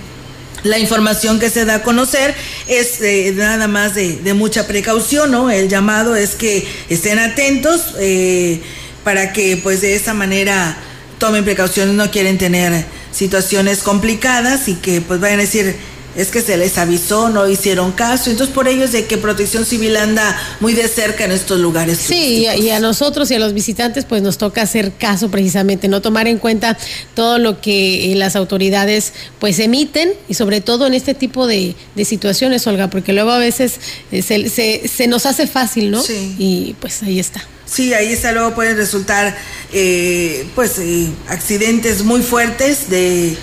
La 0.64 0.80
información 0.80 1.40
que 1.40 1.52
se 1.52 1.64
da 1.64 1.76
a 1.76 1.84
conocer 1.84 2.34
es 2.68 3.00
eh, 3.00 3.32
nada 3.36 3.68
más 3.68 3.94
de, 3.94 4.16
de, 4.16 4.34
mucha 4.34 4.66
precaución, 4.66 5.30
¿no? 5.30 5.52
El 5.52 5.70
llamado 5.70 6.16
es 6.16 6.34
que 6.34 6.68
estén 6.90 7.20
atentos. 7.20 7.94
Eh, 8.00 8.64
para 9.06 9.32
que 9.32 9.56
pues 9.56 9.80
de 9.80 9.96
esa 9.96 10.14
manera 10.14 10.76
tomen 11.20 11.46
precauciones, 11.46 11.96
no 11.96 12.12
quieren 12.12 12.38
tener 12.38 12.84
situaciones 13.14 13.84
complicadas 13.84 14.68
y 14.68 14.74
que 14.74 15.00
pues 15.00 15.22
vayan 15.22 15.40
a 15.40 15.44
decir 15.44 15.78
es 16.16 16.30
que 16.30 16.42
se 16.42 16.56
les 16.58 16.78
avisó, 16.78 17.30
no 17.30 17.48
hicieron 17.48 17.92
caso. 17.92 18.30
Entonces, 18.30 18.54
por 18.54 18.68
ello 18.68 18.86
es 18.86 18.94
de 18.94 19.06
que 19.06 19.18
Protección 19.18 19.66
Civil 19.66 19.98
anda 19.98 20.36
muy 20.62 20.74
de 20.74 20.88
cerca 20.88 21.26
en 21.26 21.32
estos 21.32 21.60
lugares. 21.60 21.98
Sí, 21.98 22.48
y 22.58 22.70
a, 22.70 22.80
nosotros 22.80 23.30
y 23.32 23.36
a 23.36 23.40
los 23.40 23.54
visitantes, 23.54 24.06
pues 24.06 24.22
nos 24.22 24.38
toca 24.38 24.62
hacer 24.62 24.94
caso 24.94 25.30
precisamente, 25.30 25.88
no 25.88 26.02
tomar 26.02 26.28
en 26.28 26.38
cuenta 26.38 26.78
todo 27.14 27.38
lo 27.38 27.60
que 27.60 28.12
eh, 28.12 28.16
las 28.16 28.38
autoridades 28.38 29.12
pues 29.40 29.60
emiten 29.60 30.14
y 30.30 30.36
sobre 30.36 30.62
todo 30.62 30.88
en 30.88 30.94
este 30.94 31.14
tipo 31.14 31.48
de, 31.48 31.76
situaciones, 32.06 32.66
Olga, 32.66 32.90
porque 32.90 33.12
luego 33.12 33.32
a 33.32 33.38
veces 33.38 33.76
eh, 34.12 34.22
se, 34.22 34.88
se 34.88 35.08
nos 35.08 35.26
hace 35.26 35.48
fácil, 35.48 35.92
¿no? 35.92 36.02
Sí. 36.02 36.36
Y 36.40 36.76
pues 36.80 37.04
ahí 37.04 37.20
está. 37.20 37.46
Sí, 37.66 37.94
ahí 37.94 38.14
está, 38.14 38.32
luego 38.32 38.54
pueden 38.54 38.78
resultar 38.78 39.36
eh, 39.74 40.48
pues 40.56 40.78
eh, 40.80 41.10
accidentes 41.28 42.04
muy 42.04 42.22
fuertes 42.22 42.90
de 42.90 43.38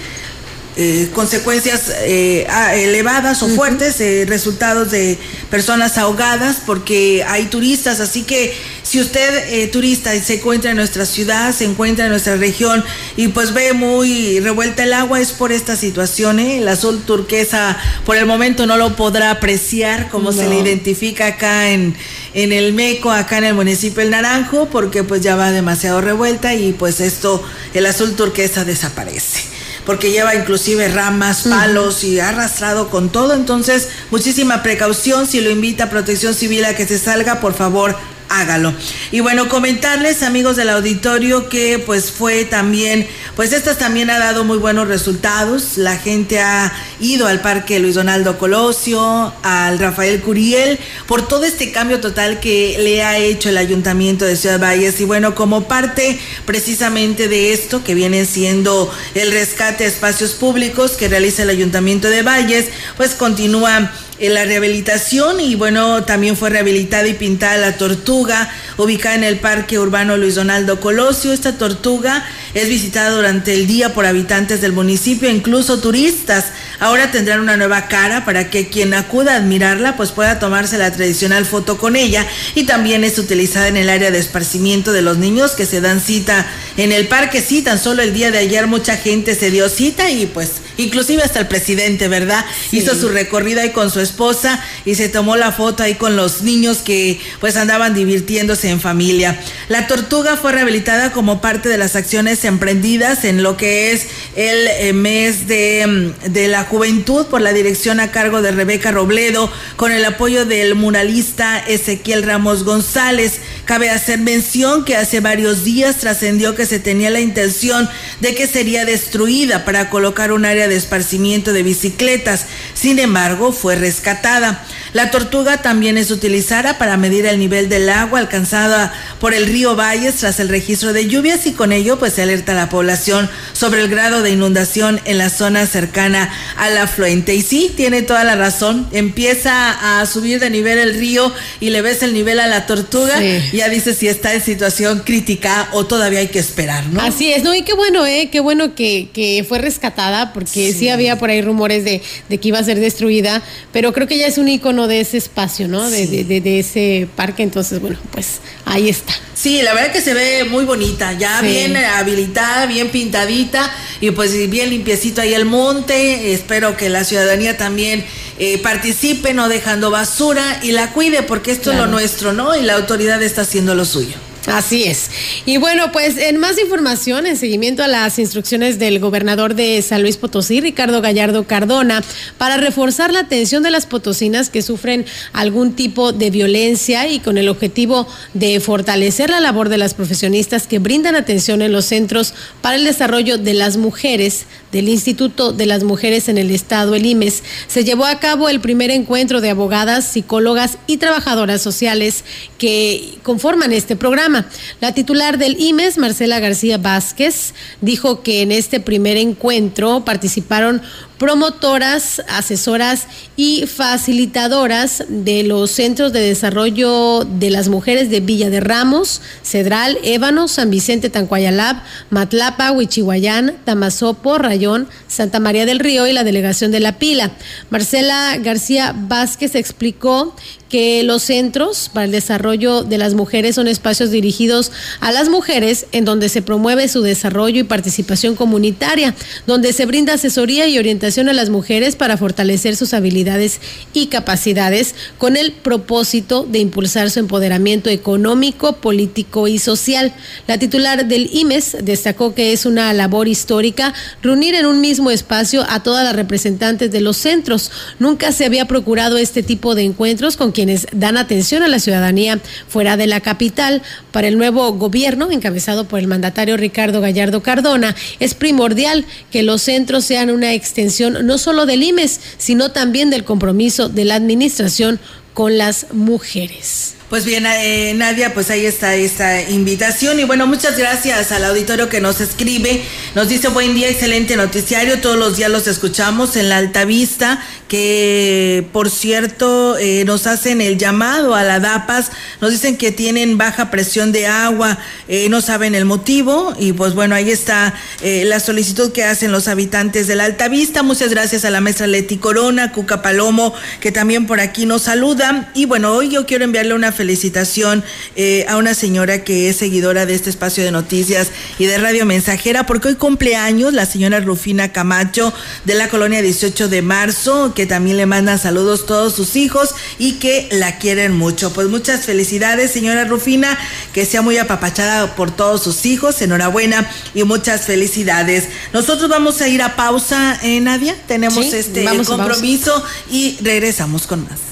eh, 0.74 1.10
consecuencias 1.14 1.92
eh, 2.00 2.46
elevadas 2.72 3.42
o 3.42 3.48
fuertes, 3.48 4.00
eh, 4.00 4.24
resultados 4.26 4.90
de 4.90 5.18
personas 5.50 5.98
ahogadas, 5.98 6.62
porque 6.64 7.22
hay 7.28 7.44
turistas. 7.44 8.00
Así 8.00 8.22
que 8.22 8.54
si 8.93 9.01
usted, 9.01 9.70
turista, 9.70 10.12
se 10.20 10.34
encuentra 10.34 10.72
en 10.72 10.76
nuestra 10.76 11.07
ciudad, 11.07 11.55
se 11.55 11.64
encuentra 11.64 12.05
en 12.05 12.11
nuestra 12.11 12.36
región 12.36 12.84
y 13.16 13.28
pues 13.28 13.55
ve 13.55 13.72
muy 13.72 14.38
revuelta 14.40 14.82
el 14.82 14.93
agua, 14.93 15.18
es 15.18 15.32
por 15.32 15.51
esta 15.51 15.76
situación. 15.76 16.38
El 16.38 16.68
azul 16.68 17.01
turquesa 17.01 17.78
por 18.05 18.18
el 18.18 18.26
momento 18.26 18.66
no 18.66 18.76
lo 18.76 18.95
podrá 18.95 19.30
apreciar 19.30 20.11
como 20.11 20.30
se 20.30 20.47
le 20.47 20.59
identifica 20.61 21.28
acá 21.28 21.70
en, 21.70 21.97
en 22.34 22.53
el 22.53 22.74
Meco, 22.74 23.11
acá 23.11 23.38
en 23.38 23.45
el 23.45 23.55
municipio 23.55 24.03
del 24.03 24.11
Naranjo, 24.11 24.68
porque 24.68 25.03
pues 25.03 25.22
ya 25.22 25.36
va 25.36 25.53
demasiado 25.53 26.03
revuelta 26.03 26.53
y 26.53 26.74
pues 26.74 27.01
esto, 27.01 27.43
el 27.72 27.86
azul 27.86 28.14
turquesa 28.14 28.66
desaparece 28.66 29.40
porque 29.86 30.12
lleva 30.12 30.34
inclusive 30.34 30.88
ramas, 30.88 31.45
palos 31.49 32.05
y 32.05 32.20
ha 32.20 32.28
arrastrado 32.28 32.88
con 32.88 33.11
todo. 33.11 33.34
Entonces, 33.34 33.88
muchísima 34.12 34.62
precaución. 34.62 35.26
Si 35.26 35.40
lo 35.40 35.51
invita 35.51 35.84
a 35.84 35.90
Protección 35.90 36.34
Civil 36.34 36.64
a 36.66 36.76
que 36.76 36.86
se 36.86 37.01
salga, 37.01 37.40
por 37.40 37.55
favor, 37.55 37.97
hágalo. 38.33 38.74
Y 39.11 39.20
bueno, 39.20 39.49
comentarles, 39.49 40.22
amigos 40.22 40.57
del 40.57 40.70
auditorio, 40.70 41.49
que 41.49 41.78
pues 41.78 42.11
fue 42.11 42.45
también, 42.45 43.07
pues 43.37 43.53
estas 43.53 43.78
también 43.78 44.11
ha 44.11 44.18
dado 44.18 44.45
muy 44.45 44.59
buenos 44.59 44.89
resultados. 44.89 45.76
La 45.76 45.97
gente 45.97 46.41
ha 46.41 46.72
ido 47.01 47.26
al 47.26 47.41
Parque 47.41 47.78
Luis 47.78 47.95
Donaldo 47.95 48.39
Colosio, 48.39 49.33
al 49.43 49.78
Rafael 49.78 50.20
Curiel, 50.20 50.78
por 51.07 51.28
todo 51.28 51.45
este 51.45 51.72
cambio 51.72 52.01
total 52.01 52.41
que 52.41 52.76
le 52.78 53.03
ha 53.03 53.18
hecho 53.18 53.51
el 53.51 53.59
Ayuntamiento 53.59 54.24
de 54.24 54.37
Ciudad 54.37 54.61
Valles. 54.61 55.01
Y 55.01 55.05
bueno, 55.05 55.35
como 55.35 55.68
parte 55.68 56.18
precisamente 56.47 57.28
de 57.28 57.53
esto, 57.53 57.85
que 57.85 57.95
viene 57.95 58.24
siendo 58.24 58.93
el 59.14 59.30
rescate 59.33 59.85
a 59.85 59.89
espacios 59.89 60.33
públicos 60.33 60.93
que 60.93 61.09
realiza 61.09 61.43
el 61.43 61.51
Ayuntamiento 61.51 62.09
de 62.09 62.22
Valles, 62.22 62.66
pues 62.97 63.11
continúa 63.11 63.93
en 64.22 64.34
la 64.34 64.44
rehabilitación 64.44 65.40
y 65.40 65.56
bueno, 65.56 66.04
también 66.04 66.36
fue 66.36 66.48
rehabilitada 66.48 67.08
y 67.08 67.14
pintada 67.14 67.56
la 67.56 67.76
tortuga 67.76 68.48
ubicada 68.76 69.16
en 69.16 69.24
el 69.24 69.40
Parque 69.40 69.80
Urbano 69.80 70.16
Luis 70.16 70.36
Donaldo 70.36 70.78
Colosio. 70.78 71.32
Esta 71.32 71.58
tortuga 71.58 72.24
es 72.55 72.68
visitada 72.68 73.11
durante 73.11 73.55
el 73.55 73.66
día 73.66 73.94
por 73.94 74.07
habitantes 74.07 74.61
del 74.61 74.72
municipio, 74.72 75.30
incluso 75.30 75.80
turistas. 75.80 76.46
Ahora 76.80 77.11
tendrán 77.11 77.40
una 77.40 77.57
nueva 77.57 77.88
cara 77.88 78.24
para 78.24 78.50
que 78.50 78.68
quien 78.68 78.94
acuda 78.94 79.34
a 79.34 79.36
admirarla 79.36 79.96
pues 79.96 80.11
pueda 80.11 80.38
tomarse 80.38 80.78
la 80.78 80.92
tradicional 80.92 81.46
foto 81.46 81.78
con 81.78 81.96
ella 81.96 82.26
y 82.55 82.64
también 82.64 83.05
es 83.05 83.18
utilizada 83.18 83.68
en 83.68 83.76
el 83.76 83.88
área 83.88 84.11
de 84.11 84.18
esparcimiento 84.18 84.92
de 84.92 85.03
los 85.03 85.18
niños 85.18 85.53
que 85.53 85.66
se 85.66 85.80
dan 85.80 86.00
cita 86.00 86.46
en 86.76 86.92
el 86.92 87.09
parque. 87.09 87.40
Sí, 87.40 87.62
tan 87.62 87.78
solo 87.78 88.03
el 88.03 88.12
día 88.12 88.30
de 88.30 88.38
ayer 88.38 88.66
mucha 88.66 88.96
gente 88.96 89.34
se 89.34 89.50
dio 89.50 89.68
cita 89.68 90.11
y 90.11 90.26
pues 90.26 90.50
inclusive 90.76 91.22
hasta 91.22 91.40
el 91.40 91.48
presidente, 91.48 92.09
¿verdad? 92.09 92.44
Hizo 92.70 92.94
su 92.94 93.09
recorrido 93.09 93.61
ahí 93.61 93.70
con 93.70 93.90
su 93.90 94.00
esposa 94.00 94.62
y 94.84 94.94
se 94.94 95.09
tomó 95.09 95.36
la 95.36 95.53
foto 95.53 95.82
ahí 95.82 95.94
con 95.94 96.16
los 96.16 96.42
niños 96.42 96.78
que 96.78 97.20
pues 97.40 97.57
andaban 97.57 97.94
divirtiéndose 97.94 98.68
en 98.68 98.80
familia. 98.80 99.40
La 99.68 99.86
tortuga 99.86 100.36
fue 100.36 100.53
rehabilitada 100.53 101.12
como 101.12 101.40
parte 101.40 101.68
de 101.68 101.78
las 101.78 101.96
acciones 101.96 102.41
emprendidas 102.45 103.24
en 103.24 103.43
lo 103.43 103.57
que 103.57 103.93
es 103.93 104.07
el 104.36 104.68
eh, 104.68 104.93
mes 104.93 105.47
de, 105.47 105.86
mm, 105.86 106.32
de 106.32 106.49
la 106.49 106.64
juventud 106.64 107.26
por 107.26 107.40
la 107.40 107.53
dirección 107.53 108.01
a 108.01 108.11
cargo 108.11 108.43
de 108.43 108.53
Rebeca 108.53 108.90
Robledo 108.90 109.51
con 109.76 109.93
el 109.93 110.05
apoyo 110.05 110.45
del 110.45 110.74
muralista 110.74 111.59
Ezequiel 111.59 112.22
Ramos 112.22 112.64
González. 112.64 113.40
Cabe 113.64 113.90
hacer 113.90 114.18
mención 114.18 114.84
que 114.84 114.97
hace 114.97 115.20
varios 115.20 115.64
días 115.64 115.99
trascendió 115.99 116.55
que 116.55 116.66
se 116.66 116.78
tenía 116.78 117.11
la 117.11 117.20
intención 117.20 117.88
de 118.20 118.34
que 118.34 118.47
sería 118.47 118.84
destruida 118.84 119.64
para 119.64 119.90
colocar 119.90 120.32
un 120.32 120.45
área 120.45 120.68
de 120.68 120.76
esparcimiento 120.76 121.53
de 121.53 121.62
bicicletas. 121.62 122.47
Sin 122.74 122.99
embargo, 122.99 123.53
fue 123.53 123.76
rescatada. 123.76 124.64
La 124.93 125.11
tortuga 125.11 125.62
también 125.62 125.97
es 125.97 126.11
utilizada 126.11 126.76
para 126.76 126.99
medir 126.99 127.24
el 127.24 127.38
nivel 127.38 127.68
del 127.70 127.88
agua 127.88 128.18
alcanzada 128.18 128.93
por 129.20 129.32
el 129.32 129.47
río 129.47 129.74
Valles 129.74 130.16
tras 130.16 130.38
el 130.38 130.51
registro 130.51 130.93
de 130.93 131.09
lluvias 131.09 131.47
y 131.47 131.53
con 131.53 131.72
ello 131.72 131.99
pues 131.99 132.12
se 132.12 132.22
alerta 132.22 132.53
a 132.53 132.55
la 132.55 132.68
población 132.68 133.30
sobre 133.55 133.80
el 133.80 133.88
grado 133.88 134.22
de 134.22 134.30
inundación 134.30 135.01
en 135.07 135.16
la 135.16 135.30
zona 135.30 135.66
cercana 135.66 136.30
al 136.57 136.76
afluente. 136.76 137.34
Y 137.34 137.43
sí, 137.43 137.72
tiene 137.74 138.03
toda 138.03 138.22
la 138.24 138.36
razón. 138.36 138.86
Empieza 138.93 140.01
a 140.01 140.05
subir 140.05 140.40
de 140.40 140.51
nivel 140.51 140.78
el 140.78 140.95
río 140.95 141.32
y 141.61 141.70
le 141.70 141.80
ves 141.80 142.03
el 142.03 142.12
nivel 142.12 142.38
a 142.38 142.47
la 142.47 142.66
tortuga 142.66 143.22
y 143.22 143.57
ya 143.57 143.70
dices 143.70 143.97
si 143.97 144.09
está 144.09 144.34
en 144.34 144.43
situación 144.43 145.03
crítica 145.07 145.68
o 145.72 145.86
todavía 145.86 146.18
hay 146.18 146.28
que 146.28 146.38
esperar, 146.38 146.86
¿no? 146.88 147.01
Así 147.01 147.32
es, 147.32 147.43
¿no? 147.43 147.55
Y 147.55 147.62
qué 147.62 147.72
bueno, 147.72 148.05
¿eh? 148.05 148.28
Qué 148.30 148.40
bueno 148.40 148.74
que, 148.74 149.09
que 149.14 149.45
fue 149.49 149.59
rescatada 149.59 150.34
porque 150.34 150.72
sí. 150.72 150.88
había 150.90 151.18
por 151.18 151.30
ahí 151.30 151.40
rumores 151.40 151.84
de, 151.84 152.03
de 152.28 152.38
que 152.38 152.49
iba 152.49 152.59
a 152.59 152.64
ser 152.64 152.78
destruida, 152.78 153.43
pero 153.72 153.93
creo 153.93 154.07
que 154.07 154.18
ya 154.18 154.26
es 154.26 154.36
un 154.36 154.49
icono 154.49 154.82
de 154.89 155.01
ese 155.01 155.16
espacio, 155.16 155.68
¿no? 155.68 155.89
De, 155.91 156.07
de, 156.07 156.59
ese 156.59 157.09
parque, 157.16 157.43
entonces, 157.43 157.80
bueno, 157.80 157.99
pues 158.11 158.41
ahí 158.64 158.89
está. 158.89 159.12
Sí, 159.35 159.62
la 159.62 159.74
verdad 159.74 159.93
que 159.93 160.01
se 160.01 160.14
ve 160.14 160.45
muy 160.45 160.64
bonita, 160.64 161.12
ya 161.12 161.41
bien 161.41 161.76
habilitada, 161.76 162.66
bien 162.66 162.91
pintadita 162.91 163.70
y 164.01 164.11
pues 164.11 164.51
bien 164.51 164.70
limpiecito 164.70 165.20
ahí 165.20 165.35
el 165.35 165.45
monte. 165.45 166.33
Espero 166.33 166.76
que 166.76 166.89
la 166.89 167.05
ciudadanía 167.05 167.57
también 167.57 168.05
eh, 168.39 168.59
participe, 168.59 169.35
no 169.35 169.49
dejando 169.49 169.91
basura 169.91 170.61
y 170.62 170.72
la 170.72 170.93
cuide, 170.93 171.22
porque 171.22 171.53
esto 171.53 171.72
es 171.72 171.78
lo 171.78 171.87
nuestro, 171.87 172.33
¿no? 172.33 172.57
Y 172.57 172.62
la 172.62 172.74
autoridad 172.74 173.22
está 173.22 173.43
haciendo 173.43 173.74
lo 173.74 173.85
suyo. 173.85 174.16
Así 174.47 174.84
es. 174.84 175.11
Y 175.47 175.59
bueno, 175.59 175.93
pues 175.93 176.16
en 176.16 176.38
más 176.38 176.59
información, 176.59 177.26
en 177.26 177.36
seguimiento 177.36 177.84
a 177.84 177.88
las 177.88 178.18
instrucciones 178.18 178.78
del 178.78 178.99
gobernador 178.99 179.55
de 179.55 179.80
San 179.82 180.03
Luis 180.03 180.16
Potosí, 180.16 180.61
Ricardo 180.61 181.01
Gallardo 181.01 181.47
Cardona, 181.47 182.03
para 182.38 182.57
reforzar 182.57 183.12
la 183.12 183.20
atención 183.20 183.62
de 183.62 183.70
las 183.70 183.86
potosinas 183.86 184.51
que 184.51 184.62
sufren 184.62 185.07
algún 185.32 185.74
tipo 185.74 186.12
de 186.12 186.30
violencia 186.30 187.07
y 187.09 187.20
con 187.20 187.38
el 187.38 187.49
objetivo 187.49 188.09
de 188.34 188.59
fortalecer 188.59 189.30
la 189.30 189.40
labor 189.40 189.68
de 189.68 189.78
las 189.78 189.95
profesionistas 189.95 190.66
que 190.66 190.80
brindan 190.80 191.14
atención 191.14 191.62
en 191.62 191.72
los 191.72 191.84
centros 191.84 192.34
para 192.61 192.76
el 192.76 192.84
desarrollo 192.84 193.38
de 193.38 193.55
las 193.55 193.76
mujeres 193.76 194.47
del 194.72 194.88
Instituto 194.88 195.53
de 195.53 195.66
las 195.66 195.84
Mujeres 195.84 196.28
en 196.28 196.38
el 196.38 196.51
Estado, 196.51 196.95
el 196.95 197.05
IMES, 197.07 197.43
se 197.68 197.84
llevó 197.84 198.07
a 198.07 198.18
cabo 198.18 198.49
el 198.49 198.61
primer 198.61 198.90
encuentro 198.90 199.40
de 199.40 199.51
abogadas, 199.51 200.11
psicólogas 200.11 200.78
y 200.86 200.97
trabajadoras 200.97 201.61
sociales 201.61 202.24
que 202.59 203.18
conforman 203.22 203.72
este 203.72 203.97
programa. 203.97 204.32
La 204.80 204.93
titular 204.93 205.39
del 205.39 205.61
IMES, 205.61 205.99
Marcela 205.99 206.41
García 206.41 206.78
Vázquez, 206.78 207.55
dijo 207.80 208.22
que 208.22 208.43
en 208.43 208.53
este 208.53 208.80
primer 208.80 209.16
encuentro 209.16 210.05
participaron 210.05 210.83
promotoras, 211.22 212.20
asesoras 212.28 213.06
y 213.36 213.66
facilitadoras 213.68 215.04
de 215.06 215.44
los 215.44 215.70
centros 215.70 216.12
de 216.12 216.18
desarrollo 216.18 217.24
de 217.24 217.48
las 217.48 217.68
mujeres 217.68 218.10
de 218.10 218.18
Villa 218.18 218.50
de 218.50 218.58
Ramos, 218.58 219.20
Cedral, 219.44 219.98
Ébano, 220.02 220.48
San 220.48 220.68
Vicente, 220.68 221.10
Tancuayalab, 221.10 221.76
Matlapa, 222.10 222.72
Huichihuayán, 222.72 223.58
Tamazopo, 223.64 224.36
Rayón, 224.38 224.88
Santa 225.06 225.38
María 225.38 225.64
del 225.64 225.78
Río 225.78 226.08
y 226.08 226.12
la 226.12 226.24
delegación 226.24 226.72
de 226.72 226.80
La 226.80 226.98
Pila. 226.98 227.30
Marcela 227.70 228.36
García 228.38 228.92
Vázquez 228.92 229.54
explicó 229.54 230.34
que 230.68 231.02
los 231.02 231.22
centros 231.22 231.90
para 231.92 232.06
el 232.06 232.12
desarrollo 232.12 232.82
de 232.82 232.96
las 232.96 233.12
mujeres 233.12 233.56
son 233.56 233.68
espacios 233.68 234.10
dirigidos 234.10 234.72
a 235.00 235.12
las 235.12 235.28
mujeres 235.28 235.86
en 235.92 236.06
donde 236.06 236.30
se 236.30 236.40
promueve 236.40 236.88
su 236.88 237.02
desarrollo 237.02 237.60
y 237.60 237.64
participación 237.64 238.36
comunitaria, 238.36 239.14
donde 239.46 239.74
se 239.74 239.84
brinda 239.84 240.14
asesoría 240.14 240.66
y 240.66 240.78
orientación 240.78 241.11
a 241.18 241.32
las 241.34 241.50
mujeres 241.50 241.94
para 241.94 242.16
fortalecer 242.16 242.74
sus 242.74 242.94
habilidades 242.94 243.60
y 243.92 244.06
capacidades 244.06 244.94
con 245.18 245.36
el 245.36 245.52
propósito 245.52 246.46
de 246.48 246.58
impulsar 246.58 247.10
su 247.10 247.20
empoderamiento 247.20 247.90
económico, 247.90 248.76
político 248.76 249.46
y 249.46 249.58
social. 249.58 250.14
La 250.46 250.58
titular 250.58 251.06
del 251.06 251.28
IMES 251.32 251.76
destacó 251.82 252.34
que 252.34 252.52
es 252.52 252.64
una 252.64 252.92
labor 252.94 253.28
histórica 253.28 253.92
reunir 254.22 254.54
en 254.54 254.64
un 254.64 254.80
mismo 254.80 255.10
espacio 255.10 255.66
a 255.68 255.82
todas 255.82 256.04
las 256.04 256.16
representantes 256.16 256.90
de 256.90 257.00
los 257.02 257.18
centros. 257.18 257.70
Nunca 257.98 258.32
se 258.32 258.46
había 258.46 258.66
procurado 258.66 259.18
este 259.18 259.42
tipo 259.42 259.74
de 259.74 259.82
encuentros 259.82 260.38
con 260.38 260.52
quienes 260.52 260.86
dan 260.92 261.18
atención 261.18 261.62
a 261.62 261.68
la 261.68 261.78
ciudadanía 261.78 262.40
fuera 262.68 262.96
de 262.96 263.06
la 263.06 263.20
capital. 263.20 263.82
Para 264.12 264.28
el 264.28 264.38
nuevo 264.38 264.72
gobierno, 264.72 265.30
encabezado 265.30 265.86
por 265.86 265.98
el 265.98 266.06
mandatario 266.06 266.56
Ricardo 266.56 267.00
Gallardo 267.00 267.42
Cardona, 267.42 267.94
es 268.18 268.34
primordial 268.34 269.04
que 269.30 269.42
los 269.42 269.62
centros 269.62 270.04
sean 270.04 270.30
una 270.30 270.52
extensión 270.54 271.01
no 271.11 271.38
solo 271.38 271.66
del 271.66 271.82
IMES, 271.82 272.20
sino 272.38 272.70
también 272.70 273.11
del 273.11 273.24
compromiso 273.24 273.88
de 273.88 274.05
la 274.05 274.14
administración 274.14 274.98
con 275.34 275.59
las 275.59 275.86
mujeres. 275.92 276.94
Pues 277.12 277.26
bien, 277.26 277.44
eh, 277.44 277.92
Nadia, 277.94 278.32
pues 278.32 278.48
ahí 278.48 278.64
está 278.64 278.94
esta 278.94 279.42
invitación. 279.50 280.18
Y 280.18 280.24
bueno, 280.24 280.46
muchas 280.46 280.78
gracias 280.78 281.30
al 281.30 281.44
auditorio 281.44 281.90
que 281.90 282.00
nos 282.00 282.22
escribe. 282.22 282.82
Nos 283.14 283.28
dice 283.28 283.48
buen 283.48 283.74
día, 283.74 283.90
excelente 283.90 284.34
noticiario. 284.34 284.98
Todos 284.98 285.18
los 285.18 285.36
días 285.36 285.50
los 285.50 285.66
escuchamos 285.66 286.36
en 286.36 286.48
la 286.48 286.56
Alta 286.56 286.86
Vista, 286.86 287.44
que 287.68 288.66
por 288.72 288.88
cierto 288.88 289.76
eh, 289.76 290.06
nos 290.06 290.26
hacen 290.26 290.62
el 290.62 290.78
llamado 290.78 291.34
a 291.34 291.42
la 291.42 291.60
DAPAS. 291.60 292.12
Nos 292.40 292.50
dicen 292.50 292.78
que 292.78 292.92
tienen 292.92 293.36
baja 293.36 293.70
presión 293.70 294.10
de 294.12 294.26
agua, 294.26 294.78
eh, 295.06 295.28
no 295.28 295.42
saben 295.42 295.74
el 295.74 295.84
motivo. 295.84 296.54
Y 296.58 296.72
pues 296.72 296.94
bueno, 296.94 297.14
ahí 297.14 297.30
está 297.30 297.74
eh, 298.00 298.24
la 298.24 298.40
solicitud 298.40 298.90
que 298.90 299.04
hacen 299.04 299.32
los 299.32 299.48
habitantes 299.48 300.06
de 300.06 300.16
la 300.16 300.24
Alta 300.24 300.48
Vista. 300.48 300.82
Muchas 300.82 301.10
gracias 301.10 301.44
a 301.44 301.50
la 301.50 301.60
maestra 301.60 301.86
Leti 301.86 302.16
Corona, 302.16 302.72
Cuca 302.72 303.02
Palomo, 303.02 303.52
que 303.80 303.92
también 303.92 304.26
por 304.26 304.40
aquí 304.40 304.64
nos 304.64 304.80
saluda. 304.80 305.50
Y 305.52 305.66
bueno, 305.66 305.92
hoy 305.92 306.08
yo 306.08 306.24
quiero 306.24 306.44
enviarle 306.44 306.72
una 306.72 306.92
felicitación 307.03 307.82
eh, 308.14 308.46
a 308.48 308.57
una 308.59 308.74
señora 308.74 309.24
que 309.24 309.48
es 309.48 309.57
seguidora 309.57 310.07
de 310.07 310.14
este 310.14 310.30
espacio 310.30 310.62
de 310.62 310.70
noticias 310.70 311.32
y 311.59 311.66
de 311.66 311.76
Radio 311.78 312.07
Mensajera, 312.07 312.64
porque 312.64 312.86
hoy 312.86 312.94
cumpleaños 312.94 313.72
la 313.72 313.86
señora 313.86 314.20
Rufina 314.20 314.70
Camacho 314.70 315.34
de 315.64 315.74
la 315.74 315.88
colonia 315.88 316.22
18 316.22 316.68
de 316.68 316.80
marzo, 316.80 317.55
que 317.57 317.66
también 317.66 317.96
le 317.96 318.07
mandan 318.07 318.38
saludos 318.38 318.86
todos 318.86 319.16
sus 319.16 319.34
hijos 319.34 319.74
y 319.98 320.20
que 320.20 320.48
la 320.53 320.78
quieren 320.78 321.12
mucho. 321.12 321.53
Pues 321.53 321.66
muchas 321.66 322.05
felicidades, 322.05 322.70
señora 322.70 323.05
Rufina, 323.05 323.59
que 323.92 324.07
sea 324.07 324.22
muy 324.22 324.38
apapachada 324.38 325.16
por 325.16 325.32
todos 325.32 325.64
sus 325.64 325.84
hijos. 325.86 326.22
Enhorabuena 326.22 326.88
y 327.14 327.24
muchas 327.24 327.62
felicidades. 327.62 328.44
Nosotros 328.72 329.11
vamos 329.11 329.40
a 329.40 329.48
ir 329.48 329.61
a 329.61 329.74
pausa, 329.74 330.38
eh, 330.44 330.61
Nadia. 330.61 330.94
Tenemos 331.09 331.46
Sí, 331.46 331.57
este 331.57 331.84
vamos 331.84 332.07
compromiso 332.07 332.80
y 333.11 333.38
regresamos 333.42 334.07
con 334.07 334.22
más. 334.22 334.51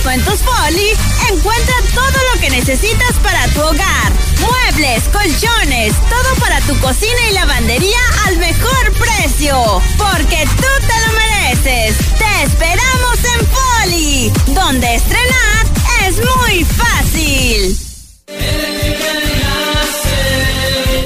Descuentos 0.00 0.40
Poli, 0.40 0.96
encuentra 1.30 1.74
todo 1.94 2.18
lo 2.32 2.40
que 2.40 2.48
necesitas 2.48 3.18
para 3.22 3.46
tu 3.48 3.60
hogar. 3.60 4.10
Muebles, 4.40 5.02
colchones, 5.12 5.92
todo 6.08 6.34
para 6.40 6.58
tu 6.62 6.74
cocina 6.80 7.28
y 7.28 7.34
lavandería 7.34 7.98
al 8.26 8.38
mejor 8.38 8.94
precio. 8.94 9.82
Porque 9.98 10.48
tú 10.56 10.86
te 10.86 10.94
lo 11.06 11.12
mereces. 11.12 11.98
Te 12.16 12.44
esperamos 12.44 13.18
en 13.38 13.46
Poli, 13.46 14.32
donde 14.54 14.94
estrenar 14.94 15.66
es 16.06 16.16
muy 16.16 16.64
fácil. 16.64 17.78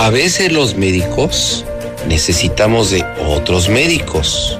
A 0.00 0.08
veces 0.08 0.50
los 0.50 0.76
médicos 0.76 1.66
necesitamos 2.08 2.90
de 2.90 3.04
otros 3.28 3.68
médicos. 3.68 4.58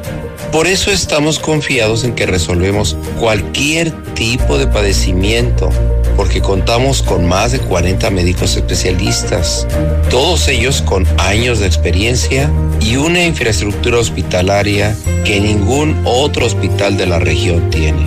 Por 0.53 0.67
eso 0.67 0.91
estamos 0.91 1.39
confiados 1.39 2.05
en 2.05 2.15
que 2.15 2.27
resolvemos 2.27 2.95
cualquier 3.19 3.91
tipo 4.13 4.59
de 4.59 4.67
padecimiento, 4.67 5.71
porque 6.15 6.43
contamos 6.43 7.03
con 7.03 7.27
más 7.27 7.53
de 7.53 7.59
40 7.59 8.11
médicos 8.11 8.55
especialistas, 8.55 9.67
todos 10.11 10.47
ellos 10.47 10.83
con 10.83 11.07
años 11.17 11.61
de 11.61 11.67
experiencia 11.69 12.53
y 12.79 12.97
una 12.97 13.25
infraestructura 13.25 13.99
hospitalaria 13.99 14.95
que 15.25 15.41
ningún 15.41 16.03
otro 16.05 16.45
hospital 16.45 16.99
de 16.99 17.07
la 17.07 17.19
región 17.19 17.71
tiene. 17.71 18.05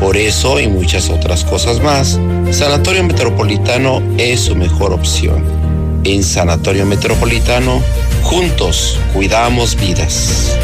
Por 0.00 0.16
eso 0.16 0.58
y 0.58 0.66
muchas 0.66 1.10
otras 1.10 1.44
cosas 1.44 1.82
más, 1.82 2.18
Sanatorio 2.50 3.04
Metropolitano 3.04 4.02
es 4.16 4.40
su 4.40 4.56
mejor 4.56 4.94
opción. 4.94 5.60
En 6.04 6.24
Sanatorio 6.24 6.86
Metropolitano, 6.86 7.82
juntos 8.22 8.98
cuidamos 9.12 9.76
vidas. 9.76 10.56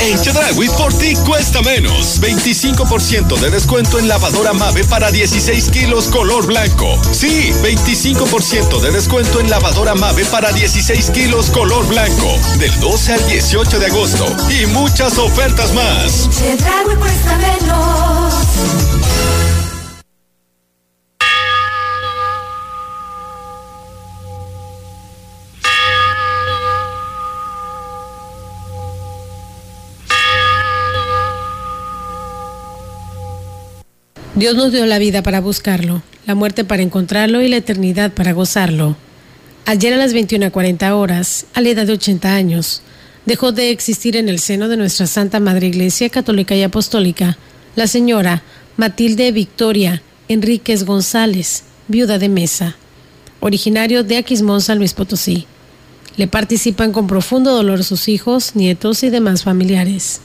En 0.00 0.18
Chedragui 0.22 0.68
por 0.68 0.94
ti 0.94 1.14
cuesta 1.26 1.60
menos. 1.60 2.20
25% 2.20 3.36
de 3.40 3.50
descuento 3.50 3.98
en 3.98 4.06
lavadora 4.06 4.52
Mave 4.52 4.84
para 4.84 5.10
16 5.10 5.70
kilos 5.70 6.06
color 6.06 6.46
blanco. 6.46 6.96
Sí, 7.12 7.52
25% 7.62 8.80
de 8.80 8.92
descuento 8.92 9.40
en 9.40 9.50
lavadora 9.50 9.96
Mave 9.96 10.24
para 10.26 10.52
16 10.52 11.10
kilos 11.10 11.50
color 11.50 11.84
blanco. 11.88 12.38
Del 12.58 12.78
12 12.78 13.12
al 13.12 13.26
18 13.26 13.78
de 13.80 13.86
agosto. 13.86 14.24
Y 14.48 14.66
muchas 14.66 15.18
ofertas 15.18 15.74
más. 15.74 16.30
Chedraui 16.30 16.96
cuesta 16.96 17.36
menos. 17.38 18.34
Dios 34.38 34.54
nos 34.54 34.70
dio 34.70 34.86
la 34.86 35.00
vida 35.00 35.24
para 35.24 35.40
buscarlo, 35.40 36.00
la 36.24 36.36
muerte 36.36 36.62
para 36.62 36.84
encontrarlo 36.84 37.42
y 37.42 37.48
la 37.48 37.56
eternidad 37.56 38.12
para 38.12 38.30
gozarlo. 38.30 38.96
Ayer 39.66 39.92
a 39.92 39.96
las 39.96 40.14
21.40 40.14 40.92
horas, 40.92 41.46
a 41.54 41.60
la 41.60 41.70
edad 41.70 41.86
de 41.86 41.94
80 41.94 42.36
años, 42.36 42.80
dejó 43.26 43.50
de 43.50 43.72
existir 43.72 44.14
en 44.14 44.28
el 44.28 44.38
seno 44.38 44.68
de 44.68 44.76
nuestra 44.76 45.08
Santa 45.08 45.40
Madre 45.40 45.66
Iglesia 45.66 46.08
Católica 46.08 46.54
y 46.54 46.62
Apostólica 46.62 47.36
la 47.74 47.88
señora 47.88 48.44
Matilde 48.76 49.32
Victoria 49.32 50.02
Enríquez 50.28 50.84
González, 50.84 51.64
viuda 51.88 52.20
de 52.20 52.28
Mesa, 52.28 52.76
originario 53.40 54.04
de 54.04 54.18
Aquismón, 54.18 54.60
San 54.60 54.78
Luis 54.78 54.94
Potosí. 54.94 55.48
Le 56.16 56.28
participan 56.28 56.92
con 56.92 57.08
profundo 57.08 57.56
dolor 57.56 57.82
sus 57.82 58.06
hijos, 58.06 58.54
nietos 58.54 59.02
y 59.02 59.10
demás 59.10 59.42
familiares. 59.42 60.20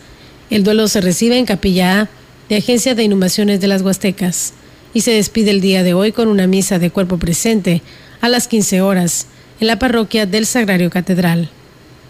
El 0.52 0.64
duelo 0.64 0.88
se 0.88 1.02
recibe 1.02 1.40
en 1.40 1.48
Capilla 1.48 2.02
A 2.02 2.10
de 2.50 2.58
Agencia 2.58 2.96
de 2.96 3.04
Inhumaciones 3.04 3.62
de 3.62 3.68
las 3.68 3.82
Huastecas 3.82 4.54
y 4.94 5.02
se 5.02 5.12
despide 5.12 5.52
el 5.52 5.62
día 5.62 5.84
de 5.84 5.94
hoy 5.94 6.12
con 6.12 6.28
una 6.28 6.48
misa 6.48 6.80
de 6.80 6.90
cuerpo 6.90 7.18
presente 7.18 7.82
a 8.22 8.30
las 8.30 8.48
15 8.48 8.82
horas 8.82 9.28
en 9.60 9.68
la 9.68 9.78
parroquia 9.80 10.26
del 10.26 10.46
Sagrario 10.46 10.90
Catedral, 10.90 11.50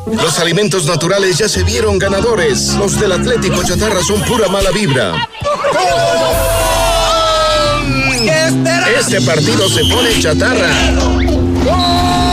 Los 0.05 0.39
alimentos 0.39 0.85
naturales 0.85 1.37
ya 1.37 1.49
se 1.49 1.63
vieron 1.63 1.99
ganadores. 1.99 2.75
Los 2.75 2.99
del 2.99 3.11
Atlético 3.11 3.63
Chatarra 3.63 4.01
son 4.03 4.21
pura 4.23 4.47
mala 4.47 4.71
vibra. 4.71 5.27
Este 8.99 9.21
partido 9.21 9.69
se 9.69 9.83
pone 9.85 10.19
chatarra. 10.19 12.32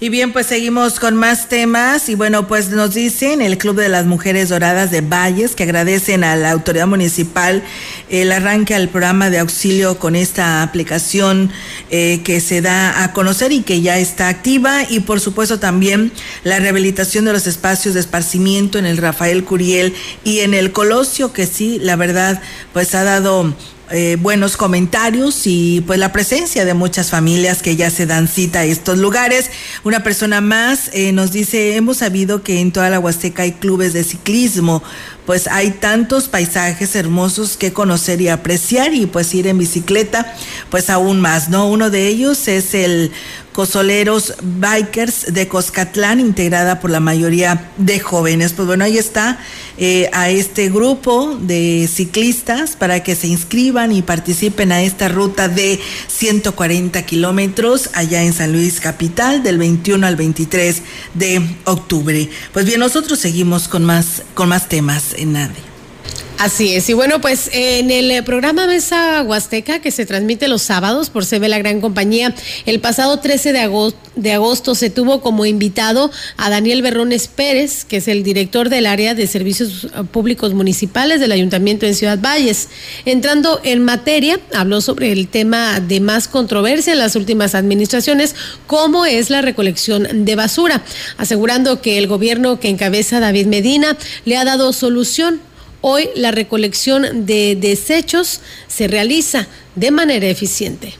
Y 0.00 0.10
bien, 0.10 0.32
pues 0.32 0.46
seguimos 0.46 1.00
con 1.00 1.16
más 1.16 1.48
temas. 1.48 2.08
Y 2.08 2.14
bueno, 2.14 2.46
pues 2.46 2.70
nos 2.70 2.94
dicen 2.94 3.42
el 3.42 3.58
Club 3.58 3.74
de 3.74 3.88
las 3.88 4.06
Mujeres 4.06 4.48
Doradas 4.48 4.92
de 4.92 5.00
Valles 5.00 5.56
que 5.56 5.64
agradecen 5.64 6.22
a 6.22 6.36
la 6.36 6.52
autoridad 6.52 6.86
municipal 6.86 7.64
el 8.08 8.30
arranque 8.30 8.76
al 8.76 8.90
programa 8.90 9.28
de 9.28 9.40
auxilio 9.40 9.98
con 9.98 10.14
esta 10.14 10.62
aplicación 10.62 11.50
eh, 11.90 12.20
que 12.22 12.40
se 12.40 12.60
da 12.60 13.02
a 13.02 13.12
conocer 13.12 13.50
y 13.50 13.62
que 13.62 13.80
ya 13.80 13.98
está 13.98 14.28
activa. 14.28 14.84
Y 14.88 15.00
por 15.00 15.18
supuesto 15.18 15.58
también 15.58 16.12
la 16.44 16.60
rehabilitación 16.60 17.24
de 17.24 17.32
los 17.32 17.48
espacios 17.48 17.94
de 17.94 18.00
esparcimiento 18.00 18.78
en 18.78 18.86
el 18.86 18.98
Rafael 18.98 19.42
Curiel 19.42 19.96
y 20.22 20.40
en 20.40 20.54
el 20.54 20.70
Colosio 20.70 21.32
que 21.32 21.44
sí, 21.44 21.80
la 21.80 21.96
verdad, 21.96 22.40
pues 22.72 22.94
ha 22.94 23.02
dado 23.02 23.52
eh, 23.90 24.16
buenos 24.20 24.56
comentarios 24.56 25.46
y 25.46 25.82
pues 25.86 25.98
la 25.98 26.12
presencia 26.12 26.64
de 26.64 26.74
muchas 26.74 27.10
familias 27.10 27.62
que 27.62 27.76
ya 27.76 27.90
se 27.90 28.06
dan 28.06 28.28
cita 28.28 28.60
a 28.60 28.64
estos 28.64 28.98
lugares. 28.98 29.50
Una 29.84 30.02
persona 30.02 30.40
más 30.40 30.90
eh, 30.92 31.12
nos 31.12 31.32
dice, 31.32 31.76
hemos 31.76 31.98
sabido 31.98 32.42
que 32.42 32.60
en 32.60 32.72
toda 32.72 32.90
la 32.90 33.00
Huasteca 33.00 33.44
hay 33.44 33.52
clubes 33.52 33.92
de 33.92 34.04
ciclismo, 34.04 34.82
pues 35.26 35.46
hay 35.46 35.70
tantos 35.70 36.28
paisajes 36.28 36.96
hermosos 36.96 37.56
que 37.56 37.72
conocer 37.72 38.20
y 38.20 38.28
apreciar 38.28 38.94
y 38.94 39.06
pues 39.06 39.34
ir 39.34 39.46
en 39.46 39.58
bicicleta, 39.58 40.34
pues 40.70 40.90
aún 40.90 41.20
más, 41.20 41.48
¿no? 41.48 41.68
Uno 41.68 41.90
de 41.90 42.08
ellos 42.08 42.48
es 42.48 42.74
el 42.74 43.12
Cosoleros 43.58 44.34
Bikers 44.40 45.34
de 45.34 45.48
Coscatlán, 45.48 46.20
integrada 46.20 46.78
por 46.78 46.92
la 46.92 47.00
mayoría 47.00 47.72
de 47.76 47.98
jóvenes. 47.98 48.52
Pues 48.52 48.68
bueno, 48.68 48.84
ahí 48.84 48.98
está 48.98 49.40
eh, 49.78 50.08
a 50.12 50.30
este 50.30 50.68
grupo 50.68 51.36
de 51.40 51.88
ciclistas 51.92 52.76
para 52.76 53.02
que 53.02 53.16
se 53.16 53.26
inscriban 53.26 53.90
y 53.90 54.02
participen 54.02 54.70
a 54.70 54.82
esta 54.82 55.08
ruta 55.08 55.48
de 55.48 55.80
140 56.06 57.04
kilómetros 57.04 57.90
allá 57.94 58.22
en 58.22 58.32
San 58.32 58.52
Luis 58.52 58.78
Capital 58.78 59.42
del 59.42 59.58
21 59.58 60.06
al 60.06 60.14
23 60.14 60.80
de 61.14 61.56
octubre. 61.64 62.30
Pues 62.52 62.64
bien, 62.64 62.78
nosotros 62.78 63.18
seguimos 63.18 63.66
con 63.66 63.84
más, 63.84 64.22
con 64.34 64.50
más 64.50 64.68
temas 64.68 65.14
en 65.16 65.32
nadie. 65.32 65.67
Así 66.38 66.72
es, 66.72 66.88
y 66.88 66.92
bueno, 66.92 67.20
pues 67.20 67.50
en 67.52 67.90
el 67.90 68.12
eh, 68.12 68.22
programa 68.22 68.68
Mesa 68.68 69.24
Huasteca, 69.24 69.80
que 69.80 69.90
se 69.90 70.06
transmite 70.06 70.46
los 70.46 70.62
sábados 70.62 71.10
por 71.10 71.26
CB 71.26 71.48
La 71.48 71.58
Gran 71.58 71.80
Compañía, 71.80 72.32
el 72.64 72.78
pasado 72.78 73.18
13 73.18 73.52
de 73.52 73.58
agosto, 73.58 73.98
de 74.14 74.32
agosto 74.34 74.76
se 74.76 74.88
tuvo 74.88 75.20
como 75.20 75.46
invitado 75.46 76.12
a 76.36 76.48
Daniel 76.48 76.80
Berrones 76.82 77.26
Pérez, 77.26 77.84
que 77.84 77.96
es 77.96 78.06
el 78.06 78.22
director 78.22 78.68
del 78.68 78.86
área 78.86 79.16
de 79.16 79.26
servicios 79.26 79.86
eh, 79.86 80.04
públicos 80.12 80.54
municipales 80.54 81.18
del 81.18 81.32
Ayuntamiento 81.32 81.86
en 81.86 81.96
Ciudad 81.96 82.20
Valles. 82.20 82.68
Entrando 83.04 83.60
en 83.64 83.84
materia, 83.84 84.38
habló 84.54 84.80
sobre 84.80 85.10
el 85.10 85.26
tema 85.26 85.80
de 85.80 85.98
más 85.98 86.28
controversia 86.28 86.92
en 86.92 87.00
las 87.00 87.16
últimas 87.16 87.56
administraciones, 87.56 88.36
como 88.68 89.06
es 89.06 89.30
la 89.30 89.42
recolección 89.42 90.24
de 90.24 90.36
basura, 90.36 90.84
asegurando 91.16 91.80
que 91.80 91.98
el 91.98 92.06
gobierno 92.06 92.60
que 92.60 92.68
encabeza 92.68 93.18
David 93.18 93.46
Medina 93.46 93.96
le 94.24 94.36
ha 94.36 94.44
dado 94.44 94.72
solución 94.72 95.40
Hoy 95.80 96.08
la 96.16 96.32
recolección 96.32 97.26
de 97.26 97.56
desechos 97.56 98.40
se 98.66 98.88
realiza 98.88 99.46
de 99.76 99.90
manera 99.90 100.26
eficiente. 100.26 100.94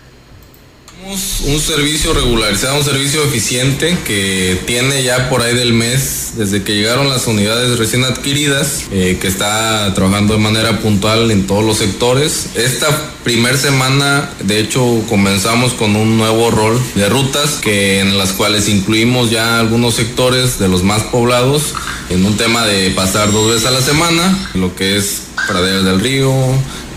Un 1.06 1.60
servicio 1.60 2.12
regularizado, 2.12 2.76
un 2.76 2.84
servicio 2.84 3.22
eficiente 3.22 3.96
que 4.04 4.60
tiene 4.66 5.04
ya 5.04 5.30
por 5.30 5.42
ahí 5.42 5.54
del 5.54 5.72
mes, 5.72 6.32
desde 6.36 6.64
que 6.64 6.74
llegaron 6.74 7.08
las 7.08 7.28
unidades 7.28 7.78
recién 7.78 8.02
adquiridas, 8.02 8.86
eh, 8.90 9.16
que 9.20 9.28
está 9.28 9.94
trabajando 9.94 10.34
de 10.34 10.40
manera 10.40 10.80
puntual 10.80 11.30
en 11.30 11.46
todos 11.46 11.64
los 11.64 11.78
sectores. 11.78 12.48
Esta 12.56 12.88
primer 13.22 13.56
semana, 13.56 14.28
de 14.42 14.58
hecho, 14.58 15.04
comenzamos 15.08 15.72
con 15.72 15.94
un 15.94 16.18
nuevo 16.18 16.50
rol 16.50 16.80
de 16.96 17.08
rutas 17.08 17.58
que 17.62 18.00
en 18.00 18.18
las 18.18 18.32
cuales 18.32 18.68
incluimos 18.68 19.30
ya 19.30 19.60
algunos 19.60 19.94
sectores 19.94 20.58
de 20.58 20.66
los 20.66 20.82
más 20.82 21.04
poblados 21.04 21.74
en 22.10 22.24
un 22.26 22.36
tema 22.36 22.66
de 22.66 22.90
pasar 22.90 23.30
dos 23.30 23.48
veces 23.48 23.66
a 23.66 23.70
la 23.70 23.82
semana, 23.82 24.50
lo 24.54 24.74
que 24.74 24.96
es 24.96 25.22
Praderas 25.46 25.84
del 25.84 26.00
Río, 26.00 26.34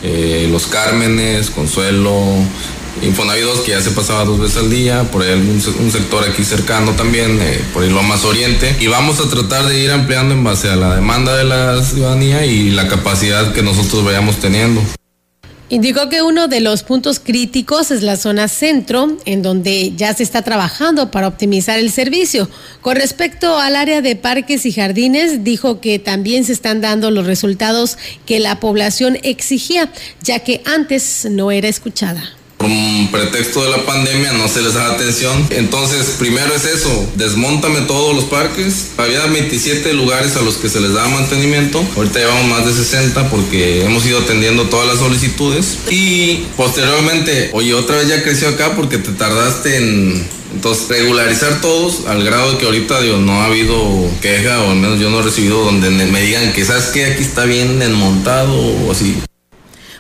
eh, 0.02 0.48
Los 0.52 0.66
Cármenes, 0.66 1.52
Consuelo, 1.52 2.16
Infonavidos 3.02 3.62
que 3.62 3.72
ya 3.72 3.82
se 3.82 3.92
pasaba 3.92 4.26
dos 4.26 4.40
veces 4.40 4.58
al 4.58 4.70
día, 4.70 5.04
por 5.12 5.22
ahí 5.22 5.32
algún, 5.32 5.62
un 5.80 5.92
sector 5.92 6.24
aquí 6.24 6.44
cercano 6.44 6.92
también, 6.92 7.40
eh, 7.42 7.62
por 7.74 7.84
ahí 7.84 7.90
lo 7.90 8.04
más 8.04 8.26
oriente. 8.26 8.76
Y 8.80 8.88
vamos 8.88 9.20
a 9.20 9.30
tratar 9.30 9.66
de 9.66 9.80
ir 9.80 9.92
ampliando 9.92 10.34
en 10.34 10.44
base 10.44 10.70
a 10.70 10.76
la 10.76 10.96
demanda 10.96 11.36
de 11.36 11.46
la 11.46 11.84
ciudadanía 11.84 12.46
y 12.46 12.70
la 12.72 12.88
capacidad 12.88 13.54
que 13.54 13.64
nosotros 13.64 14.04
vayamos 14.04 14.38
teniendo. 14.38 14.82
Indicó 15.70 16.10
que 16.10 16.22
uno 16.22 16.50
de 16.50 16.60
los 16.60 16.84
puntos 16.84 17.22
críticos 17.22 17.92
es 17.92 18.02
la 18.02 18.18
zona 18.18 18.50
centro, 18.50 19.18
en 19.24 19.42
donde 19.42 19.94
ya 19.96 20.14
se 20.14 20.22
está 20.22 20.42
trabajando 20.42 21.12
para 21.12 21.30
optimizar 21.30 21.80
el 21.80 21.94
servicio. 21.94 22.50
Con 22.82 22.98
respecto 22.98 23.58
al 23.58 23.78
área 23.78 24.02
de 24.02 24.18
parques 24.18 24.66
y 24.66 24.74
jardines, 24.74 25.46
dijo 25.46 25.80
que 25.80 25.98
también 25.98 26.44
se 26.44 26.52
están 26.52 26.82
dando 26.82 27.10
los 27.10 27.26
resultados 27.26 27.98
que 28.26 28.42
la 28.42 28.60
población 28.60 29.18
exigía, 29.24 29.90
ya 30.22 30.40
que 30.40 30.62
antes 30.66 31.26
no 31.32 31.52
era 31.52 31.70
escuchada 31.70 32.22
por 32.62 32.70
un 32.70 33.10
pretexto 33.12 33.64
de 33.64 33.72
la 33.72 33.86
pandemia 33.88 34.34
no 34.34 34.48
se 34.48 34.62
les 34.62 34.76
da 34.76 34.92
atención. 34.92 35.48
Entonces, 35.50 36.16
primero 36.20 36.54
es 36.54 36.66
eso, 36.66 37.10
desmontame 37.16 37.82
todos 37.82 38.16
los 38.16 38.26
parques. 38.26 38.90
Había 38.98 39.26
27 39.26 39.94
lugares 39.94 40.36
a 40.36 40.42
los 40.42 40.58
que 40.58 40.70
se 40.70 40.80
les 40.80 40.94
daba 40.94 41.10
mantenimiento. 41.10 41.84
Ahorita 41.96 42.20
llevamos 42.20 42.46
más 42.46 42.66
de 42.68 42.74
60 42.74 43.30
porque 43.32 43.84
hemos 43.84 44.06
ido 44.06 44.20
atendiendo 44.20 44.70
todas 44.70 44.88
las 44.88 45.00
solicitudes. 45.00 45.80
Y 45.90 46.46
posteriormente, 46.56 47.50
oye, 47.54 47.74
otra 47.74 47.98
vez 47.98 48.10
ya 48.10 48.22
creció 48.22 48.50
acá 48.50 48.76
porque 48.76 49.00
te 49.00 49.12
tardaste 49.12 49.78
en 49.78 50.42
entonces, 50.54 50.90
regularizar 50.90 51.62
todos 51.62 52.06
al 52.08 52.24
grado 52.26 52.52
de 52.52 52.58
que 52.58 52.66
ahorita 52.66 53.02
digo, 53.02 53.18
no 53.18 53.42
ha 53.42 53.46
habido 53.46 53.76
queja, 54.22 54.62
o 54.64 54.72
al 54.72 54.76
menos 54.76 55.00
yo 55.00 55.10
no 55.10 55.22
he 55.22 55.24
recibido 55.24 55.64
donde 55.64 55.90
me 55.90 56.22
digan 56.22 56.52
que, 56.52 56.66
¿sabes 56.66 56.88
qué? 56.94 57.06
Aquí 57.06 57.24
está 57.24 57.46
bien 57.46 57.80
desmontado 57.80 58.54
o 58.54 58.92
así. 58.92 59.16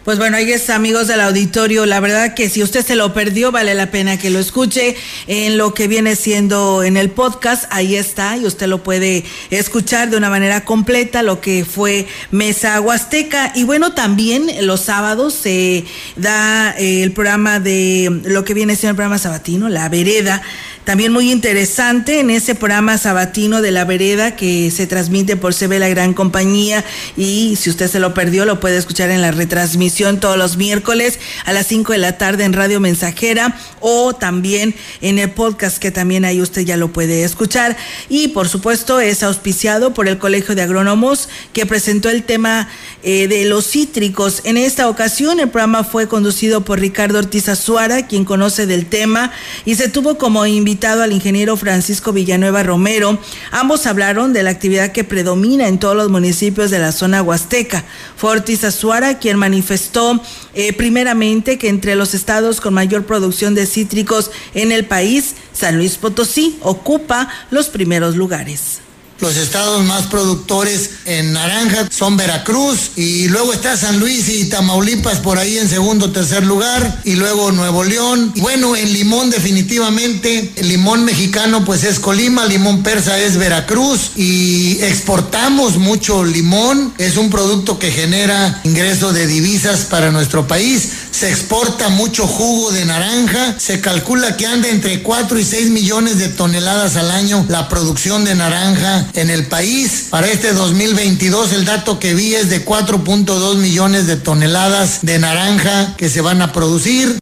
Pues 0.03 0.17
bueno, 0.17 0.35
ahí 0.35 0.51
está, 0.51 0.73
amigos 0.73 1.07
del 1.07 1.21
auditorio. 1.21 1.85
La 1.85 1.99
verdad 1.99 2.33
que 2.33 2.49
si 2.49 2.63
usted 2.63 2.83
se 2.83 2.95
lo 2.95 3.13
perdió, 3.13 3.51
vale 3.51 3.75
la 3.75 3.91
pena 3.91 4.17
que 4.17 4.31
lo 4.31 4.39
escuche 4.39 4.95
en 5.27 5.59
lo 5.59 5.75
que 5.75 5.87
viene 5.87 6.15
siendo 6.15 6.81
en 6.81 6.97
el 6.97 7.11
podcast. 7.11 7.65
Ahí 7.69 7.95
está, 7.95 8.35
y 8.35 8.47
usted 8.47 8.65
lo 8.65 8.81
puede 8.81 9.23
escuchar 9.51 10.09
de 10.09 10.17
una 10.17 10.31
manera 10.31 10.65
completa, 10.65 11.21
lo 11.21 11.39
que 11.39 11.65
fue 11.65 12.07
Mesa 12.31 12.81
Huasteca. 12.81 13.51
Y 13.53 13.63
bueno, 13.63 13.93
también 13.93 14.65
los 14.65 14.81
sábados 14.81 15.35
se 15.35 15.85
da 16.15 16.71
eh, 16.79 17.03
el 17.03 17.11
programa 17.11 17.59
de 17.59 18.21
lo 18.23 18.43
que 18.43 18.55
viene 18.55 18.75
siendo 18.75 18.93
el 18.93 18.95
programa 18.95 19.19
sabatino, 19.19 19.69
La 19.69 19.87
Vereda 19.87 20.41
también 20.84 21.13
muy 21.13 21.32
interesante 21.32 22.19
en 22.19 22.32
ese 22.32 22.55
programa 22.55 22.97
sabatino 22.97 23.61
de 23.61 23.71
la 23.71 23.86
vereda 23.86 24.36
que 24.36 24.71
se 24.71 24.88
transmite 24.88 25.38
por 25.38 25.53
CB 25.53 25.77
La 25.77 25.89
Gran 25.89 26.13
Compañía 26.13 26.84
y 27.15 27.55
si 27.55 27.69
usted 27.69 27.88
se 27.88 27.99
lo 27.99 28.15
perdió 28.15 28.45
lo 28.45 28.59
puede 28.59 28.77
escuchar 28.77 29.11
en 29.11 29.21
la 29.21 29.32
retransmisión 29.32 30.19
todos 30.19 30.38
los 30.38 30.57
miércoles 30.57 31.19
a 31.45 31.53
las 31.53 31.67
5 31.67 31.93
de 31.93 31.99
la 31.99 32.17
tarde 32.17 32.45
en 32.45 32.53
Radio 32.53 32.79
Mensajera 32.79 33.55
o 33.79 34.13
también 34.13 34.73
en 35.01 35.19
el 35.19 35.29
podcast 35.29 35.77
que 35.77 35.91
también 35.91 36.25
ahí 36.25 36.41
usted 36.41 36.63
ya 36.63 36.77
lo 36.77 36.91
puede 36.91 37.23
escuchar 37.23 37.77
y 38.09 38.29
por 38.29 38.49
supuesto 38.49 38.99
es 38.99 39.21
auspiciado 39.21 39.93
por 39.93 40.07
el 40.07 40.17
Colegio 40.17 40.55
de 40.55 40.63
Agrónomos 40.63 41.29
que 41.53 41.67
presentó 41.67 42.09
el 42.09 42.23
tema 42.23 42.67
eh, 43.03 43.27
de 43.27 43.45
los 43.45 43.69
cítricos. 43.69 44.41
En 44.45 44.57
esta 44.57 44.89
ocasión 44.89 45.39
el 45.39 45.49
programa 45.49 45.84
fue 45.84 46.07
conducido 46.07 46.61
por 46.61 46.79
Ricardo 46.79 47.19
Ortiz 47.19 47.49
Azuara, 47.49 48.07
quien 48.07 48.25
conoce 48.25 48.65
del 48.65 48.88
tema 48.88 49.32
y 49.63 49.75
se 49.75 49.88
tuvo 49.88 50.17
como 50.17 50.45
invitado 50.47 50.70
invitado 50.72 51.03
al 51.03 51.11
ingeniero 51.11 51.57
Francisco 51.57 52.13
Villanueva 52.13 52.63
Romero. 52.63 53.19
Ambos 53.51 53.86
hablaron 53.88 54.32
de 54.32 54.41
la 54.41 54.51
actividad 54.51 54.93
que 54.93 55.03
predomina 55.03 55.67
en 55.67 55.80
todos 55.80 55.97
los 55.97 56.09
municipios 56.09 56.72
de 56.72 56.80
la 56.80 56.93
zona 56.93 57.22
huasteca. 57.22 57.84
Fortis 58.15 58.63
Azuara, 58.63 59.19
quien 59.19 59.36
manifestó 59.36 60.24
eh, 60.53 60.72
primeramente 60.72 61.57
que 61.57 61.67
entre 61.67 61.95
los 61.95 62.13
estados 62.13 62.61
con 62.61 62.74
mayor 62.74 63.03
producción 63.03 63.53
de 63.53 63.65
cítricos 63.65 64.32
en 64.53 64.72
el 64.72 64.86
país, 64.86 65.36
San 65.51 65.76
Luis 65.76 65.97
Potosí 65.97 66.57
ocupa 66.61 67.28
los 67.49 67.67
primeros 67.67 68.15
lugares. 68.15 68.80
Los 69.22 69.38
estados 69.38 69.84
más 69.84 70.07
productores 70.07 70.89
en 71.05 71.32
naranja 71.32 71.88
son 71.91 72.17
Veracruz 72.17 72.89
y 72.95 73.28
luego 73.28 73.53
está 73.53 73.78
San 73.78 73.99
Luis 73.99 74.28
y 74.30 74.45
Tamaulipas 74.45 75.19
por 75.19 75.38
ahí 75.38 75.59
en 75.59 75.69
segundo 75.69 76.07
o 76.07 76.09
tercer 76.09 76.43
lugar 76.43 77.01
y 77.03 77.13
luego 77.13 77.51
Nuevo 77.51 77.84
León. 77.84 78.34
Bueno, 78.38 78.76
en 78.76 78.91
limón 78.91 79.30
definitivamente, 79.30 80.51
el 80.55 80.69
limón 80.69 81.05
mexicano 81.05 81.63
pues 81.63 81.84
es 81.84 81.99
Colima, 81.99 82.47
limón 82.47 82.82
persa 82.82 83.19
es 83.19 83.38
Veracruz 83.38 84.13
y 84.15 84.80
exportamos 84.82 85.78
mucho 85.78 86.26
limón. 86.26 86.91
Es 86.97 87.15
un 87.15 87.30
producto 87.30 87.78
que 87.78 87.91
genera 87.91 88.59
ingreso 88.63 89.13
de 89.13 89.28
divisas 89.28 89.82
para 89.82 90.09
nuestro 90.09 90.47
país. 90.47 90.89
Se 91.11 91.30
exporta 91.30 91.89
mucho 91.89 92.26
jugo 92.26 92.72
de 92.72 92.86
naranja. 92.86 93.55
Se 93.59 93.82
calcula 93.82 94.36
que 94.36 94.47
anda 94.47 94.67
entre 94.69 95.03
4 95.03 95.38
y 95.38 95.45
6 95.45 95.69
millones 95.69 96.17
de 96.17 96.30
toneladas 96.30 96.95
al 96.95 97.11
año 97.11 97.45
la 97.49 97.69
producción 97.69 98.26
de 98.26 98.34
naranja 98.34 99.05
en 99.14 99.30
el 99.30 99.45
país. 99.45 100.07
Para 100.09 100.28
este 100.28 100.53
2022 100.53 101.53
el 101.53 101.66
dato 101.66 101.99
que 101.99 102.14
vi 102.14 102.36
es 102.36 102.49
de 102.49 102.66
4.2 102.66 103.57
millones 103.57 104.07
de 104.07 104.18
toneladas 104.18 104.99
de 105.03 105.20
naranja 105.20 105.95
que 105.97 106.09
se 106.09 106.22
van 106.22 106.41
a 106.41 106.51
producir. 106.51 107.20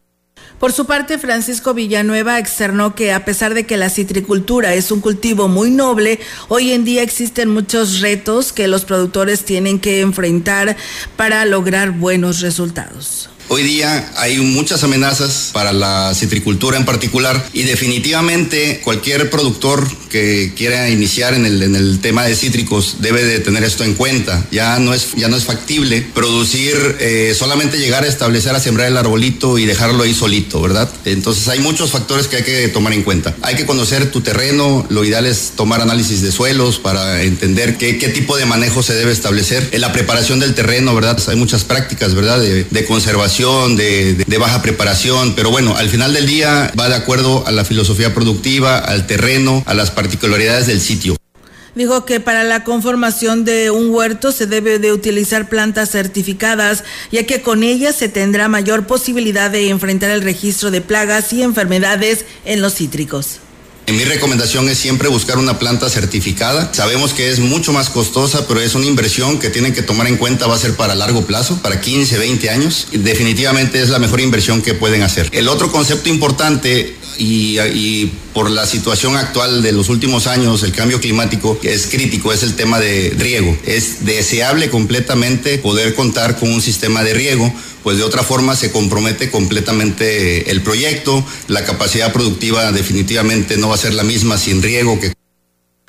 Por 0.60 0.74
su 0.74 0.86
parte, 0.86 1.18
Francisco 1.18 1.74
Villanueva 1.74 2.38
externó 2.38 2.94
que 2.94 3.14
a 3.14 3.24
pesar 3.24 3.54
de 3.54 3.66
que 3.66 3.78
la 3.78 3.90
citricultura 3.90 4.74
es 4.74 4.92
un 4.92 5.00
cultivo 5.00 5.48
muy 5.48 5.72
noble, 5.72 6.20
hoy 6.50 6.74
en 6.74 6.84
día 6.84 7.02
existen 7.02 7.50
muchos 7.50 8.02
retos 8.02 8.52
que 8.52 8.68
los 8.68 8.84
productores 8.84 9.46
tienen 9.46 9.80
que 9.80 10.02
enfrentar 10.02 10.76
para 11.16 11.46
lograr 11.46 11.92
buenos 11.92 12.42
resultados. 12.42 13.30
Hoy 13.52 13.64
día 13.64 14.12
hay 14.16 14.38
muchas 14.38 14.84
amenazas 14.84 15.50
para 15.52 15.74
la 15.74 16.14
citricultura 16.14 16.78
en 16.78 16.86
particular 16.86 17.50
y 17.52 17.64
definitivamente 17.64 18.80
cualquier 18.84 19.32
productor 19.32 19.89
que 20.08 20.54
quiera 20.56 20.88
iniciar 20.88 21.34
en 21.34 21.47
el, 21.47 21.64
en 21.64 21.76
el 21.76 22.00
tema 22.00 22.26
de 22.26 22.36
cítricos 22.36 22.97
debe 23.00 23.24
de 23.24 23.39
tener 23.39 23.64
esto 23.64 23.84
en 23.84 23.95
cuenta. 23.95 24.45
Ya 24.52 24.78
no 24.78 24.93
es, 24.93 25.14
ya 25.16 25.30
no 25.30 25.36
es 25.36 25.45
factible 25.45 26.06
producir, 26.14 26.76
eh, 27.00 27.34
solamente 27.38 27.80
llegar 27.80 28.04
a 28.04 28.08
establecer, 28.08 28.54
a 28.54 28.60
sembrar 28.60 28.88
el 28.88 28.97
arbolito 28.97 29.58
y 29.58 29.66
dejarlo 29.66 30.04
ahí 30.04 30.14
solito, 30.14 30.62
¿verdad? 30.62 30.88
Entonces 31.06 31.47
hay 31.47 31.60
muchos 31.60 31.89
factores 31.89 32.28
que 32.28 32.36
hay 32.38 32.43
que 32.43 32.68
tomar 32.68 32.93
en 32.93 33.02
cuenta. 33.02 33.36
Hay 33.41 33.56
que 33.56 33.66
conocer 33.66 34.12
tu 34.12 34.22
terreno, 34.22 34.86
lo 34.89 35.04
ideal 35.04 35.26
es 35.26 35.54
tomar 35.56 35.82
análisis 35.82 36.22
de 36.22 36.32
suelos 36.32 36.78
para 36.78 37.24
entender 37.24 37.80
qué, 37.80 37.97
qué 37.97 38.10
tipo 38.10 38.38
de 38.38 38.45
manejo 38.45 38.84
se 38.84 38.93
debe 38.93 39.12
establecer. 39.12 39.70
En 39.72 39.82
la 39.82 39.91
preparación 39.91 40.39
del 40.39 40.54
terreno, 40.54 40.93
¿verdad? 40.93 41.20
Hay 41.28 41.36
muchas 41.36 41.64
prácticas, 41.64 42.14
¿verdad? 42.14 42.39
De, 42.39 42.64
de 42.64 42.86
conservación 42.86 43.39
de, 43.40 44.38
baja 44.38 44.62
preparación, 44.62 45.34
pero 45.34 45.50
bueno, 45.50 45.78
al 45.78 45.88
final 45.88 46.14
del 46.14 46.26
día 46.26 46.74
va 46.78 46.90
de 46.90 46.96
acuerdo 46.96 47.48
a 47.48 47.52
la 47.52 47.64
filosofía 47.64 48.14
productiva, 48.14 48.78
al 48.78 49.08
terreno, 49.08 49.64
a 49.66 49.74
las 49.74 49.92
particularidades 49.92 50.68
del 50.68 50.82
sitio. 50.82 51.16
Dijo 51.74 52.04
que 52.04 52.20
para 52.20 52.44
la 52.44 52.66
conformación 52.66 53.46
de 53.46 53.72
un 53.72 53.92
huerto 53.92 54.34
se 54.34 54.46
debe 54.46 54.78
de 54.80 54.92
utilizar 54.92 55.48
plantas 55.48 55.92
certificadas, 55.92 56.84
ya 57.14 57.26
que 57.26 57.42
con 57.42 57.64
ellas 57.64 57.96
se 57.96 58.10
tendrá 58.10 58.50
mayor 58.50 58.88
posibilidad 58.88 59.50
de 59.50 59.70
enfrentar 59.70 60.12
el 60.12 60.22
registro 60.22 60.70
de 60.70 60.82
plagas 60.82 61.32
y 61.32 61.42
enfermedades 61.42 62.26
en 62.44 62.62
los 62.62 62.76
cítricos. 62.76 63.40
Mi 63.92 64.06
recomendación 64.06 64.70
es 64.70 64.78
siempre 64.78 65.08
buscar 65.08 65.38
una 65.38 65.58
planta 65.58 65.90
certificada. 65.90 66.72
Sabemos 66.74 67.14
que 67.14 67.30
es 67.32 67.40
mucho 67.40 67.74
más 67.74 67.90
costosa, 67.90 68.48
pero 68.48 68.62
es 68.62 68.76
una 68.76 68.86
inversión 68.86 69.40
que 69.40 69.50
tienen 69.50 69.74
que 69.74 69.82
tomar 69.82 70.08
en 70.08 70.18
cuenta, 70.18 70.48
va 70.48 70.56
a 70.56 70.60
ser 70.60 70.76
para 70.76 70.96
largo 70.96 71.26
plazo, 71.26 71.58
para 71.62 71.82
15, 71.82 72.18
20 72.18 72.50
años. 72.50 72.88
Definitivamente 72.92 73.82
es 73.82 73.90
la 73.90 74.00
mejor 74.00 74.22
inversión 74.22 74.62
que 74.62 74.74
pueden 74.74 75.02
hacer. 75.02 75.30
El 75.32 75.48
otro 75.48 75.72
concepto 75.72 76.08
importante 76.10 76.96
y, 77.18 78.12
por 78.40 78.50
la 78.50 78.66
situación 78.66 79.18
actual 79.18 79.62
de 79.62 79.74
los 79.74 79.90
últimos 79.90 80.26
años, 80.26 80.64
el 80.64 80.72
cambio 80.72 81.02
climático 81.02 81.60
es 81.62 81.88
crítico, 81.88 82.32
es 82.32 82.42
el 82.42 82.56
tema 82.56 82.80
de 82.80 83.14
riego. 83.18 83.54
Es 83.66 84.06
deseable 84.06 84.70
completamente 84.70 85.58
poder 85.58 85.94
contar 85.94 86.40
con 86.40 86.50
un 86.50 86.62
sistema 86.62 87.04
de 87.04 87.14
riego, 87.14 87.54
pues 87.84 87.98
de 87.98 88.04
otra 88.04 88.24
forma 88.24 88.56
se 88.56 88.72
compromete 88.72 89.30
completamente 89.30 90.50
el 90.52 90.62
proyecto, 90.62 91.22
la 91.50 91.66
capacidad 91.66 92.14
productiva 92.14 92.72
definitivamente 92.72 93.58
no 93.58 93.68
va 93.68 93.76
a 93.76 93.78
ser 93.78 93.94
la 93.94 94.04
misma 94.04 94.38
sin 94.38 94.62
riego 94.62 95.02
que 95.02 95.12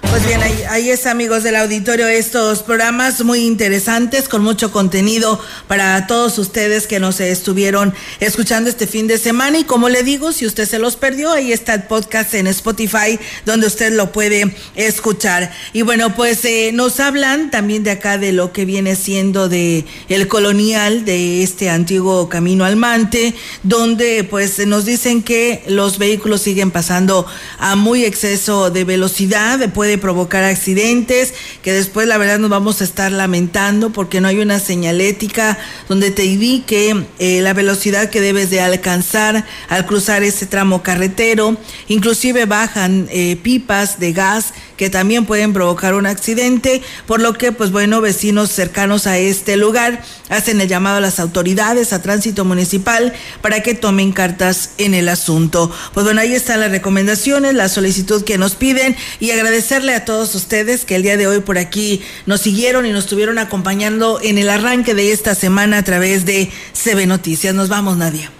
pues 0.08 0.26
bien, 0.26 0.40
ahí, 0.68 0.90
es 0.90 1.06
amigos 1.06 1.42
del 1.42 1.56
auditorio 1.56 2.08
estos 2.08 2.62
programas 2.62 3.22
muy 3.22 3.40
interesantes 3.40 4.28
con 4.28 4.42
mucho 4.42 4.72
contenido 4.72 5.40
para 5.68 6.06
todos 6.06 6.38
ustedes 6.38 6.86
que 6.86 6.98
nos 6.98 7.20
estuvieron 7.20 7.92
escuchando 8.18 8.70
este 8.70 8.86
fin 8.86 9.06
de 9.06 9.18
semana 9.18 9.58
y 9.58 9.64
como 9.64 9.88
le 9.88 10.02
digo, 10.02 10.32
si 10.32 10.46
usted 10.46 10.66
se 10.66 10.78
los 10.78 10.96
perdió, 10.96 11.32
ahí 11.32 11.52
está 11.52 11.74
el 11.74 11.84
podcast 11.84 12.34
en 12.34 12.46
Spotify 12.46 13.18
donde 13.44 13.66
usted 13.66 13.92
lo 13.92 14.10
puede 14.10 14.54
escuchar. 14.74 15.52
Y 15.72 15.82
bueno, 15.82 16.14
pues 16.14 16.44
eh, 16.44 16.70
nos 16.72 16.98
hablan 16.98 17.50
también 17.50 17.84
de 17.84 17.92
acá 17.92 18.18
de 18.18 18.32
lo 18.32 18.52
que 18.52 18.64
viene 18.64 18.96
siendo 18.96 19.48
de 19.48 19.84
el 20.08 20.28
colonial 20.28 21.04
de 21.04 21.42
este 21.42 21.70
antiguo 21.70 22.28
camino 22.28 22.64
al 22.64 22.76
Mante, 22.76 23.34
donde 23.62 24.24
pues 24.24 24.66
nos 24.66 24.84
dicen 24.84 25.22
que 25.22 25.62
los 25.68 25.98
vehículos 25.98 26.42
siguen 26.42 26.70
pasando 26.70 27.26
a 27.58 27.76
muy 27.76 28.04
exceso 28.04 28.70
de 28.70 28.84
velocidad, 28.84 29.60
puede 29.90 29.98
provocar 29.98 30.44
accidentes, 30.44 31.34
que 31.62 31.72
después 31.72 32.06
la 32.06 32.16
verdad 32.16 32.38
nos 32.38 32.48
vamos 32.48 32.80
a 32.80 32.84
estar 32.84 33.10
lamentando 33.10 33.90
porque 33.90 34.20
no 34.20 34.28
hay 34.28 34.38
una 34.38 34.60
señalética 34.60 35.58
donde 35.88 36.12
te 36.12 36.26
indique 36.26 37.06
eh, 37.18 37.40
la 37.40 37.54
velocidad 37.54 38.08
que 38.08 38.20
debes 38.20 38.50
de 38.50 38.60
alcanzar 38.60 39.44
al 39.68 39.86
cruzar 39.86 40.22
ese 40.22 40.46
tramo 40.46 40.84
carretero, 40.84 41.56
inclusive 41.88 42.44
bajan 42.44 43.08
eh, 43.10 43.34
pipas 43.42 43.98
de 43.98 44.12
gas 44.12 44.54
que 44.80 44.88
también 44.88 45.26
pueden 45.26 45.52
provocar 45.52 45.92
un 45.92 46.06
accidente, 46.06 46.80
por 47.04 47.20
lo 47.20 47.34
que 47.34 47.52
pues 47.52 47.70
bueno, 47.70 48.00
vecinos 48.00 48.50
cercanos 48.50 49.06
a 49.06 49.18
este 49.18 49.58
lugar 49.58 50.02
hacen 50.30 50.58
el 50.58 50.68
llamado 50.68 50.96
a 50.96 51.00
las 51.00 51.20
autoridades, 51.20 51.92
a 51.92 52.00
tránsito 52.00 52.46
municipal, 52.46 53.12
para 53.42 53.62
que 53.62 53.74
tomen 53.74 54.12
cartas 54.12 54.70
en 54.78 54.94
el 54.94 55.10
asunto. 55.10 55.70
Pues 55.92 56.04
bueno, 56.04 56.22
ahí 56.22 56.32
están 56.32 56.60
las 56.60 56.70
recomendaciones, 56.70 57.52
la 57.52 57.68
solicitud 57.68 58.24
que 58.24 58.38
nos 58.38 58.54
piden 58.54 58.96
y 59.18 59.32
agradecerle 59.32 59.92
a 59.92 60.06
todos 60.06 60.34
ustedes 60.34 60.86
que 60.86 60.96
el 60.96 61.02
día 61.02 61.18
de 61.18 61.26
hoy 61.26 61.40
por 61.40 61.58
aquí 61.58 62.00
nos 62.24 62.40
siguieron 62.40 62.86
y 62.86 62.90
nos 62.92 63.04
estuvieron 63.04 63.36
acompañando 63.36 64.18
en 64.22 64.38
el 64.38 64.48
arranque 64.48 64.94
de 64.94 65.12
esta 65.12 65.34
semana 65.34 65.76
a 65.76 65.84
través 65.84 66.24
de 66.24 66.50
CB 66.72 67.06
Noticias. 67.06 67.54
Nos 67.54 67.68
vamos, 67.68 67.98
Nadia. 67.98 68.32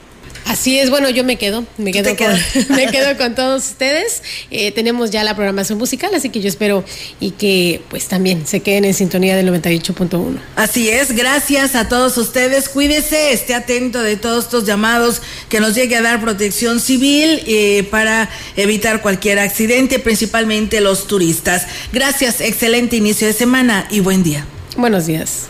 Así 0.51 0.81
es, 0.81 0.91
bueno, 0.91 1.09
yo 1.11 1.23
me 1.23 1.37
quedo, 1.37 1.65
me 1.79 1.93
quedo, 1.93 2.17
con, 2.17 2.27
me 2.77 2.89
quedo 2.89 3.17
con 3.19 3.37
todos 3.37 3.69
ustedes. 3.69 4.21
Eh, 4.51 4.73
tenemos 4.73 5.13
ya 5.13 5.23
la 5.23 5.37
programación 5.37 5.79
musical, 5.79 6.13
así 6.13 6.29
que 6.31 6.41
yo 6.41 6.49
espero 6.49 6.85
y 7.21 7.31
que 7.31 7.81
pues 7.89 8.09
también 8.09 8.49
se 8.49 8.59
queden 8.59 8.85
en 8.85 8.93
sintonía 8.93 9.37
del 9.37 9.49
98.1. 9.49 10.41
Así 10.57 10.89
es, 10.89 11.13
gracias 11.13 11.77
a 11.77 11.89
todos 11.89 12.19
ustedes. 12.19 12.69
Cuídese, 12.69 13.33
esté 13.33 13.55
atento 13.55 14.03
de 14.03 14.17
todos 14.17 14.47
estos 14.47 14.65
llamados 14.65 15.23
que 15.49 15.61
nos 15.61 15.77
llegue 15.77 15.95
a 15.95 16.03
dar 16.03 16.21
protección 16.21 16.81
civil 16.81 17.45
eh, 17.47 17.87
para 17.89 18.29
evitar 18.57 19.03
cualquier 19.03 19.39
accidente, 19.39 20.01
principalmente 20.01 20.81
los 20.81 21.07
turistas. 21.07 21.69
Gracias, 21.93 22.41
excelente 22.41 22.97
inicio 22.97 23.29
de 23.29 23.35
semana 23.35 23.87
y 23.89 24.01
buen 24.01 24.25
día. 24.25 24.45
Buenos 24.77 25.07
días. 25.07 25.50